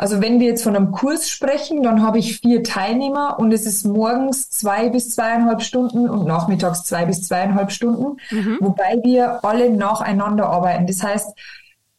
Also 0.00 0.22
wenn 0.22 0.40
wir 0.40 0.46
jetzt 0.46 0.62
von 0.62 0.74
einem 0.74 0.92
Kurs 0.92 1.28
sprechen, 1.28 1.82
dann 1.82 2.02
habe 2.02 2.18
ich 2.18 2.38
vier 2.38 2.62
Teilnehmer 2.62 3.38
und 3.38 3.52
es 3.52 3.66
ist 3.66 3.84
morgens 3.84 4.48
zwei 4.48 4.88
bis 4.88 5.10
zweieinhalb 5.10 5.60
Stunden 5.60 6.08
und 6.08 6.26
nachmittags 6.26 6.84
zwei 6.84 7.04
bis 7.04 7.28
zweieinhalb 7.28 7.70
Stunden, 7.70 8.16
mhm. 8.30 8.56
wobei 8.62 8.98
wir 9.04 9.44
alle 9.44 9.68
nacheinander 9.68 10.48
arbeiten. 10.48 10.86
Das 10.86 11.02
heißt, 11.02 11.38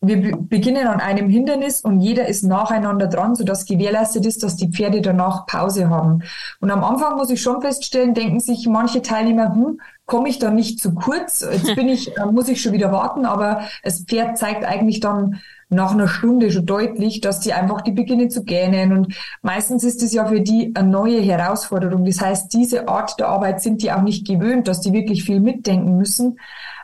wir 0.03 0.35
beginnen 0.35 0.87
an 0.87 0.99
einem 0.99 1.29
Hindernis 1.29 1.81
und 1.81 1.99
jeder 1.99 2.27
ist 2.27 2.41
nacheinander 2.41 3.05
dran, 3.05 3.35
sodass 3.35 3.67
gewährleistet 3.67 4.25
ist, 4.25 4.41
dass 4.41 4.55
die 4.55 4.71
Pferde 4.71 5.01
danach 5.01 5.45
Pause 5.45 5.91
haben. 5.91 6.23
Und 6.59 6.71
am 6.71 6.83
Anfang 6.83 7.17
muss 7.17 7.29
ich 7.29 7.39
schon 7.39 7.61
feststellen, 7.61 8.15
denken 8.15 8.39
sich 8.39 8.65
manche 8.67 9.03
Teilnehmer, 9.03 9.53
hm, 9.53 9.79
komme 10.07 10.27
ich 10.27 10.39
da 10.39 10.49
nicht 10.49 10.79
zu 10.79 10.95
kurz? 10.95 11.41
Jetzt 11.41 11.75
bin 11.75 11.87
ich, 11.87 12.17
äh, 12.17 12.25
muss 12.25 12.49
ich 12.49 12.63
schon 12.63 12.73
wieder 12.73 12.91
warten, 12.91 13.27
aber 13.27 13.61
das 13.83 14.05
Pferd 14.05 14.39
zeigt 14.39 14.65
eigentlich 14.65 15.01
dann 15.01 15.39
nach 15.71 15.91
einer 15.91 16.07
Stunde 16.07 16.51
schon 16.51 16.65
deutlich, 16.65 17.21
dass 17.21 17.39
die 17.39 17.53
einfach 17.53 17.81
die 17.81 17.91
beginnen 17.91 18.29
zu 18.29 18.43
gähnen. 18.43 18.91
Und 18.91 19.15
meistens 19.41 19.83
ist 19.83 20.03
es 20.03 20.13
ja 20.13 20.25
für 20.25 20.41
die 20.41 20.71
eine 20.75 20.89
neue 20.89 21.21
Herausforderung. 21.21 22.05
Das 22.05 22.21
heißt, 22.21 22.53
diese 22.53 22.87
Art 22.87 23.19
der 23.19 23.29
Arbeit 23.29 23.61
sind 23.61 23.81
die 23.81 23.91
auch 23.91 24.01
nicht 24.01 24.27
gewöhnt, 24.27 24.67
dass 24.67 24.81
die 24.81 24.93
wirklich 24.93 25.23
viel 25.23 25.39
mitdenken 25.39 25.97
müssen. 25.97 26.39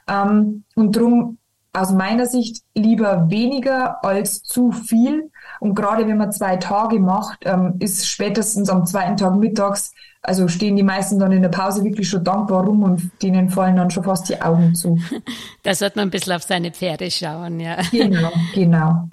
Ähm, 0.08 0.64
und 0.76 0.96
drum 0.96 1.38
aus 1.74 1.92
meiner 1.92 2.26
Sicht 2.26 2.64
lieber 2.74 3.30
weniger 3.30 4.04
als 4.04 4.42
zu 4.42 4.72
viel. 4.72 5.32
Und 5.60 5.76
gerade 5.76 6.08
wenn 6.08 6.18
man 6.18 6.32
zwei 6.32 6.56
Tage 6.56 7.00
macht, 7.00 7.40
ähm, 7.46 7.76
ist 7.80 8.08
spätestens 8.08 8.70
am 8.70 8.86
zweiten 8.86 9.18
Tag 9.18 9.36
mittags 9.36 9.94
also 10.28 10.50
stehen 10.50 10.76
die 10.76 10.84
meisten 10.84 11.20
dann 11.20 11.32
in 11.32 11.42
der 11.42 11.50
Pause 11.50 11.84
wirklich 11.84 12.10
schon 12.10 12.24
dankbar 12.24 12.66
rum 12.66 12.84
und 12.84 13.10
denen 13.24 13.50
fallen 13.50 13.78
dann 13.78 13.90
schon 13.90 14.04
fast 14.04 14.28
die 14.30 14.40
Augen 14.42 14.76
zu. 14.76 15.00
Da 15.64 15.74
sollte 15.74 15.98
man 15.98 16.08
ein 16.08 16.12
bisschen 16.12 16.34
auf 16.34 16.44
seine 16.44 16.72
Pferde 16.72 17.12
schauen, 17.12 17.60
ja. 17.60 17.78
Genau, 17.92 18.32
genau. 18.54 19.10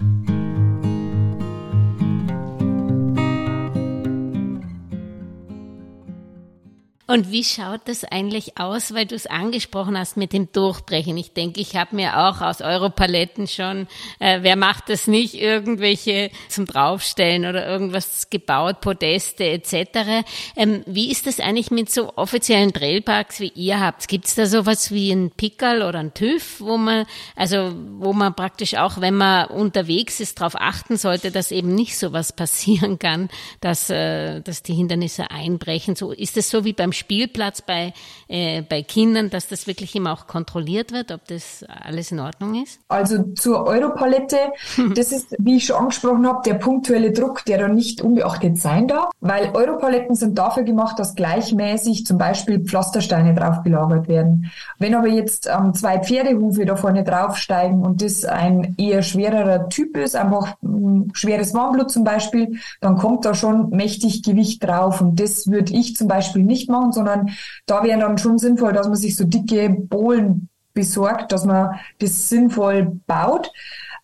Und 7.14 7.30
wie 7.30 7.44
schaut 7.44 7.82
das 7.84 8.02
eigentlich 8.02 8.58
aus, 8.58 8.92
weil 8.92 9.06
du 9.06 9.14
es 9.14 9.28
angesprochen 9.28 9.96
hast 9.96 10.16
mit 10.16 10.32
dem 10.32 10.50
Durchbrechen? 10.50 11.16
Ich 11.16 11.32
denke, 11.32 11.60
ich 11.60 11.76
habe 11.76 11.94
mir 11.94 12.18
auch 12.18 12.40
aus 12.40 12.60
Europaletten 12.60 13.46
schon, 13.46 13.86
äh, 14.18 14.40
wer 14.42 14.56
macht 14.56 14.88
das 14.88 15.06
nicht, 15.06 15.34
irgendwelche 15.34 16.32
zum 16.48 16.66
Draufstellen 16.66 17.46
oder 17.46 17.68
irgendwas 17.68 18.30
gebaut, 18.30 18.80
Podeste 18.80 19.44
etc. 19.44 20.24
Ähm, 20.56 20.82
wie 20.86 21.08
ist 21.08 21.28
das 21.28 21.38
eigentlich 21.38 21.70
mit 21.70 21.88
so 21.88 22.16
offiziellen 22.16 22.72
Trailparks, 22.72 23.38
wie 23.38 23.52
ihr 23.54 23.78
habt? 23.78 24.08
Gibt 24.08 24.24
es 24.24 24.34
da 24.34 24.46
sowas 24.46 24.90
wie 24.90 25.12
ein 25.12 25.30
Pickerl 25.30 25.82
oder 25.82 26.00
ein 26.00 26.14
TÜV, 26.14 26.62
wo 26.62 26.76
man, 26.76 27.06
also 27.36 27.72
wo 28.00 28.12
man 28.12 28.34
praktisch 28.34 28.74
auch, 28.74 29.00
wenn 29.00 29.14
man 29.14 29.46
unterwegs 29.50 30.18
ist, 30.18 30.40
darauf 30.40 30.56
achten 30.56 30.96
sollte, 30.96 31.30
dass 31.30 31.52
eben 31.52 31.76
nicht 31.76 31.96
sowas 31.96 32.32
passieren 32.32 32.98
kann, 32.98 33.28
dass, 33.60 33.88
äh, 33.88 34.40
dass 34.40 34.64
die 34.64 34.74
Hindernisse 34.74 35.30
einbrechen? 35.30 35.94
So 35.94 36.10
ist 36.10 36.36
es 36.36 36.50
so 36.50 36.64
wie 36.64 36.72
beim 36.72 36.92
Spielplatz 37.04 37.60
bei, 37.60 37.92
äh, 38.28 38.62
bei 38.62 38.82
Kindern, 38.82 39.28
dass 39.28 39.48
das 39.48 39.66
wirklich 39.66 39.94
immer 39.94 40.12
auch 40.12 40.26
kontrolliert 40.26 40.92
wird, 40.92 41.12
ob 41.12 41.26
das 41.28 41.64
alles 41.68 42.12
in 42.12 42.20
Ordnung 42.20 42.62
ist? 42.62 42.80
Also 42.88 43.22
zur 43.34 43.66
Europalette, 43.66 44.38
das 44.94 45.12
ist, 45.12 45.34
wie 45.38 45.56
ich 45.56 45.66
schon 45.66 45.76
angesprochen 45.76 46.26
habe, 46.26 46.40
der 46.46 46.54
punktuelle 46.54 47.12
Druck, 47.12 47.44
der 47.44 47.58
da 47.58 47.68
nicht 47.68 48.00
unbeachtet 48.00 48.58
sein 48.58 48.88
darf, 48.88 49.10
weil 49.20 49.50
Europaletten 49.54 50.14
sind 50.14 50.38
dafür 50.38 50.62
gemacht, 50.62 50.98
dass 50.98 51.14
gleichmäßig 51.14 52.06
zum 52.06 52.16
Beispiel 52.16 52.60
Pflastersteine 52.60 53.34
drauf 53.34 53.62
gelagert 53.62 54.08
werden. 54.08 54.50
Wenn 54.78 54.94
aber 54.94 55.08
jetzt 55.08 55.46
ähm, 55.46 55.74
zwei 55.74 55.98
Pferdehufe 55.98 56.64
da 56.64 56.76
vorne 56.76 57.04
draufsteigen 57.04 57.82
und 57.82 58.00
das 58.00 58.24
ein 58.24 58.74
eher 58.78 59.02
schwererer 59.02 59.68
Typ 59.68 59.96
ist, 59.98 60.16
einfach 60.16 60.56
ähm, 60.62 61.10
schweres 61.12 61.52
Warmblut 61.52 61.90
zum 61.90 62.04
Beispiel, 62.04 62.58
dann 62.80 62.96
kommt 62.96 63.26
da 63.26 63.34
schon 63.34 63.68
mächtig 63.70 64.22
Gewicht 64.22 64.64
drauf 64.64 65.02
und 65.02 65.20
das 65.20 65.46
würde 65.48 65.74
ich 65.74 65.96
zum 65.96 66.08
Beispiel 66.08 66.42
nicht 66.42 66.70
machen, 66.70 66.92
sondern 66.94 67.30
da 67.66 67.82
wäre 67.84 68.00
dann 68.00 68.18
schon 68.18 68.38
sinnvoll, 68.38 68.72
dass 68.72 68.88
man 68.88 68.96
sich 68.96 69.16
so 69.16 69.24
dicke 69.24 69.68
Bohlen 69.70 70.48
besorgt, 70.72 71.32
dass 71.32 71.44
man 71.44 71.78
das 71.98 72.28
sinnvoll 72.28 73.00
baut. 73.06 73.52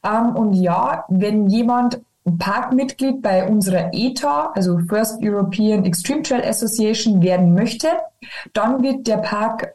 Ähm, 0.04 0.36
und 0.36 0.54
ja, 0.54 1.04
wenn 1.08 1.48
jemand 1.48 2.00
Parkmitglied 2.38 3.22
bei 3.22 3.48
unserer 3.48 3.90
ETA, 3.92 4.52
also 4.54 4.78
First 4.88 5.18
European 5.22 5.84
Extreme 5.84 6.22
Trail 6.22 6.44
Association, 6.44 7.22
werden 7.22 7.54
möchte, 7.54 7.88
dann 8.52 8.82
wird 8.82 9.06
der 9.06 9.18
Park 9.18 9.74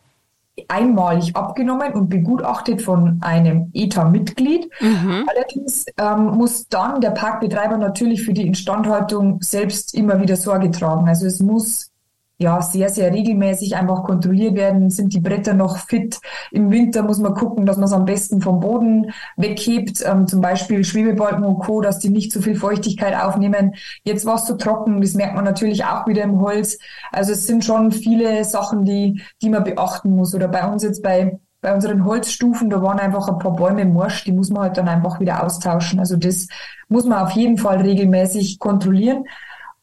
einmalig 0.67 1.35
abgenommen 1.35 1.93
und 1.93 2.09
begutachtet 2.09 2.81
von 2.81 3.17
einem 3.21 3.71
ETA-Mitglied. 3.73 4.69
Mhm. 4.79 5.27
Allerdings 5.27 5.85
ähm, 5.97 6.37
muss 6.37 6.67
dann 6.69 7.01
der 7.01 7.11
Parkbetreiber 7.11 7.77
natürlich 7.77 8.23
für 8.23 8.33
die 8.33 8.47
Instandhaltung 8.47 9.41
selbst 9.41 9.93
immer 9.93 10.21
wieder 10.21 10.37
Sorge 10.37 10.71
tragen. 10.71 11.09
Also 11.09 11.25
es 11.25 11.41
muss 11.41 11.91
ja 12.37 12.61
sehr, 12.61 12.89
sehr 12.89 13.13
regelmäßig 13.13 13.75
einfach 13.75 14.03
kontrolliert 14.03 14.55
werden. 14.55 14.89
Sind 14.89 15.13
die 15.13 15.19
Bretter 15.19 15.53
noch 15.53 15.77
fit? 15.77 16.19
Im 16.51 16.71
Winter 16.71 17.03
muss 17.03 17.19
man 17.19 17.33
gucken, 17.33 17.65
dass 17.65 17.77
man 17.77 17.85
es 17.85 17.93
am 17.93 18.05
besten 18.05 18.41
vom 18.41 18.59
Boden 18.59 19.11
weghebt. 19.37 20.03
Ähm, 20.05 20.27
zum 20.27 20.41
Beispiel 20.41 20.83
Schwebebalken 20.83 21.43
und 21.43 21.59
Co., 21.59 21.81
dass 21.81 21.99
die 21.99 22.09
nicht 22.09 22.31
zu 22.31 22.41
viel 22.41 22.55
Feuchtigkeit 22.55 23.15
aufnehmen. 23.15 23.75
Jetzt 24.03 24.25
war 24.25 24.35
es 24.35 24.45
zu 24.45 24.57
trocken, 24.57 25.01
das 25.01 25.13
merkt 25.13 25.35
man 25.35 25.45
natürlich 25.45 25.85
auch 25.85 26.07
wieder 26.07 26.23
im 26.23 26.41
Holz. 26.41 26.77
Also 27.11 27.31
es 27.31 27.47
sind 27.47 27.63
schon 27.63 27.91
viele 27.91 28.43
Sachen, 28.43 28.85
die, 28.85 29.21
die 29.41 29.49
man 29.49 29.63
beachten 29.63 30.15
muss. 30.15 30.35
Oder 30.35 30.47
bei 30.47 30.67
uns 30.67 30.83
jetzt 30.83 31.01
bei 31.01 31.39
bei 31.61 31.73
unseren 31.73 32.05
Holzstufen, 32.05 32.69
da 32.69 32.79
waren 32.83 32.99
einfach 32.99 33.27
ein 33.27 33.39
paar 33.39 33.55
Bäume 33.55 33.85
morsch, 33.85 34.23
die 34.23 34.31
muss 34.31 34.51
man 34.51 34.61
halt 34.61 34.77
dann 34.77 34.87
einfach 34.87 35.19
wieder 35.19 35.43
austauschen. 35.43 35.97
Also 35.97 36.15
das 36.15 36.47
muss 36.89 37.05
man 37.05 37.17
auf 37.17 37.31
jeden 37.31 37.57
Fall 37.57 37.81
regelmäßig 37.81 38.59
kontrollieren. 38.59 39.23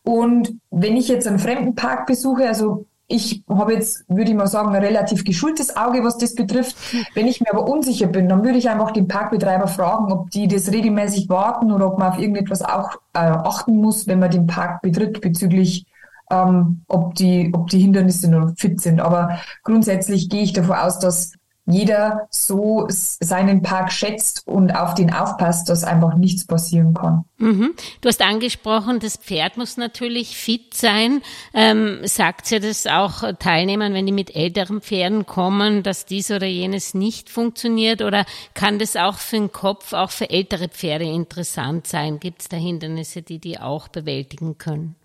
Und 0.05 0.55
wenn 0.71 0.97
ich 0.97 1.09
jetzt 1.09 1.27
einen 1.27 1.39
fremden 1.39 1.75
Park 1.75 2.07
besuche, 2.07 2.47
also 2.47 2.87
ich 3.09 3.43
habe 3.49 3.75
jetzt, 3.75 4.05
würde 4.09 4.31
ich 4.31 4.37
mal 4.37 4.47
sagen, 4.47 4.75
ein 4.75 4.83
relativ 4.83 5.25
geschultes 5.25 5.77
Auge, 5.77 6.03
was 6.03 6.17
das 6.17 6.35
betrifft. 6.35 6.77
Wenn 7.15 7.27
ich 7.27 7.41
mir 7.41 7.53
aber 7.53 7.69
unsicher 7.69 8.07
bin, 8.07 8.29
dann 8.29 8.43
würde 8.43 8.59
ich 8.59 8.71
einfach 8.71 8.91
den 8.93 9.07
Parkbetreiber 9.07 9.67
fragen, 9.67 10.11
ob 10.11 10.31
die 10.31 10.49
das 10.49 10.73
regelmäßig 10.73 11.29
warten 11.29 11.71
oder 11.71 11.89
ob 11.89 11.99
man 11.99 12.13
auf 12.13 12.19
irgendetwas 12.19 12.63
auch 12.63 12.97
äh, 13.13 13.19
achten 13.19 13.77
muss, 13.77 14.07
wenn 14.07 14.19
man 14.19 14.31
den 14.31 14.47
Park 14.47 14.81
betritt, 14.81 15.21
bezüglich 15.21 15.85
ähm, 16.31 16.83
ob, 16.89 17.15
die, 17.15 17.51
ob 17.53 17.69
die 17.69 17.81
Hindernisse 17.81 18.31
noch 18.31 18.55
fit 18.57 18.81
sind. 18.81 19.01
Aber 19.01 19.39
grundsätzlich 19.63 20.31
gehe 20.31 20.43
ich 20.43 20.55
davon 20.55 20.77
aus, 20.77 20.99
dass 20.99 21.33
jeder 21.67 22.27
so 22.31 22.87
seinen 22.89 23.63
Park 23.63 23.93
schätzt 23.93 24.47
und 24.47 24.75
auf 24.75 24.95
den 24.95 25.13
aufpasst, 25.13 25.69
dass 25.69 25.85
einfach 25.85 26.17
nichts 26.17 26.45
passieren 26.45 26.93
kann. 26.93 27.25
Mhm. 27.39 27.75
Du 28.01 28.09
hast 28.09 28.21
angesprochen, 28.21 28.99
das 28.99 29.17
Pferd 29.17 29.57
muss 29.57 29.77
natürlich 29.77 30.37
fit 30.37 30.75
sein. 30.75 31.23
Ähm, 31.55 32.01
sagt 32.03 32.51
ihr 32.51 32.61
das 32.61 32.87
auch 32.87 33.23
Teilnehmern, 33.39 33.95
wenn 33.95 34.07
die 34.07 34.13
mit 34.13 34.35
älteren 34.35 34.81
Pferden 34.81 35.25
kommen, 35.25 35.85
dass 35.85 36.05
dies 36.05 36.33
oder 36.33 36.47
jenes 36.47 36.95
nicht 36.95 37.31
funktioniert? 37.31 38.03
Oder 38.03 38.25
kann 38.55 38.81
das 38.81 38.97
auch 38.97 39.19
für 39.19 39.37
den 39.37 39.53
Kopf, 39.53 39.93
auch 39.93 40.11
für 40.11 40.31
ältere 40.31 40.69
Pferde 40.69 41.05
interessant 41.05 41.87
sein? 41.87 42.19
Gibt 42.19 42.43
es 42.43 42.49
da 42.49 42.57
Hindernisse, 42.57 43.23
die 43.23 43.39
die 43.39 43.61
auch 43.61 43.87
bewältigen 43.87 44.59
können? 44.59 44.97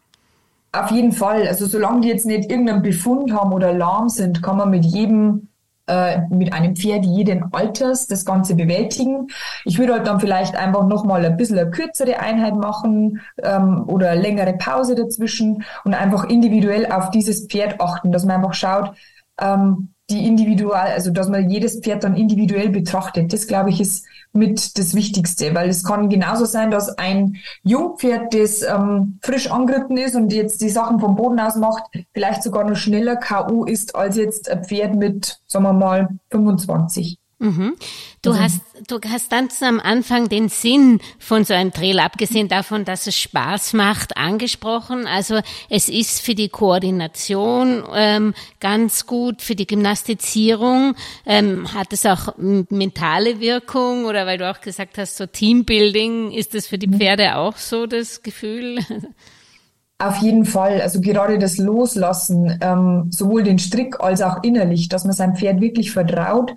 Auf 0.72 0.92
jeden 0.92 1.12
Fall. 1.12 1.48
Also 1.48 1.68
solange 1.68 2.02
die 2.02 2.08
jetzt 2.10 2.26
nicht 2.26 2.50
irgendeinen 2.50 2.82
Befund 2.82 3.32
haben 3.32 3.54
oder 3.54 3.74
lahm 3.74 4.10
sind, 4.10 4.42
kann 4.44 4.58
man 4.58 4.70
mit 4.70 4.86
jedem 4.86 5.48
äh, 5.88 6.20
mit 6.30 6.54
einem 6.54 6.76
Pferd 6.76 7.06
jeden 7.06 7.54
Alters 7.54 8.08
das 8.08 8.26
Ganze 8.26 8.56
bewältigen. 8.56 9.28
Ich 9.66 9.80
würde 9.80 9.94
halt 9.94 10.08
dann 10.08 10.20
vielleicht 10.20 10.56
einfach 10.56 10.86
nochmal 10.86 11.26
ein 11.26 11.38
bisschen 11.38 11.58
eine 11.58 11.70
kürzere 11.70 12.20
Einheit 12.20 12.56
machen 12.56 13.22
ähm, 13.42 13.84
oder 13.88 14.16
längere 14.16 14.54
Pause 14.54 14.96
dazwischen 14.96 15.64
und 15.84 15.94
einfach 15.94 16.26
individuell 16.26 16.92
auf 16.92 17.10
dieses 17.12 17.48
Pferd 17.48 17.80
achten, 17.80 18.12
dass 18.12 18.26
man 18.26 18.38
einfach 18.38 18.54
schaut, 18.54 18.92
ähm, 19.40 19.94
die 20.10 20.26
individual, 20.26 20.88
also 20.88 21.12
dass 21.12 21.28
man 21.28 21.50
jedes 21.50 21.80
Pferd 21.80 22.04
dann 22.04 22.16
individuell 22.16 22.70
betrachtet. 22.70 23.34
Das 23.34 23.48
glaube 23.48 23.70
ich 23.70 23.82
ist 23.82 24.06
mit 24.38 24.78
das 24.78 24.94
Wichtigste, 24.94 25.54
weil 25.54 25.70
es 25.70 25.84
kann 25.84 26.10
genauso 26.10 26.46
sein, 26.46 26.72
dass 26.72 26.98
ein 26.98 27.38
Jungpferd, 27.64 28.34
das 28.34 28.62
ähm, 28.62 29.20
frisch 29.22 29.52
angeritten 29.52 29.98
ist 29.98 30.16
und 30.16 30.32
jetzt 30.32 30.62
die 30.62 30.70
Sachen 30.70 31.00
vom 31.00 31.16
Boden 31.16 31.40
aus 31.40 31.56
macht, 31.56 31.84
vielleicht 32.14 32.44
sogar 32.44 32.64
noch 32.64 32.78
schneller 32.78 33.16
K.O. 33.16 33.66
ist 33.66 33.96
als 33.96 34.16
jetzt 34.16 34.50
ein 34.50 34.64
Pferd 34.64 34.96
mit, 34.96 35.40
sagen 35.48 35.66
wir 35.66 35.74
mal, 35.74 36.10
25. 36.32 37.18
Mhm. 37.40 37.76
Du 38.24 38.32
also, 38.32 38.42
hast, 38.42 38.62
du 38.88 39.00
hast 39.08 39.30
ganz 39.30 39.62
am 39.62 39.80
Anfang 39.80 40.28
den 40.28 40.50
Sinn 40.50 41.00
von 41.20 41.46
so 41.46 41.54
einem 41.54 41.72
Trail, 41.72 42.00
abgesehen 42.00 42.48
davon, 42.48 42.84
dass 42.84 43.06
es 43.06 43.16
Spaß 43.18 43.74
macht, 43.74 44.18
angesprochen. 44.18 45.06
Also 45.06 45.40
es 45.70 45.88
ist 45.88 46.22
für 46.22 46.34
die 46.34 46.50
Koordination 46.50 47.84
ähm, 47.94 48.34
ganz 48.60 49.06
gut, 49.06 49.44
für 49.44 49.54
die 49.54 49.68
Gymnastizierung. 49.68 50.96
Ähm, 51.28 51.72
hat 51.74 51.94
es 51.94 52.08
auch 52.08 52.36
mentale 52.38 53.40
Wirkung 53.40 54.06
oder 54.06 54.26
weil 54.26 54.40
du 54.40 54.50
auch 54.50 54.62
gesagt 54.62 54.98
hast, 54.98 55.18
so 55.18 55.28
Teambuilding, 55.28 56.32
ist 56.32 56.56
das 56.56 56.66
für 56.66 56.80
die 56.80 56.88
mhm. 56.88 56.98
Pferde 56.98 57.36
auch 57.36 57.58
so 57.58 57.86
das 57.86 58.24
Gefühl? 58.24 58.80
Auf 60.00 60.18
jeden 60.18 60.46
Fall. 60.46 60.82
Also 60.82 61.02
gerade 61.02 61.40
das 61.40 61.58
Loslassen, 61.58 62.60
ähm, 62.62 63.08
sowohl 63.12 63.44
den 63.44 63.58
Strick 63.58 64.00
als 64.00 64.22
auch 64.22 64.44
innerlich, 64.44 64.90
dass 64.90 65.06
man 65.06 65.14
sein 65.14 65.36
Pferd 65.36 65.60
wirklich 65.60 65.92
vertraut 65.92 66.54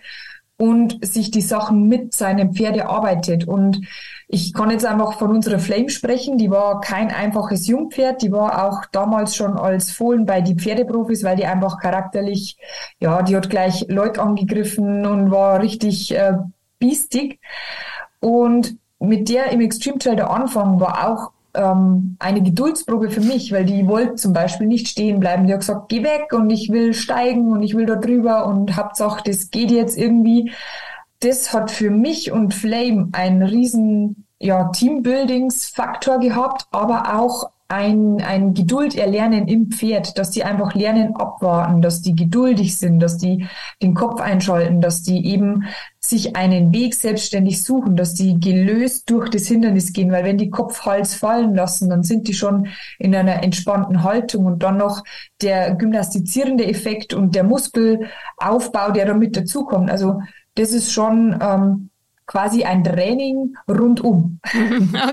und 0.60 1.02
sich 1.02 1.30
die 1.30 1.40
Sachen 1.40 1.88
mit 1.88 2.12
seinem 2.12 2.52
Pferd 2.52 2.76
erarbeitet. 2.76 3.48
Und 3.48 3.80
ich 4.28 4.52
kann 4.52 4.70
jetzt 4.70 4.84
einfach 4.84 5.18
von 5.18 5.30
unserer 5.30 5.58
Flame 5.58 5.88
sprechen. 5.88 6.36
Die 6.36 6.50
war 6.50 6.82
kein 6.82 7.10
einfaches 7.10 7.66
Jungpferd. 7.66 8.20
Die 8.20 8.30
war 8.30 8.68
auch 8.68 8.84
damals 8.92 9.34
schon 9.34 9.56
als 9.56 9.90
Fohlen 9.90 10.26
bei 10.26 10.42
die 10.42 10.56
Pferdeprofis, 10.56 11.24
weil 11.24 11.36
die 11.36 11.46
einfach 11.46 11.78
charakterlich, 11.78 12.58
ja, 12.98 13.22
die 13.22 13.36
hat 13.36 13.48
gleich 13.48 13.86
Leute 13.88 14.20
angegriffen 14.20 15.06
und 15.06 15.30
war 15.30 15.62
richtig 15.62 16.14
äh, 16.14 16.34
biestig. 16.78 17.40
Und 18.20 18.76
mit 18.98 19.30
der 19.30 19.52
im 19.52 19.62
Extreme 19.62 19.98
Trail 19.98 20.16
der 20.16 20.30
Anfang 20.30 20.78
war 20.78 21.08
auch 21.08 21.32
ähm, 21.54 22.16
eine 22.18 22.42
Geduldsprobe 22.42 23.10
für 23.10 23.20
mich, 23.20 23.52
weil 23.52 23.64
die 23.64 23.86
wollte 23.86 24.14
zum 24.16 24.32
Beispiel 24.32 24.66
nicht 24.66 24.88
stehen 24.88 25.20
bleiben. 25.20 25.46
Die 25.46 25.52
hat 25.52 25.60
gesagt, 25.60 25.88
geh 25.88 26.02
weg 26.02 26.32
und 26.32 26.50
ich 26.50 26.70
will 26.70 26.94
steigen 26.94 27.52
und 27.52 27.62
ich 27.62 27.76
will 27.76 27.86
da 27.86 27.96
drüber 27.96 28.46
und 28.46 28.76
Hauptsache, 28.76 29.22
das 29.24 29.50
geht 29.50 29.70
jetzt 29.70 29.96
irgendwie. 29.98 30.52
Das 31.20 31.52
hat 31.52 31.70
für 31.70 31.90
mich 31.90 32.32
und 32.32 32.54
Flame 32.54 33.08
einen 33.12 33.42
riesen 33.42 34.26
ja, 34.38 34.68
Teambuildingsfaktor 34.68 36.18
gehabt, 36.18 36.66
aber 36.70 37.18
auch 37.18 37.50
ein, 37.70 38.20
ein 38.20 38.52
Geduld 38.52 38.96
erlernen 38.96 39.46
im 39.46 39.70
Pferd, 39.70 40.18
dass 40.18 40.30
die 40.30 40.42
einfach 40.42 40.74
lernen 40.74 41.14
abwarten, 41.14 41.80
dass 41.82 42.02
die 42.02 42.16
geduldig 42.16 42.76
sind, 42.76 42.98
dass 42.98 43.16
die 43.16 43.46
den 43.80 43.94
Kopf 43.94 44.20
einschalten, 44.20 44.80
dass 44.80 45.02
die 45.02 45.24
eben 45.24 45.64
sich 46.00 46.34
einen 46.34 46.72
Weg 46.72 46.94
selbstständig 46.94 47.62
suchen, 47.62 47.94
dass 47.94 48.14
die 48.14 48.40
gelöst 48.40 49.08
durch 49.08 49.28
das 49.28 49.46
Hindernis 49.46 49.92
gehen, 49.92 50.10
weil 50.10 50.24
wenn 50.24 50.38
die 50.38 50.50
Kopf, 50.50 50.84
Hals 50.84 51.14
fallen 51.14 51.54
lassen, 51.54 51.88
dann 51.88 52.02
sind 52.02 52.26
die 52.26 52.34
schon 52.34 52.66
in 52.98 53.14
einer 53.14 53.44
entspannten 53.44 54.02
Haltung 54.02 54.46
und 54.46 54.64
dann 54.64 54.76
noch 54.76 55.04
der 55.40 55.74
gymnastizierende 55.76 56.66
Effekt 56.66 57.14
und 57.14 57.36
der 57.36 57.44
Muskelaufbau, 57.44 58.90
der 58.90 59.06
damit 59.06 59.36
dazukommt. 59.36 59.90
Also 59.90 60.20
das 60.56 60.72
ist 60.72 60.92
schon 60.92 61.38
ähm, 61.40 61.89
quasi 62.30 62.62
ein 62.62 62.84
Training 62.84 63.56
rundum. 63.68 64.38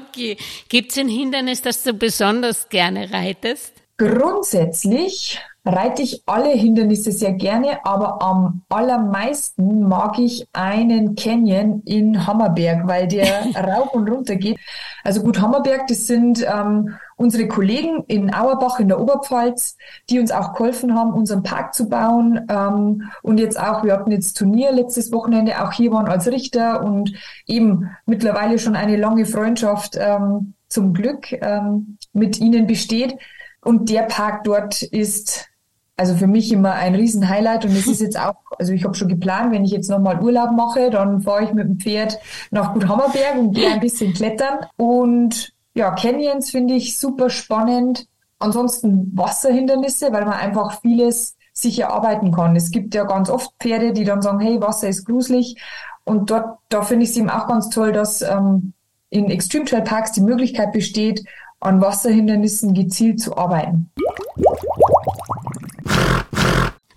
Okay. 0.07 0.37
Gibt 0.69 0.91
es 0.91 0.97
ein 0.97 1.09
Hindernis, 1.09 1.61
das 1.61 1.83
du 1.83 1.93
besonders 1.93 2.69
gerne 2.69 3.11
reitest? 3.11 3.73
Grundsätzlich 3.97 5.39
reite 5.67 6.01
ich 6.01 6.23
alle 6.25 6.49
Hindernisse 6.49 7.11
sehr 7.11 7.33
gerne, 7.33 7.85
aber 7.85 8.21
am 8.21 8.63
allermeisten 8.69 9.87
mag 9.87 10.17
ich 10.19 10.47
einen 10.53 11.15
Canyon 11.15 11.81
in 11.85 12.25
Hammerberg, 12.25 12.87
weil 12.87 13.07
der 13.07 13.45
rauf 13.55 13.93
und 13.93 14.09
runter 14.09 14.35
geht. 14.35 14.57
Also 15.03 15.21
gut, 15.21 15.41
Hammerberg, 15.41 15.87
das 15.87 16.07
sind 16.07 16.45
ähm, 16.45 16.95
unsere 17.15 17.47
Kollegen 17.47 18.03
in 18.07 18.33
Auerbach 18.33 18.79
in 18.79 18.87
der 18.87 18.99
Oberpfalz, 18.99 19.77
die 20.09 20.19
uns 20.19 20.31
auch 20.31 20.53
geholfen 20.53 20.95
haben, 20.95 21.13
unseren 21.13 21.43
Park 21.43 21.73
zu 21.73 21.89
bauen. 21.89 22.45
Ähm, 22.49 23.03
und 23.21 23.39
jetzt 23.39 23.59
auch, 23.59 23.83
wir 23.83 23.93
hatten 23.93 24.11
jetzt 24.11 24.37
Turnier 24.37 24.71
letztes 24.71 25.11
Wochenende, 25.11 25.61
auch 25.61 25.73
hier 25.73 25.91
waren 25.91 26.07
als 26.07 26.27
Richter 26.27 26.83
und 26.83 27.13
eben 27.45 27.89
mittlerweile 28.05 28.59
schon 28.59 28.75
eine 28.75 28.97
lange 28.97 29.25
Freundschaft 29.25 29.97
ähm, 29.99 30.53
zum 30.69 30.93
Glück 30.93 31.31
ähm, 31.31 31.97
mit 32.13 32.39
ihnen 32.39 32.67
besteht. 32.67 33.17
Und 33.63 33.89
der 33.89 34.03
Park 34.03 34.43
dort 34.43 34.81
ist 34.81 35.49
also 35.97 36.15
für 36.15 36.27
mich 36.27 36.51
immer 36.51 36.73
ein 36.73 36.93
Riesenhighlight 36.93 37.65
und 37.65 37.71
es 37.71 37.87
ist 37.87 38.01
jetzt 38.01 38.19
auch, 38.19 38.35
also 38.59 38.71
ich 38.71 38.83
habe 38.83 38.93
schon 38.93 39.07
geplant, 39.07 39.51
wenn 39.51 39.65
ich 39.65 39.71
jetzt 39.71 39.89
nochmal 39.89 40.21
Urlaub 40.21 40.51
mache, 40.51 40.91
dann 40.91 41.21
fahre 41.21 41.43
ich 41.43 41.53
mit 41.53 41.67
dem 41.67 41.79
Pferd 41.79 42.19
nach 42.51 42.73
Gut 42.73 42.87
Hammerberg 42.87 43.37
und 43.37 43.53
gehe 43.53 43.71
ein 43.71 43.79
bisschen 43.79 44.13
klettern. 44.13 44.59
Und 44.77 45.53
ja, 45.73 45.91
Canyons 45.91 46.51
finde 46.51 46.75
ich 46.75 46.99
super 46.99 47.31
spannend. 47.31 48.07
Ansonsten 48.37 49.11
Wasserhindernisse, 49.15 50.13
weil 50.13 50.25
man 50.25 50.35
einfach 50.35 50.81
vieles 50.81 51.35
sich 51.53 51.79
erarbeiten 51.79 52.31
kann. 52.31 52.55
Es 52.55 52.69
gibt 52.69 52.93
ja 52.93 53.03
ganz 53.03 53.31
oft 53.31 53.51
Pferde, 53.59 53.91
die 53.91 54.03
dann 54.03 54.21
sagen, 54.21 54.39
hey, 54.39 54.61
Wasser 54.61 54.87
ist 54.87 55.05
gruselig. 55.05 55.59
Und 56.03 56.29
dort, 56.29 56.59
da 56.69 56.83
finde 56.83 57.05
ich 57.05 57.09
es 57.09 57.17
eben 57.17 57.31
auch 57.31 57.47
ganz 57.47 57.69
toll, 57.69 57.91
dass 57.91 58.21
ähm, 58.21 58.73
in 59.09 59.31
Extreme 59.31 59.65
Trail 59.65 59.81
Parks 59.81 60.11
die 60.11 60.21
Möglichkeit 60.21 60.71
besteht, 60.71 61.23
an 61.59 61.81
Wasserhindernissen 61.81 62.75
gezielt 62.75 63.19
zu 63.19 63.35
arbeiten. 63.35 63.89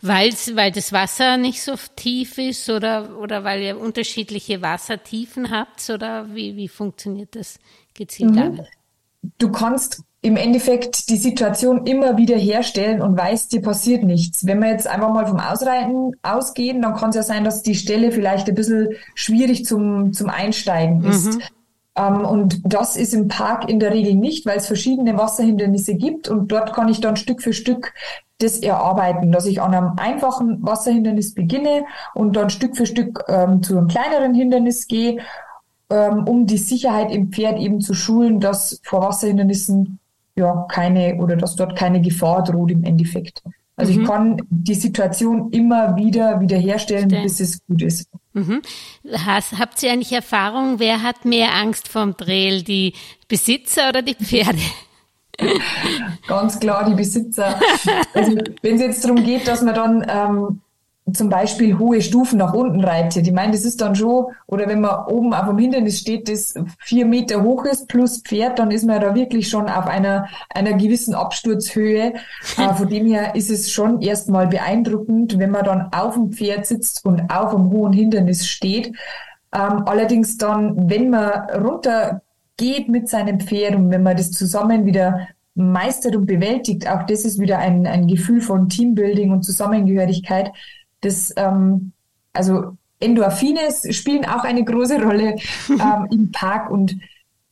Weil's, 0.02 0.56
weil 0.56 0.72
das 0.72 0.92
Wasser 0.92 1.36
nicht 1.36 1.62
so 1.62 1.74
tief 1.96 2.38
ist 2.38 2.70
oder, 2.70 3.18
oder 3.18 3.44
weil 3.44 3.60
ihr 3.62 3.78
unterschiedliche 3.78 4.62
Wassertiefen 4.62 5.50
habt 5.50 5.90
oder 5.90 6.34
wie, 6.34 6.56
wie 6.56 6.68
funktioniert 6.68 7.36
das 7.36 7.58
gezielt 7.94 8.30
mhm. 8.30 8.60
Du 9.38 9.52
kannst 9.52 10.02
im 10.22 10.36
Endeffekt 10.36 11.08
die 11.08 11.16
Situation 11.16 11.86
immer 11.86 12.16
wieder 12.16 12.36
herstellen 12.36 13.00
und 13.00 13.16
weißt, 13.18 13.52
dir 13.52 13.62
passiert 13.62 14.02
nichts. 14.02 14.46
Wenn 14.46 14.60
wir 14.60 14.70
jetzt 14.70 14.86
einfach 14.86 15.12
mal 15.12 15.26
vom 15.26 15.40
Ausreiten 15.40 16.12
ausgehen, 16.22 16.82
dann 16.82 16.94
kann 16.94 17.10
es 17.10 17.16
ja 17.16 17.22
sein, 17.22 17.44
dass 17.44 17.62
die 17.62 17.74
Stelle 17.74 18.12
vielleicht 18.12 18.48
ein 18.48 18.54
bisschen 18.54 18.88
schwierig 19.14 19.64
zum, 19.64 20.12
zum 20.12 20.28
Einsteigen 20.28 21.04
ist. 21.04 21.36
Mhm. 21.36 21.42
Ähm, 21.96 22.24
und 22.24 22.60
das 22.64 22.96
ist 22.96 23.14
im 23.14 23.28
Park 23.28 23.68
in 23.68 23.80
der 23.80 23.92
Regel 23.92 24.14
nicht, 24.14 24.46
weil 24.46 24.58
es 24.58 24.66
verschiedene 24.66 25.16
Wasserhindernisse 25.16 25.94
gibt 25.94 26.28
und 26.28 26.48
dort 26.52 26.72
kann 26.72 26.88
ich 26.88 27.00
dann 27.00 27.16
Stück 27.16 27.42
für 27.42 27.52
Stück 27.52 27.94
das 28.38 28.58
erarbeiten, 28.58 29.32
dass 29.32 29.46
ich 29.46 29.60
an 29.60 29.74
einem 29.74 29.92
einfachen 29.96 30.64
Wasserhindernis 30.64 31.34
beginne 31.34 31.84
und 32.14 32.36
dann 32.36 32.50
Stück 32.50 32.76
für 32.76 32.86
Stück 32.86 33.24
ähm, 33.28 33.62
zu 33.62 33.76
einem 33.76 33.88
kleineren 33.88 34.34
Hindernis 34.34 34.86
gehe, 34.86 35.18
ähm, 35.90 36.24
um 36.26 36.46
die 36.46 36.58
Sicherheit 36.58 37.12
im 37.12 37.32
Pferd 37.32 37.58
eben 37.58 37.80
zu 37.80 37.92
schulen, 37.94 38.40
dass 38.40 38.80
vor 38.82 39.02
Wasserhindernissen 39.02 39.98
ja 40.36 40.66
keine 40.70 41.16
oder 41.16 41.36
dass 41.36 41.56
dort 41.56 41.76
keine 41.76 42.00
Gefahr 42.00 42.42
droht 42.42 42.70
im 42.70 42.84
Endeffekt. 42.84 43.42
Also 43.80 43.94
mhm. 43.94 44.00
ich 44.00 44.06
kann 44.06 44.42
die 44.50 44.74
Situation 44.74 45.50
immer 45.52 45.96
wieder 45.96 46.38
wiederherstellen, 46.40 47.08
Stellen. 47.08 47.22
bis 47.22 47.40
es 47.40 47.64
gut 47.66 47.82
ist. 47.82 48.08
Mhm. 48.34 48.60
Has, 49.12 49.58
habt 49.58 49.82
ihr 49.82 49.92
eigentlich 49.92 50.12
Erfahrung, 50.12 50.78
wer 50.78 51.02
hat 51.02 51.24
mehr 51.24 51.54
Angst 51.54 51.88
vorm 51.88 52.16
Trail, 52.16 52.62
die 52.62 52.92
Besitzer 53.26 53.88
oder 53.88 54.02
die 54.02 54.14
Pferde? 54.14 54.58
Ganz 56.28 56.60
klar 56.60 56.84
die 56.84 56.94
Besitzer. 56.94 57.58
Also, 58.12 58.36
wenn 58.60 58.74
es 58.74 58.82
jetzt 58.82 59.04
darum 59.04 59.24
geht, 59.24 59.48
dass 59.48 59.62
man 59.62 59.74
dann 59.74 60.06
ähm, 60.06 60.60
zum 61.12 61.28
Beispiel 61.28 61.78
hohe 61.78 62.00
Stufen 62.02 62.38
nach 62.38 62.54
unten 62.54 62.82
reitet. 62.84 63.26
Ich 63.26 63.32
meine, 63.32 63.52
das 63.52 63.64
ist 63.64 63.80
dann 63.80 63.96
schon, 63.96 64.26
oder 64.46 64.68
wenn 64.68 64.80
man 64.80 65.06
oben 65.06 65.34
auf 65.34 65.48
dem 65.48 65.58
Hindernis 65.58 65.98
steht, 65.98 66.28
das 66.28 66.54
vier 66.78 67.06
Meter 67.06 67.42
hoch 67.42 67.64
ist 67.64 67.88
plus 67.88 68.22
Pferd, 68.22 68.58
dann 68.58 68.70
ist 68.70 68.84
man 68.84 69.00
da 69.00 69.14
wirklich 69.14 69.48
schon 69.48 69.68
auf 69.68 69.86
einer, 69.86 70.28
einer 70.50 70.74
gewissen 70.74 71.14
Absturzhöhe. 71.14 72.14
äh, 72.56 72.74
von 72.74 72.88
dem 72.88 73.06
her 73.06 73.34
ist 73.34 73.50
es 73.50 73.70
schon 73.70 74.00
erstmal 74.02 74.46
beeindruckend, 74.46 75.38
wenn 75.38 75.50
man 75.50 75.64
dann 75.64 75.92
auf 75.92 76.14
dem 76.14 76.32
Pferd 76.32 76.66
sitzt 76.66 77.04
und 77.04 77.30
auf 77.30 77.54
einem 77.54 77.70
hohen 77.70 77.92
Hindernis 77.92 78.46
steht. 78.46 78.88
Ähm, 79.52 79.82
allerdings 79.86 80.38
dann, 80.38 80.88
wenn 80.88 81.10
man 81.10 81.50
runter 81.50 82.22
geht 82.56 82.88
mit 82.88 83.08
seinem 83.08 83.40
Pferd 83.40 83.74
und 83.74 83.90
wenn 83.90 84.02
man 84.02 84.16
das 84.16 84.30
zusammen 84.32 84.84
wieder 84.84 85.28
meistert 85.54 86.14
und 86.14 86.26
bewältigt, 86.26 86.88
auch 86.88 87.04
das 87.04 87.24
ist 87.24 87.38
wieder 87.38 87.58
ein, 87.58 87.86
ein 87.86 88.06
Gefühl 88.06 88.40
von 88.40 88.68
Teambuilding 88.68 89.32
und 89.32 89.42
Zusammengehörigkeit, 89.42 90.52
das, 91.00 91.32
ähm, 91.36 91.92
also 92.32 92.76
Endorphine 93.00 93.60
spielen 93.90 94.24
auch 94.26 94.44
eine 94.44 94.64
große 94.64 95.02
Rolle 95.02 95.36
ähm, 95.68 96.06
im 96.10 96.32
Park 96.32 96.70
und 96.70 96.96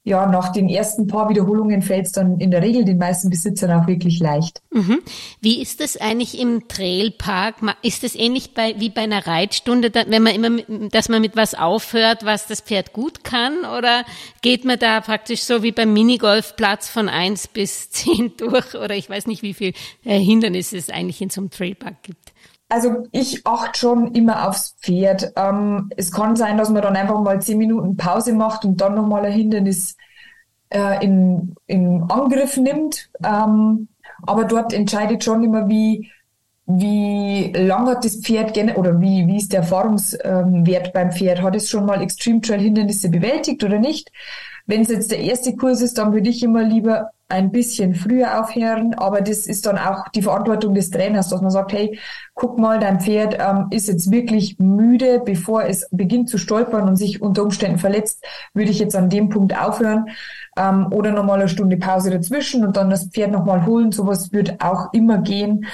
ja, 0.09 0.27
nach 0.27 0.53
den 0.53 0.71
ersten 0.71 1.07
paar 1.07 1.29
Wiederholungen 1.29 1.83
fällt 1.83 2.07
es 2.07 2.13
dann 2.13 2.41
in 2.41 2.51
der 2.51 2.63
Regel 2.63 2.85
den 2.87 2.97
meisten 2.97 3.29
Besitzern 3.29 3.71
auch 3.73 3.87
wirklich 3.87 4.19
leicht. 4.21 4.63
Mhm. 4.71 5.01
Wie 5.43 5.61
ist 5.61 5.81
das 5.81 5.99
eigentlich 5.99 6.41
im 6.41 6.67
Trailpark? 6.67 7.57
Ist 7.83 8.05
das 8.05 8.15
ähnlich 8.15 8.55
bei, 8.55 8.75
wie 8.79 8.89
bei 8.89 9.03
einer 9.03 9.27
Reitstunde, 9.27 9.93
wenn 9.93 10.23
man 10.23 10.35
immer, 10.35 10.89
dass 10.89 11.11
man 11.11 11.21
mit 11.21 11.37
was 11.37 11.55
aufhört, 11.55 12.25
was 12.25 12.47
das 12.47 12.63
Pferd 12.63 12.95
gut 12.95 13.23
kann? 13.23 13.67
Oder 13.77 14.05
geht 14.41 14.65
man 14.65 14.79
da 14.79 15.03
praktisch 15.03 15.43
so 15.43 15.63
wie 15.63 15.73
beim 15.73 15.93
Minigolfplatz 15.93 16.89
von 16.89 17.11
eins 17.11 17.47
bis 17.47 17.91
zehn 17.91 18.33
durch? 18.39 18.77
Oder 18.77 18.95
ich 18.95 19.11
weiß 19.11 19.27
nicht, 19.27 19.43
wie 19.43 19.53
viel 19.53 19.75
äh, 20.07 20.19
Hindernisse 20.19 20.79
es 20.79 20.89
eigentlich 20.89 21.21
in 21.21 21.29
so 21.29 21.43
einem 21.43 21.51
Trailpark 21.51 22.03
gibt. 22.03 22.33
Also 22.69 23.05
ich 23.13 23.47
achte 23.47 23.79
schon 23.79 24.15
immer 24.15 24.47
aufs 24.47 24.77
Pferd. 24.81 25.33
Ähm, 25.37 25.91
es 25.97 26.13
kann 26.13 26.37
sein, 26.37 26.59
dass 26.59 26.69
man 26.69 26.83
dann 26.83 26.97
einfach 26.97 27.21
mal 27.21 27.41
zehn 27.41 27.59
Minuten 27.59 27.97
Pause 27.97 28.35
macht 28.35 28.65
und 28.65 28.81
dann 28.81 28.95
nochmal 28.95 29.25
ein 29.25 29.33
Hindernis 29.33 29.97
äh, 30.71 31.03
in, 31.05 31.55
in 31.67 32.03
Angriff 32.11 32.57
nimmt. 32.59 33.11
Ähm, 33.25 33.89
aber 34.27 34.45
dort 34.45 34.73
entscheidet 34.73 35.25
schon 35.25 35.43
immer, 35.43 35.69
wie, 35.69 36.11
wie 36.67 37.53
lang 37.53 37.89
hat 37.89 38.05
das 38.05 38.17
Pferd 38.17 38.57
oder 38.77 39.01
wie, 39.01 39.27
wie 39.27 39.39
ist 39.39 39.53
der 39.53 39.61
Erfahrungswert 39.61 40.87
ähm, 40.87 40.93
beim 40.93 41.13
Pferd? 41.13 41.41
Hat 41.41 41.57
es 41.57 41.71
schon 41.71 41.87
mal 41.87 42.03
Extreme 42.03 42.43
Trail 42.43 42.61
Hindernisse 42.61 43.09
bewältigt 43.09 43.65
oder 43.65 43.79
nicht? 43.79 44.13
Wenn 44.69 44.83
es 44.83 44.89
jetzt 44.89 45.11
der 45.11 45.21
erste 45.21 45.57
Kurs 45.57 45.81
ist, 45.81 45.97
dann 45.97 46.13
würde 46.13 46.29
ich 46.29 46.43
immer 46.43 46.63
lieber 46.63 47.11
ein 47.31 47.51
bisschen 47.51 47.95
früher 47.95 48.39
aufhören, 48.39 48.93
aber 48.95 49.23
das 49.23 49.47
ist 49.47 49.65
dann 49.65 49.79
auch 49.79 50.09
die 50.09 50.21
Verantwortung 50.21 50.75
des 50.75 50.91
Trainers, 50.91 51.31
dass 51.31 51.41
man 51.41 51.51
sagt, 51.51 51.73
hey, 51.73 51.99
guck 52.35 52.59
mal, 52.59 52.79
dein 52.79 53.01
Pferd 53.01 53.39
ähm, 53.41 53.69
ist 53.71 53.89
jetzt 53.89 54.11
wirklich 54.11 54.59
müde, 54.59 55.23
bevor 55.25 55.65
es 55.65 55.89
beginnt 55.91 56.29
zu 56.29 56.37
stolpern 56.37 56.87
und 56.87 56.97
sich 56.97 57.23
unter 57.23 57.45
Umständen 57.45 57.79
verletzt, 57.79 58.23
würde 58.53 58.71
ich 58.71 58.79
jetzt 58.79 58.95
an 58.95 59.09
dem 59.09 59.31
Punkt 59.31 59.59
aufhören. 59.59 60.11
Ähm, 60.59 60.93
oder 60.93 61.13
nochmal 61.13 61.41
eine 61.41 61.49
Stunde 61.49 61.79
Pause 61.79 62.11
dazwischen 62.11 62.63
und 62.63 62.77
dann 62.77 62.91
das 62.91 63.09
Pferd 63.09 63.33
nochmal 63.33 63.65
holen. 63.65 63.91
Sowas 63.91 64.33
wird 64.33 64.63
auch 64.63 64.93
immer 64.93 65.17
gehen, 65.19 65.65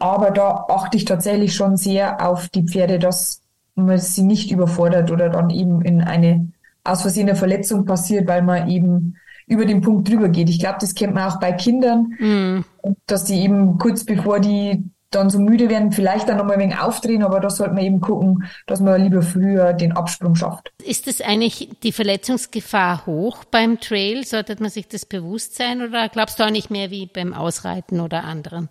aber 0.00 0.32
da 0.32 0.66
achte 0.68 0.96
ich 0.96 1.04
tatsächlich 1.04 1.54
schon 1.54 1.76
sehr 1.76 2.28
auf 2.28 2.48
die 2.48 2.64
Pferde, 2.64 2.98
dass 2.98 3.42
man 3.76 3.98
sie 3.98 4.22
nicht 4.22 4.50
überfordert 4.50 5.12
oder 5.12 5.28
dann 5.28 5.50
eben 5.50 5.82
in 5.82 6.02
eine 6.02 6.48
aus 6.84 7.02
Versehen 7.02 7.28
eine 7.28 7.36
Verletzung 7.36 7.84
passiert, 7.84 8.26
weil 8.28 8.42
man 8.42 8.68
eben 8.68 9.16
über 9.46 9.66
den 9.66 9.80
Punkt 9.80 10.08
drüber 10.08 10.28
geht. 10.28 10.48
Ich 10.48 10.60
glaube, 10.60 10.78
das 10.80 10.94
kennt 10.94 11.14
man 11.14 11.28
auch 11.30 11.40
bei 11.40 11.52
Kindern, 11.52 12.14
mm. 12.18 12.64
dass 13.06 13.24
die 13.24 13.40
eben 13.40 13.78
kurz 13.78 14.04
bevor 14.04 14.38
die 14.38 14.84
dann 15.10 15.28
so 15.28 15.40
müde 15.40 15.68
werden, 15.68 15.90
vielleicht 15.90 16.28
dann 16.28 16.36
nochmal 16.36 16.54
ein 16.54 16.60
wenig 16.60 16.78
aufdrehen, 16.78 17.24
aber 17.24 17.40
da 17.40 17.50
sollte 17.50 17.74
man 17.74 17.84
eben 17.84 18.00
gucken, 18.00 18.44
dass 18.66 18.80
man 18.80 19.02
lieber 19.02 19.22
früher 19.22 19.72
den 19.72 19.92
Absprung 19.92 20.36
schafft. 20.36 20.72
Ist 20.84 21.08
es 21.08 21.20
eigentlich 21.20 21.70
die 21.82 21.90
Verletzungsgefahr 21.90 23.06
hoch 23.06 23.44
beim 23.44 23.80
Trail? 23.80 24.24
Sollte 24.24 24.56
man 24.60 24.70
sich 24.70 24.86
das 24.86 25.04
bewusst 25.04 25.56
sein 25.56 25.82
oder 25.82 26.08
glaubst 26.08 26.38
du 26.38 26.44
auch 26.44 26.50
nicht 26.50 26.70
mehr 26.70 26.92
wie 26.92 27.06
beim 27.06 27.34
Ausreiten 27.34 28.00
oder 28.00 28.22
anderen 28.22 28.68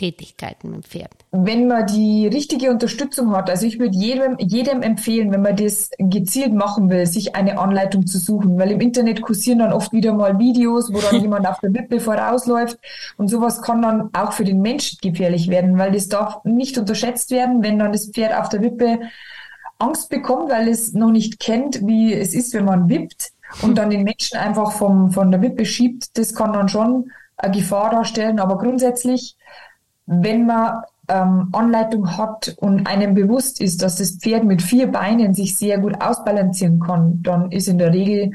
Tätigkeiten 0.00 0.70
mit 0.70 0.86
Pferd? 0.86 1.12
Wenn 1.30 1.68
man 1.68 1.86
die 1.86 2.26
richtige 2.26 2.70
Unterstützung 2.70 3.36
hat, 3.36 3.50
also 3.50 3.66
ich 3.66 3.78
würde 3.78 3.94
jedem, 3.94 4.38
jedem 4.38 4.80
empfehlen, 4.80 5.30
wenn 5.30 5.42
man 5.42 5.56
das 5.56 5.90
gezielt 5.98 6.54
machen 6.54 6.88
will, 6.88 7.06
sich 7.06 7.36
eine 7.36 7.58
Anleitung 7.58 8.06
zu 8.06 8.18
suchen, 8.18 8.58
weil 8.58 8.70
im 8.70 8.80
Internet 8.80 9.20
kursieren 9.20 9.58
dann 9.58 9.74
oft 9.74 9.92
wieder 9.92 10.14
mal 10.14 10.38
Videos, 10.38 10.90
wo 10.90 11.00
dann 11.00 11.20
jemand 11.20 11.46
auf 11.46 11.60
der 11.60 11.74
Wippe 11.74 12.00
vorausläuft 12.00 12.78
und 13.18 13.28
sowas 13.28 13.60
kann 13.60 13.82
dann 13.82 14.08
auch 14.14 14.32
für 14.32 14.44
den 14.44 14.62
Menschen 14.62 14.98
gefährlich 15.02 15.50
werden, 15.50 15.76
weil 15.76 15.92
das 15.92 16.08
darf 16.08 16.42
nicht 16.44 16.78
unterschätzt 16.78 17.30
werden, 17.30 17.62
wenn 17.62 17.78
dann 17.78 17.92
das 17.92 18.10
Pferd 18.10 18.34
auf 18.34 18.48
der 18.48 18.62
Wippe 18.62 19.00
Angst 19.78 20.08
bekommt, 20.08 20.50
weil 20.50 20.68
es 20.68 20.94
noch 20.94 21.10
nicht 21.10 21.40
kennt, 21.40 21.86
wie 21.86 22.14
es 22.14 22.32
ist, 22.32 22.54
wenn 22.54 22.64
man 22.64 22.88
wippt 22.88 23.32
und 23.60 23.76
dann 23.76 23.90
den 23.90 24.04
Menschen 24.04 24.38
einfach 24.38 24.72
vom, 24.72 25.10
von 25.10 25.30
der 25.30 25.42
Wippe 25.42 25.66
schiebt, 25.66 26.16
das 26.16 26.34
kann 26.34 26.54
dann 26.54 26.70
schon 26.70 27.10
eine 27.36 27.54
Gefahr 27.54 27.90
darstellen. 27.90 28.38
Aber 28.38 28.58
grundsätzlich 28.58 29.36
wenn 30.10 30.44
man 30.44 30.82
ähm, 31.08 31.50
Anleitung 31.52 32.16
hat 32.16 32.56
und 32.58 32.86
einem 32.86 33.14
bewusst 33.14 33.60
ist, 33.60 33.80
dass 33.82 33.96
das 33.96 34.16
Pferd 34.16 34.44
mit 34.44 34.60
vier 34.60 34.88
Beinen 34.90 35.34
sich 35.34 35.56
sehr 35.56 35.78
gut 35.78 36.00
ausbalancieren 36.00 36.80
kann, 36.80 37.22
dann 37.22 37.52
ist 37.52 37.68
in 37.68 37.78
der 37.78 37.92
Regel 37.92 38.32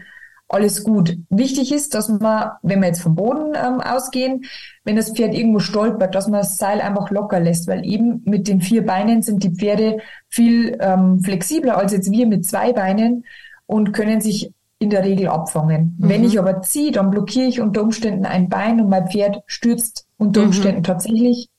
alles 0.48 0.84
gut. 0.84 1.18
Wichtig 1.30 1.74
ist, 1.74 1.94
dass 1.96 2.08
man, 2.08 2.52
wenn 2.62 2.80
wir 2.80 2.88
jetzt 2.88 3.02
vom 3.02 3.16
Boden 3.16 3.56
ähm, 3.56 3.82
ausgehen, 3.82 4.46
wenn 4.86 4.96
das 4.96 5.12
Pferd 5.12 5.34
irgendwo 5.34 5.60
stolpert, 5.60 6.16
dass 6.16 6.28
man 6.28 6.42
das 6.42 6.58
Seil 6.58 6.80
einfach 6.80 7.10
locker 7.10 7.42
lässt, 7.42 7.68
weil 7.68 7.86
eben 7.86 8.22
mit 8.26 8.48
den 8.48 8.62
vier 8.62 8.86
Beinen 8.86 9.22
sind 9.22 9.44
die 9.44 9.54
Pferde 9.54 9.98
viel 10.30 10.78
ähm, 10.80 11.20
flexibler 11.22 11.78
als 11.78 11.92
jetzt 11.92 12.12
wir 12.12 12.26
mit 12.26 12.46
zwei 12.46 12.72
Beinen 12.72 13.26
und 13.66 13.92
können 13.92 14.22
sich 14.22 14.54
in 14.80 14.90
der 14.90 15.04
Regel 15.04 15.28
abfangen. 15.28 15.98
Mhm. 15.98 16.10
Wenn 16.10 16.24
ich 16.24 16.38
aber 16.38 16.62
ziehe, 16.62 16.92
dann 16.92 17.12
blockiere 17.12 17.48
ich 17.48 17.62
unter 17.62 17.82
Umständen 17.82 18.26
ein 18.26 18.50
Bein 18.50 18.82
und 18.82 18.90
mein 18.90 19.08
Pferd 19.08 19.42
stürzt 19.48 20.08
unter 20.18 20.42
mhm. 20.42 20.48
Umständen 20.48 20.80
mhm. 20.80 20.84
tatsächlich. 20.84 21.50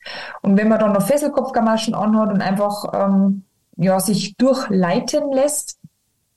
Und 0.43 0.57
wenn 0.57 0.69
man 0.69 0.79
dann 0.79 0.93
noch 0.93 1.07
Fesselkopfgamaschen 1.07 1.95
anhat 1.95 2.31
und 2.31 2.43
einfach 2.43 2.85
ähm, 2.93 3.45
ja, 3.77 4.01
sich 4.01 4.37
durchleiten 4.37 5.33
lässt, 5.33 5.79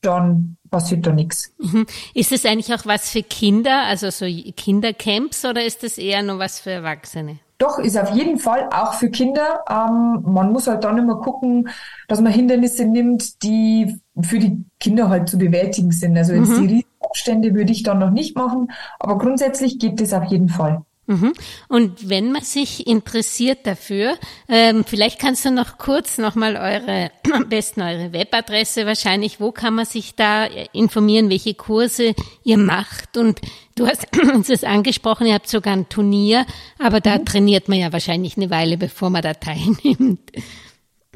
dann 0.02 0.58
passiert 0.70 1.06
da 1.06 1.12
nichts. 1.12 1.54
Mhm. 1.58 1.86
Ist 2.14 2.32
es 2.32 2.46
eigentlich 2.46 2.74
auch 2.74 2.86
was 2.86 3.10
für 3.10 3.24
Kinder, 3.24 3.84
also 3.86 4.10
so 4.10 4.26
Kindercamps, 4.26 5.44
oder 5.46 5.66
ist 5.66 5.84
das 5.84 5.98
eher 5.98 6.24
nur 6.24 6.40
was 6.40 6.60
für 6.60 6.72
Erwachsene? 6.72 7.40
Doch, 7.60 7.78
ist 7.78 7.98
auf 7.98 8.12
jeden 8.12 8.40
Fall 8.40 8.70
auch 8.74 8.94
für 8.94 9.10
Kinder. 9.10 9.66
Ähm, 9.70 10.24
man 10.24 10.54
muss 10.54 10.68
halt 10.68 10.86
dann 10.86 10.98
immer 10.98 11.18
gucken, 11.18 11.70
dass 12.08 12.22
man 12.22 12.32
Hindernisse 12.32 12.86
nimmt, 12.86 13.44
die 13.44 14.00
für 14.22 14.40
die 14.40 14.64
Kinder 14.80 15.10
halt 15.10 15.28
zu 15.28 15.38
bewältigen 15.38 15.92
sind. 15.92 16.18
Also 16.18 16.34
jetzt 16.34 16.50
mhm. 16.50 16.68
die 16.68 16.74
Riesenabstände 16.76 17.54
würde 17.54 17.74
ich 17.74 17.84
dann 17.84 18.00
noch 18.00 18.12
nicht 18.12 18.38
machen, 18.38 18.72
aber 18.98 19.18
grundsätzlich 19.18 19.78
geht 19.78 20.00
es 20.00 20.14
auf 20.14 20.24
jeden 20.26 20.48
Fall. 20.48 20.84
Mhm. 21.10 21.34
Und 21.68 22.08
wenn 22.08 22.32
man 22.32 22.44
sich 22.44 22.86
interessiert 22.86 23.66
dafür, 23.66 24.14
ähm, 24.48 24.84
vielleicht 24.86 25.20
kannst 25.20 25.44
du 25.44 25.50
noch 25.50 25.80
kurz 25.80 26.20
nochmal 26.20 26.56
eure, 26.56 27.10
am 27.34 27.50
besten 27.50 27.82
eure 27.82 28.14
Webadresse 28.14 28.86
wahrscheinlich, 28.86 29.42
wo 29.42 29.52
kann 29.52 29.74
man 29.74 29.86
sich 29.86 30.14
da 30.14 30.46
informieren, 30.72 31.32
welche 31.32 31.56
Kurse 31.56 32.14
ihr 32.44 32.60
macht 32.60 33.18
und 33.18 33.42
du 33.80 33.88
hast 33.88 34.08
uns 34.34 34.48
das 34.48 34.64
angesprochen, 34.64 35.28
ihr 35.28 35.34
habt 35.34 35.48
sogar 35.48 35.74
ein 35.74 35.90
Turnier, 35.90 36.46
aber 36.78 37.00
da 37.00 37.18
mhm. 37.18 37.26
trainiert 37.26 37.70
man 37.70 37.80
ja 37.80 37.94
wahrscheinlich 37.94 38.38
eine 38.38 38.50
Weile, 38.50 38.78
bevor 38.78 39.10
man 39.10 39.22
da 39.22 39.34
teilnimmt. 39.34 40.32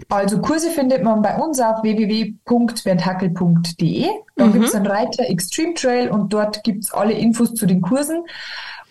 Also 0.10 0.42
Kurse 0.42 0.72
findet 0.72 1.04
man 1.04 1.22
bei 1.22 1.38
uns 1.38 1.60
auf 1.60 1.84
www.berndhackel.de. 1.84 4.08
Da 4.36 4.48
mhm. 4.48 4.54
gibt 4.54 4.66
es 4.66 4.74
einen 4.74 4.88
Reiter 4.88 5.30
Extreme 5.30 5.76
Trail 5.76 6.10
und 6.10 6.34
dort 6.34 6.64
gibt 6.64 6.86
es 6.86 6.94
alle 6.94 7.14
Infos 7.14 7.54
zu 7.54 7.68
den 7.68 7.82
Kursen. 7.82 8.26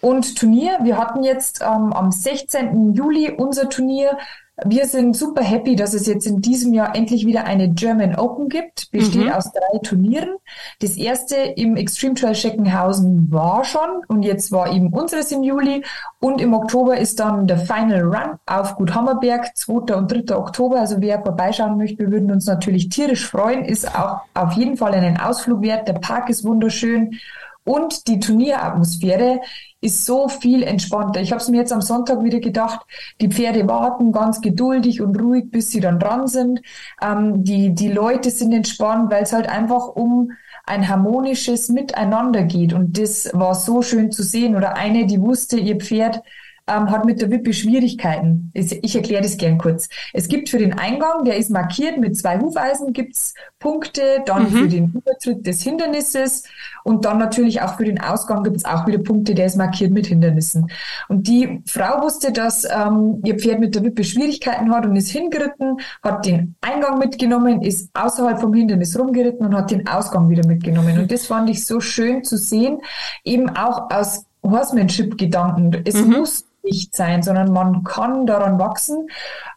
Und 0.01 0.37
Turnier, 0.37 0.79
wir 0.83 0.97
hatten 0.99 1.25
jetzt 1.25 1.61
ähm, 1.61 1.93
am 1.93 2.11
16. 2.11 2.95
Juli 2.95 3.31
unser 3.31 3.69
Turnier 3.69 4.19
Wir 4.65 4.87
sind 4.87 5.17
super 5.17 5.43
happy, 5.43 5.77
dass 5.77 5.95
es 5.95 6.07
jetzt 6.07 6.27
in 6.27 6.43
diesem 6.43 6.75
Jahr 6.75 6.95
endlich 6.95 7.25
wieder 7.27 7.45
eine 7.45 7.71
German 7.71 8.17
Open 8.17 8.51
gibt. 8.51 8.91
Besteht 8.91 9.25
mhm. 9.25 9.33
aus 9.33 9.51
drei 9.51 9.79
Turnieren. 9.79 10.37
Das 10.81 10.97
erste 10.97 11.37
im 11.37 11.77
Extreme 11.77 12.15
Trail 12.15 12.35
Scheckenhausen 12.35 13.33
war 13.33 13.65
schon 13.65 14.05
und 14.09 14.23
jetzt 14.23 14.53
war 14.53 14.71
eben 14.71 14.93
unseres 14.93 15.33
im 15.33 15.43
Juli. 15.43 15.83
Und 16.21 16.41
im 16.41 16.53
Oktober 16.53 16.99
ist 16.99 17.19
dann 17.19 17.47
der 17.47 17.59
Final 17.59 18.03
Run 18.03 18.39
auf 18.45 18.77
Gut 18.77 18.95
Hammerberg, 18.95 19.57
2. 19.57 19.95
und 19.97 20.13
3. 20.13 20.37
Oktober. 20.37 20.81
Also 20.81 20.97
wer 21.01 21.23
vorbeischauen 21.23 21.79
möchte, 21.79 21.99
wir 22.01 22.11
würden 22.11 22.31
uns 22.31 22.45
natürlich 22.45 22.91
tierisch 22.91 23.27
freuen. 23.27 23.65
Ist 23.65 23.89
auch 23.99 24.21
auf 24.35 24.53
jeden 24.53 24.77
Fall 24.77 24.93
einen 24.93 25.19
Ausflug 25.19 25.63
wert. 25.63 25.89
Der 25.89 25.95
Park 25.95 26.29
ist 26.29 26.45
wunderschön. 26.45 27.19
Und 27.65 28.07
die 28.07 28.21
Turnieratmosphäre 28.21 29.41
ist 29.83 30.07
so 30.07 30.29
viel 30.29 30.63
entspannter. 30.63 31.21
Ich 31.21 31.33
habe 31.33 31.43
es 31.43 31.49
mir 31.49 31.59
jetzt 31.59 31.73
am 31.73 31.83
Sonntag 31.83 32.23
wieder 32.23 32.39
gedacht, 32.41 32.87
die 33.21 33.29
Pferde 33.29 33.67
warten 33.69 34.13
ganz 34.13 34.41
geduldig 34.41 35.03
und 35.03 35.21
ruhig, 35.21 35.51
bis 35.51 35.71
sie 35.71 35.81
dann 35.81 35.99
dran 35.99 36.29
sind. 36.29 36.63
Ähm, 37.03 37.45
die, 37.45 37.75
die 37.75 37.89
Leute 37.89 38.31
sind 38.31 38.53
entspannt, 38.53 39.11
weil 39.11 39.25
es 39.25 39.33
halt 39.33 39.49
einfach 39.49 39.89
um 39.89 40.31
ein 40.65 40.89
harmonisches 40.89 41.69
Miteinander 41.69 42.45
geht. 42.45 42.73
Und 42.73 42.97
das 42.97 43.29
war 43.35 43.57
so 43.57 43.83
schön 43.83 44.13
zu 44.13 44.23
sehen. 44.23 44.55
Oder 44.55 44.77
eine, 44.77 45.05
die 45.07 45.21
wusste, 45.21 45.59
ihr 45.59 45.77
Pferd 45.77 46.23
ähm, 46.67 46.91
hat 46.91 47.05
mit 47.05 47.21
der 47.21 47.31
Wippe 47.31 47.53
Schwierigkeiten. 47.53 48.51
Ich 48.55 48.95
erkläre 48.95 49.23
das 49.23 49.37
gern 49.37 49.59
kurz. 49.59 49.89
Es 50.13 50.29
gibt 50.29 50.49
für 50.49 50.59
den 50.59 50.79
Eingang, 50.79 51.25
der 51.25 51.37
ist 51.37 51.51
markiert 51.51 51.99
mit 51.99 52.17
zwei 52.17 52.39
Hufeisen, 52.39 52.93
gibt's 52.93 53.35
Punkte, 53.59 54.23
dann 54.27 54.45
mhm. 54.45 54.57
für 54.57 54.69
den 54.69 54.93
Übertritt 54.93 55.47
des 55.47 55.63
Hindernisses 55.63 56.45
und 56.85 57.05
dann 57.05 57.19
natürlich 57.19 57.63
auch 57.63 57.77
für 57.77 57.85
den 57.85 58.01
Ausgang 58.01 58.43
gibt's 58.45 58.65
auch 58.65 58.87
wieder 58.87 58.99
Punkte, 58.99 59.35
der 59.35 59.47
ist 59.47 59.57
markiert 59.57 59.93
mit 59.93 60.07
Hindernissen. 60.07 60.69
Und 61.09 61.27
die 61.27 61.63
Frau 61.67 62.03
wusste, 62.03 62.33
dass 62.33 62.65
ähm, 62.65 63.21
ihr 63.25 63.39
Pferd 63.39 63.61
mit 63.61 63.75
der 63.75 63.83
Wippe 63.83 64.05
Schwierigkeiten 64.05 64.73
hat 64.73 64.87
und 64.87 64.97
ist 64.97 65.11
hingeritten, 65.11 65.77
hat 66.03 66.27
den 66.27 66.55
Eingang 66.61 66.99
mitgenommen, 66.99 67.63
ist 67.63 67.91
außerhalb 67.95 68.41
vom 68.41 68.55
Hindernis 68.55 68.99
rumgeritten 68.99 69.47
und 69.47 69.55
hat 69.55 69.71
den 69.71 69.87
Ausgang 69.89 70.29
wieder 70.29 70.47
mitgenommen. 70.47 70.99
Und 70.99 71.11
das 71.11 71.27
fand 71.27 71.51
ich 71.51 71.67
so 71.67 71.81
schön 71.81 72.25
zu 72.25 72.37
sehen, 72.37 72.79
eben 73.25 73.51
auch 73.51 73.91
aus 73.91 74.25
Horsemanship-Gedanken. 74.43 75.83
Es 75.85 75.95
mhm. 75.95 76.13
muss 76.13 76.45
nicht 76.63 76.95
sein, 76.95 77.23
sondern 77.23 77.53
man 77.53 77.85
kann 77.85 78.27
daran 78.27 78.59
wachsen 78.59 79.09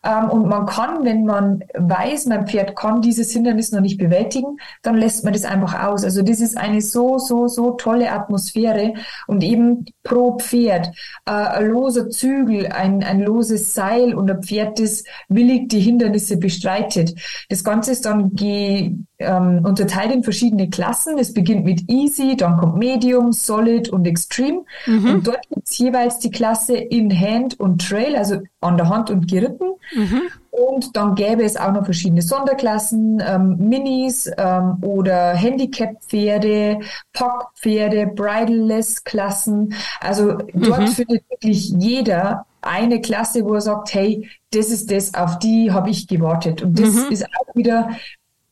und 0.06 0.48
man 0.48 0.66
kann, 0.66 1.04
wenn 1.04 1.26
man 1.26 1.64
weiß, 1.74 2.28
mein 2.28 2.48
Pferd 2.48 2.76
kann 2.76 3.02
dieses 3.02 3.32
Hindernis 3.32 3.72
noch 3.72 3.82
nicht 3.82 3.98
bewältigen, 3.98 4.58
dann 4.84 4.96
lässt 4.96 5.24
man 5.24 5.34
das 5.34 5.46
einfach 5.46 5.84
aus. 5.84 6.04
Also 6.04 6.22
das 6.22 6.40
ist 6.40 6.58
eine 6.58 6.82
so, 6.82 7.18
so, 7.18 7.48
so 7.48 7.72
tolle 7.72 8.12
Atmosphäre 8.12 8.94
und 9.28 9.44
eben 9.44 9.86
pro 10.04 10.38
Pferd 10.38 10.92
äh, 11.26 11.32
ein 11.32 11.68
loser 11.68 12.10
Zügel, 12.10 12.68
ein, 12.68 13.04
ein 13.04 13.22
loses 13.22 13.74
Seil 13.74 14.14
und 14.14 14.30
ein 14.30 14.44
Pferd, 14.44 14.80
das 14.80 15.04
willig 15.28 15.70
die 15.70 15.80
Hindernisse 15.80 16.38
bestreitet. 16.38 17.16
Das 17.50 17.64
Ganze 17.64 17.92
ist 17.92 18.06
dann 18.06 18.34
ge 18.36 18.96
ähm, 19.18 19.62
unterteilt 19.64 20.14
in 20.14 20.24
verschiedene 20.24 20.70
Klassen. 20.70 21.18
Es 21.18 21.34
beginnt 21.34 21.66
mit 21.66 21.90
Easy, 21.90 22.36
dann 22.36 22.58
kommt 22.58 22.78
Medium, 22.78 23.32
Solid 23.32 23.90
und 23.90 24.06
Extreme. 24.06 24.64
Mhm. 24.86 25.10
Und 25.10 25.28
dort 25.28 25.48
gibt 25.50 25.68
es 25.68 25.78
jeweils 25.78 26.20
die 26.20 26.32
Klasse 26.32 26.76
in 26.76 27.18
Hand 27.18 27.60
und 27.60 27.88
Trail, 27.88 28.16
also 28.16 28.42
an 28.66 28.78
der 28.78 28.90
Hand 28.90 29.10
und 29.10 29.30
geritten. 29.30 29.74
Mhm. 29.94 30.22
Und 30.52 30.96
dann 30.96 31.16
gäbe 31.16 31.44
es 31.44 31.58
auch 31.58 31.72
noch 31.72 31.86
verschiedene 31.86 32.22
Sonderklassen, 32.22 33.22
ähm, 33.26 33.58
Minis 33.58 34.32
ähm, 34.38 34.78
oder 34.82 35.34
Handicap-Pferde, 35.34 36.80
Pock-Pferde, 37.14 38.08
Bridleless-Klassen. 38.08 39.74
Also 40.00 40.38
dort 40.54 40.82
mhm. 40.82 40.88
findet 40.88 41.30
wirklich 41.30 41.70
jeder 41.78 42.46
eine 42.62 43.02
Klasse, 43.02 43.44
wo 43.46 43.54
er 43.54 43.62
sagt, 43.62 43.94
hey, 43.94 44.30
das 44.52 44.70
ist 44.70 44.92
das, 44.92 45.14
auf 45.14 45.40
die 45.40 45.72
habe 45.72 45.90
ich 45.90 46.08
gewartet. 46.08 46.62
Und 46.62 46.80
das 46.80 46.94
mhm. 46.94 47.12
ist 47.12 47.26
auch 47.26 47.56
wieder 47.56 47.90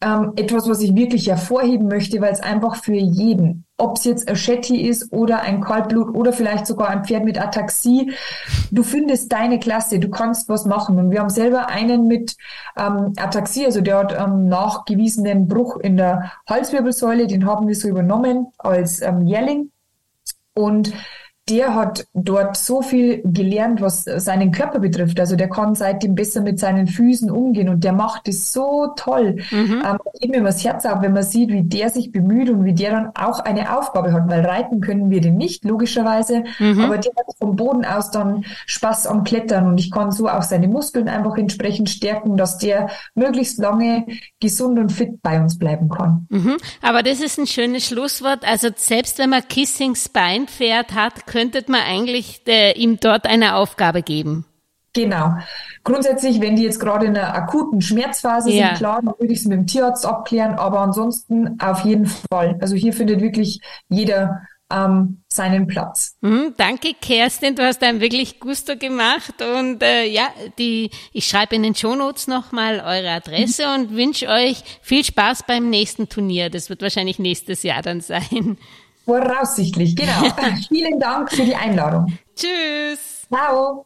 ähm, 0.04 0.34
etwas, 0.36 0.68
was 0.68 0.82
ich 0.82 0.96
wirklich 0.96 1.28
hervorheben 1.28 1.88
möchte, 1.88 2.20
weil 2.20 2.34
es 2.34 2.42
einfach 2.42 2.76
für 2.76 2.94
jeden, 2.94 3.66
ob 3.78 3.98
es 3.98 4.04
jetzt 4.04 4.28
ein 4.28 4.36
Shetty 4.36 4.88
ist 4.88 5.12
oder 5.14 5.42
ein 5.42 5.62
Kaltblut 5.62 6.14
oder 6.16 6.34
vielleicht 6.34 6.68
sogar 6.68 6.90
ein 6.90 7.06
Pferd 7.06 7.24
mit 7.24 7.42
Ataxie, 7.42 8.12
du 8.72 8.84
findest 8.84 9.32
deine 9.32 9.60
Klasse, 9.60 10.00
du 10.00 10.10
kannst 10.10 10.50
was 10.50 10.66
machen. 10.66 11.00
Und 11.00 11.12
wir 11.12 11.20
haben 11.20 11.30
selber 11.30 11.70
einen 11.70 12.08
mit 12.08 12.36
ähm, 12.78 13.14
Ataxie, 13.18 13.66
also 13.66 13.82
der 13.82 13.98
hat 13.98 14.18
ähm, 14.20 14.48
nachgewiesenen 14.48 15.48
Bruch 15.48 15.78
in 15.78 15.98
der 15.98 16.32
Halswirbelsäule, 16.50 17.28
den 17.28 17.46
haben 17.46 17.68
wir 17.68 17.76
so 17.76 17.88
übernommen 17.88 18.48
als 18.58 19.02
ähm, 19.02 19.26
Jährling. 19.26 19.72
Und 20.54 20.94
der 21.50 21.76
hat 21.76 22.08
dort 22.14 22.56
so 22.56 22.82
viel 22.82 23.22
gelernt, 23.26 23.82
was 23.82 24.06
seinen 24.06 24.54
Körper 24.54 24.80
betrifft. 24.80 25.20
Also 25.20 25.36
der 25.36 25.50
kann 25.50 25.76
seitdem 25.76 26.16
besser 26.16 26.42
mit 26.42 26.58
seinen 26.58 26.88
Füßen 26.88 27.30
umgehen 27.30 27.68
und 27.68 27.84
der 27.84 27.92
macht 27.92 28.30
es 28.30 28.54
so 28.54 28.94
toll. 28.96 29.38
Mhm. 29.52 29.84
Ähm, 29.86 29.98
geht 30.22 30.32
mir 30.32 30.42
das 30.42 30.64
Herz 30.64 30.86
auf, 30.86 31.02
wenn 31.02 31.12
man 31.12 31.24
sieht, 31.24 31.50
wie 31.50 31.64
der 31.64 31.90
sich 31.90 32.14
bemüht 32.14 32.50
und 32.50 32.64
wie 32.64 32.74
der 32.74 32.92
dann 32.92 33.12
auch 33.16 33.40
eine 33.40 33.78
Aufgabe 33.78 34.14
hat, 34.14 34.30
weil 34.30 34.46
reiten 34.46 34.80
können 34.80 35.10
wir 35.10 35.20
den 35.20 35.36
nicht, 35.36 35.66
logischerweise, 35.66 36.46
mhm. 36.60 36.80
aber 36.80 36.98
der 36.98 37.12
hat 37.18 37.36
vom 37.38 37.58
Boden 37.58 37.84
aus 37.84 38.12
dann 38.12 38.46
Spaß 38.66 39.08
am 39.08 39.26
Klettern 39.26 39.68
und 39.68 39.80
ich 39.80 39.92
kann 39.92 40.12
so 40.12 40.30
auch 40.30 40.44
seine 40.44 40.70
Muskeln 40.70 41.10
einfach 41.10 41.38
entsprechend 41.38 41.90
stärken, 41.90 42.38
dass 42.38 42.58
der 42.58 42.90
möglichst 43.16 43.60
lange 43.60 44.06
gesund 44.40 44.80
und 44.80 44.94
fit 44.94 45.22
bei 45.22 45.42
uns 45.42 45.58
bleiben 45.60 45.90
kann. 45.90 46.26
Mhm. 46.30 46.56
Aber 46.82 47.04
das 47.04 47.20
ist 47.20 47.38
ein 47.38 47.48
schönes 47.48 47.86
Schlusswort. 47.86 48.48
Also 48.48 48.70
selbst 48.74 49.20
wenn 49.20 49.30
man 49.30 49.46
Kissing 49.50 49.96
Spine 49.96 50.46
Pferd 50.48 50.94
hat, 50.94 51.26
könnte 51.34 51.64
man 51.68 51.82
eigentlich 51.82 52.44
der, 52.44 52.78
ihm 52.78 53.00
dort 53.00 53.26
eine 53.26 53.56
Aufgabe 53.56 54.04
geben. 54.04 54.46
Genau. 54.94 55.34
Grundsätzlich, 55.84 56.40
wenn 56.40 56.56
die 56.56 56.62
jetzt 56.62 56.80
gerade 56.80 57.08
in 57.08 57.18
einer 57.18 57.34
akuten 57.34 57.82
Schmerzphase 57.82 58.52
ja. 58.52 58.68
sind, 58.68 58.78
klar, 58.78 59.02
dann 59.04 59.16
würde 59.18 59.34
ich 59.34 59.40
es 59.40 59.46
mit 59.46 59.58
dem 59.58 59.66
Tierarzt 59.66 60.06
abklären, 60.06 60.54
aber 60.54 60.82
ansonsten 60.82 61.60
auf 61.60 61.84
jeden 61.84 62.06
Fall. 62.06 62.60
Also 62.62 62.76
hier 62.76 62.94
findet 62.94 63.20
wirklich 63.22 63.60
jeder 63.90 64.44
ähm, 64.72 65.24
seinen 65.28 65.66
Platz. 65.66 66.16
Mhm, 66.22 66.54
danke, 66.56 66.94
Kerstin, 67.02 67.56
du 67.56 67.66
hast 67.66 67.82
einen 67.82 68.00
wirklich 68.00 68.40
Gusto 68.40 68.78
gemacht 68.78 69.34
und 69.42 69.82
äh, 69.82 70.06
ja, 70.06 70.30
die, 70.60 70.92
ich 71.12 71.26
schreibe 71.26 71.56
in 71.56 71.64
den 71.64 71.74
Shownotes 71.74 72.28
nochmal 72.28 72.76
eure 72.76 73.10
Adresse 73.10 73.64
mhm. 73.66 73.74
und 73.74 73.96
wünsche 73.96 74.28
euch 74.28 74.64
viel 74.84 75.04
Spaß 75.04 75.44
beim 75.48 75.72
nächsten 75.72 76.08
Turnier. 76.08 76.52
Das 76.52 76.70
wird 76.70 76.84
wahrscheinlich 76.84 77.18
nächstes 77.18 77.64
Jahr 77.64 77.82
dann 77.82 78.02
sein. 78.02 78.60
Voraussichtlich, 79.06 79.96
genau. 79.96 80.30
Vielen 80.68 81.00
Dank 81.00 81.32
für 81.32 81.44
die 81.44 81.56
Einladung. 81.56 82.18
Tschüss. 82.36 83.28
Ciao. 83.32 83.86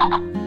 Thank 0.00 0.34
you. 0.34 0.39